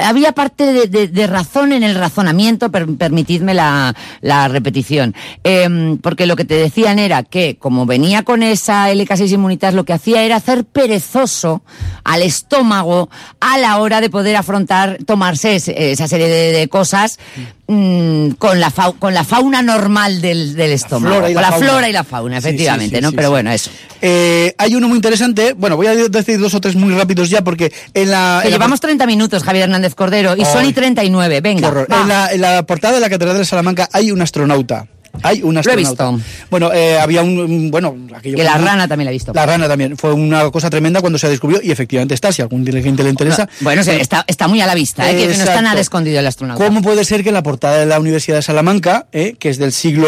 había 0.06 0.32
parte 0.32 0.64
de, 0.72 0.86
de- 0.88 1.08
de 1.08 1.26
razón 1.26 1.72
en 1.72 1.82
el 1.82 1.94
razonamiento, 1.94 2.70
per- 2.70 2.86
permitidme 2.96 3.54
la, 3.54 3.94
la 4.20 4.48
repetición, 4.48 5.14
Em, 5.44 5.96
porque 5.98 6.26
lo 6.26 6.36
que 6.36 6.44
te 6.44 6.54
decían 6.54 6.98
era 6.98 7.22
que 7.22 7.56
como 7.58 7.86
venía 7.86 8.22
con 8.24 8.42
esa 8.42 8.90
LK6 8.92 9.32
Inmunitas, 9.32 9.72
lo 9.74 9.84
que 9.84 9.92
hacía 9.94 10.22
era 10.22 10.36
hacer 10.36 10.64
perezoso 10.64 11.62
al 12.04 12.22
estómago 12.22 13.08
a 13.40 13.56
la 13.58 13.78
hora 13.78 14.00
de 14.00 14.10
poder 14.10 14.36
afrontar, 14.36 14.98
tomarse 15.06 15.54
ese- 15.56 15.92
esa 15.92 16.06
serie 16.08 16.28
de, 16.28 16.52
de 16.52 16.68
cosas 16.68 17.18
mm, 17.66 18.30
con, 18.38 18.60
la 18.60 18.70
con 18.98 19.14
la 19.14 19.24
fauna 19.24 19.62
normal 19.62 20.20
del, 20.20 20.54
del 20.54 20.72
estómago, 20.72 21.14
flora 21.14 21.30
y 21.30 21.34
con 21.34 21.42
la 21.42 21.48
la 21.48 21.52
fauna. 21.56 21.68
flora 21.70 21.88
y 21.88 21.92
la 21.92 22.04
fauna, 22.04 22.17
Sí, 22.40 22.48
sí, 22.48 22.48
efectivamente, 22.48 22.96
sí, 22.96 23.02
¿no? 23.02 23.10
sí, 23.10 23.16
Pero 23.16 23.28
sí. 23.28 23.30
bueno, 23.32 23.50
eso. 23.50 23.70
Eh, 24.00 24.54
hay 24.58 24.74
uno 24.74 24.88
muy 24.88 24.96
interesante, 24.96 25.54
bueno, 25.54 25.76
voy 25.76 25.86
a 25.86 25.94
decir 25.94 26.38
dos 26.38 26.54
o 26.54 26.60
tres 26.60 26.76
muy 26.76 26.94
rápidos 26.94 27.30
ya, 27.30 27.42
porque 27.42 27.72
en 27.94 28.10
la... 28.10 28.40
En 28.44 28.50
la 28.50 28.56
llevamos 28.56 28.80
30 28.80 29.06
minutos, 29.06 29.42
Javier 29.42 29.64
Hernández 29.64 29.94
Cordero, 29.94 30.36
y 30.36 30.44
son 30.44 30.62
Ay. 30.62 30.68
y 30.68 30.72
39, 30.72 31.34
Qué 31.34 31.40
venga. 31.40 31.86
En, 31.88 32.08
la, 32.08 32.32
en 32.32 32.40
la 32.40 32.62
portada 32.64 32.94
de 32.94 33.00
la 33.00 33.10
Catedral 33.10 33.36
de 33.38 33.44
Salamanca 33.44 33.88
hay 33.92 34.10
un 34.10 34.22
astronauta. 34.22 34.86
Hay 35.22 35.42
un 35.42 35.56
he 35.56 35.60
astronauta. 35.60 36.10
visto. 36.10 36.26
Bueno, 36.50 36.72
eh, 36.72 36.98
había 36.98 37.22
un, 37.22 37.70
bueno, 37.70 37.96
aquello 38.14 38.36
Que 38.36 38.44
la 38.44 38.58
rana 38.58 38.86
también 38.88 39.06
la 39.06 39.10
he 39.10 39.14
visto. 39.14 39.32
La 39.34 39.46
rana 39.46 39.68
también. 39.68 39.96
Fue 39.96 40.12
una 40.12 40.50
cosa 40.50 40.70
tremenda 40.70 41.00
cuando 41.00 41.18
se 41.18 41.28
descubrió 41.28 41.60
y 41.62 41.70
efectivamente 41.70 42.14
está. 42.14 42.32
Si 42.32 42.42
a 42.42 42.44
algún 42.44 42.64
dirigente 42.64 43.02
le 43.02 43.10
interesa. 43.10 43.48
Bueno, 43.60 43.82
se- 43.82 44.00
está, 44.00 44.24
está 44.26 44.48
muy 44.48 44.60
a 44.60 44.66
la 44.66 44.74
vista, 44.74 45.10
¿eh? 45.10 45.16
que 45.16 45.26
no 45.26 45.32
está 45.32 45.60
nada 45.62 45.80
escondido 45.80 46.18
el 46.20 46.26
astronauta. 46.26 46.64
¿Cómo 46.64 46.82
puede 46.82 47.04
ser 47.04 47.22
que 47.22 47.28
en 47.30 47.34
la 47.34 47.42
portada 47.42 47.78
de 47.78 47.86
la 47.86 47.98
Universidad 48.00 48.36
de 48.36 48.42
Salamanca, 48.42 49.06
eh, 49.12 49.34
que 49.38 49.48
es 49.50 49.58
del 49.58 49.72
siglo 49.72 50.06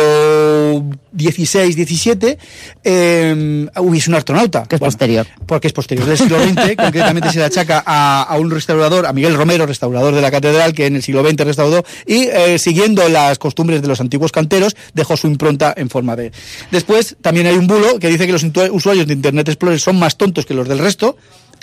XVI, 1.16 1.72
XVII, 1.72 2.36
eh, 2.84 3.66
hubiese 3.78 4.10
un 4.10 4.16
astronauta? 4.16 4.64
Que 4.64 4.76
es 4.76 4.80
posterior. 4.80 5.26
Porque 5.46 5.66
es 5.68 5.72
posterior 5.72 6.06
del 6.06 6.18
siglo 6.18 6.38
XX, 6.42 6.76
concretamente 6.76 7.30
se 7.32 7.38
le 7.38 7.44
achaca 7.44 7.82
a, 7.84 8.22
a 8.22 8.38
un 8.38 8.50
restaurador, 8.50 9.06
a 9.06 9.12
Miguel 9.12 9.34
Romero, 9.34 9.66
restaurador 9.66 10.14
de 10.14 10.20
la 10.20 10.30
catedral, 10.30 10.72
que 10.72 10.86
en 10.86 10.96
el 10.96 11.02
siglo 11.02 11.22
XX 11.28 11.44
restauró, 11.44 11.84
y 12.06 12.24
eh, 12.32 12.58
siguiendo 12.58 13.08
las 13.08 13.38
costumbres 13.38 13.82
de 13.82 13.88
los 13.88 14.00
antiguos 14.00 14.32
canteros, 14.32 14.76
dejó 15.00 15.16
su 15.16 15.26
impronta 15.26 15.74
en 15.76 15.90
forma 15.90 16.14
de... 16.14 16.32
Después, 16.70 17.16
también 17.20 17.46
hay 17.46 17.56
un 17.56 17.66
bulo 17.66 17.98
que 17.98 18.08
dice 18.08 18.26
que 18.26 18.32
los 18.32 18.44
usuarios 18.70 19.06
de 19.06 19.14
Internet 19.14 19.48
Explorer 19.48 19.80
son 19.80 19.98
más 19.98 20.16
tontos 20.16 20.46
que 20.46 20.54
los 20.54 20.68
del 20.68 20.78
resto. 20.78 21.16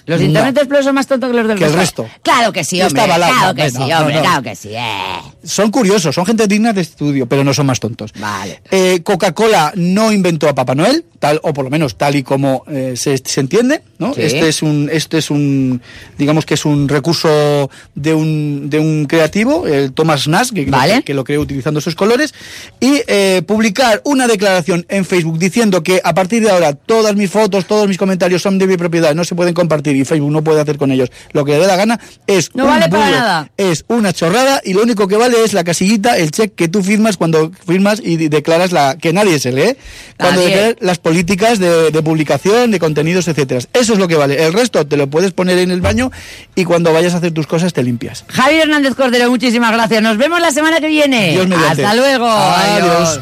¿Los 0.08 0.20
No. 0.20 0.26
Internet 0.26 0.58
Explorer 0.58 0.84
son 0.84 0.96
más 0.96 1.06
tontos 1.06 1.30
que 1.30 1.36
los 1.38 1.48
del 1.48 1.58
Que 1.60 1.66
el 1.66 1.74
resto. 1.74 2.08
Claro 2.24 2.52
que 2.52 2.64
sí, 2.64 2.82
hombre. 2.82 3.04
Claro 3.04 3.54
que 3.56 3.70
sí, 3.70 3.78
hombre, 3.94 4.16
no. 4.16 4.22
claro 4.22 4.42
que 4.42 4.56
sí. 4.56 4.70
eh. 4.74 5.22
Son 5.44 5.70
curiosos, 5.70 6.16
son 6.16 6.26
gente 6.26 6.48
digna 6.48 6.74
de 6.74 6.82
estudio, 6.82 7.28
pero 7.28 7.44
no 7.44 7.54
son 7.54 7.68
más 7.68 7.80
tontos. 7.80 8.12
Vale. 8.20 8.62
Eh, 8.72 9.02
Coca-Cola 9.04 9.72
no 9.76 10.12
inventó 10.12 10.50
a 10.50 10.56
Papá 10.56 10.76
Noel, 10.76 11.06
tal 11.20 11.40
o 11.44 11.54
por 11.54 11.64
lo 11.66 11.70
menos 11.72 11.98
tal 11.98 12.16
y 12.16 12.24
como 12.24 12.64
eh, 12.70 12.94
se, 12.96 13.18
se 13.18 13.40
entiende, 13.42 13.82
¿no? 14.00 14.14
Sí. 14.14 14.22
Este 14.22 14.48
es 14.50 14.62
un, 14.62 14.90
este 14.92 15.18
es 15.20 15.30
un, 15.30 15.82
digamos 16.18 16.46
que 16.46 16.54
es 16.56 16.66
un 16.66 16.88
recurso 16.90 17.70
de 17.96 18.14
un, 18.14 18.70
de 18.70 18.80
un 18.80 19.06
creativo, 19.06 19.68
el 19.68 19.92
Thomas 19.94 20.28
Nash, 20.28 20.52
que, 20.52 20.66
Vale. 20.66 20.96
que, 20.96 21.04
que 21.04 21.14
lo 21.14 21.24
creó 21.24 21.42
utilizando 21.42 21.80
esos 21.80 21.96
colores, 21.96 22.34
y 22.80 23.02
eh, 23.08 23.42
publicar 23.48 24.02
una 24.06 24.28
declaración 24.28 24.86
en 24.90 25.06
Facebook 25.06 25.38
diciendo 25.40 25.82
que 25.84 26.00
a 26.04 26.14
partir 26.14 26.44
de 26.44 26.50
ahora 26.52 26.74
todas 26.74 27.16
mis 27.16 27.30
fotos, 27.32 27.66
todos 27.66 27.88
mis 27.88 27.98
comentarios 27.98 28.42
son 28.42 28.58
de 28.60 28.68
mi 28.68 28.78
propiedad, 28.78 29.16
no 29.16 29.24
se 29.24 29.36
pueden 29.36 29.54
compartir 29.54 29.97
Facebook 30.06 30.32
no 30.32 30.44
puede 30.44 30.62
hacer 30.62 30.78
con 30.78 30.92
ellos 30.92 31.10
lo 31.34 31.46
que 31.46 31.54
le 31.54 31.60
dé 31.60 31.68
la 31.68 31.76
gana, 31.76 32.00
es 32.28 32.54
No 32.56 32.64
un 32.66 32.70
vale 32.72 32.90
para 32.90 33.10
nada. 33.12 33.52
es 33.58 33.86
una 33.88 34.14
chorrada 34.14 34.62
y 34.64 34.74
lo 34.74 34.84
único 34.84 35.08
que 35.08 35.16
vale 35.18 35.44
es 35.44 35.54
la 35.54 35.64
casillita, 35.64 36.18
el 36.18 36.32
check 36.32 36.54
que 36.56 36.68
tú 36.68 36.84
firmas 36.84 37.18
cuando 37.18 37.52
firmas 37.66 38.02
y 38.04 38.18
de- 38.18 38.30
declaras 38.30 38.72
la 38.72 38.98
que 38.98 39.14
nadie 39.14 39.40
se 39.40 39.52
lee, 39.52 39.76
cuando 40.18 40.42
declaras 40.42 40.76
las 40.80 40.98
políticas 41.00 41.60
de, 41.60 41.92
de 41.92 42.02
publicación, 42.04 42.72
de 42.72 42.80
contenidos, 42.80 43.28
etcétera. 43.28 43.62
Eso 43.74 43.94
es 43.94 44.00
lo 44.00 44.08
que 44.08 44.16
vale. 44.16 44.46
El 44.46 44.54
resto 44.54 44.86
te 44.86 44.98
lo 44.98 45.08
puedes 45.10 45.32
poner 45.32 45.58
en 45.60 45.72
el 45.72 45.82
baño 45.82 46.12
y 46.56 46.66
cuando 46.66 46.92
vayas 46.94 47.14
a 47.14 47.18
hacer 47.18 47.32
tus 47.32 47.48
cosas 47.48 47.74
te 47.74 47.84
limpias. 47.84 48.26
Javier 48.28 48.64
Hernández 48.64 48.96
Cordero, 48.96 49.30
muchísimas 49.30 49.72
gracias. 49.72 50.02
Nos 50.02 50.18
vemos 50.18 50.40
la 50.42 50.52
semana 50.52 50.80
que 50.80 50.88
viene. 50.88 51.32
Dios. 51.32 51.48
Hasta 51.70 51.94
luego. 51.94 52.28
Adiós. 52.28 53.20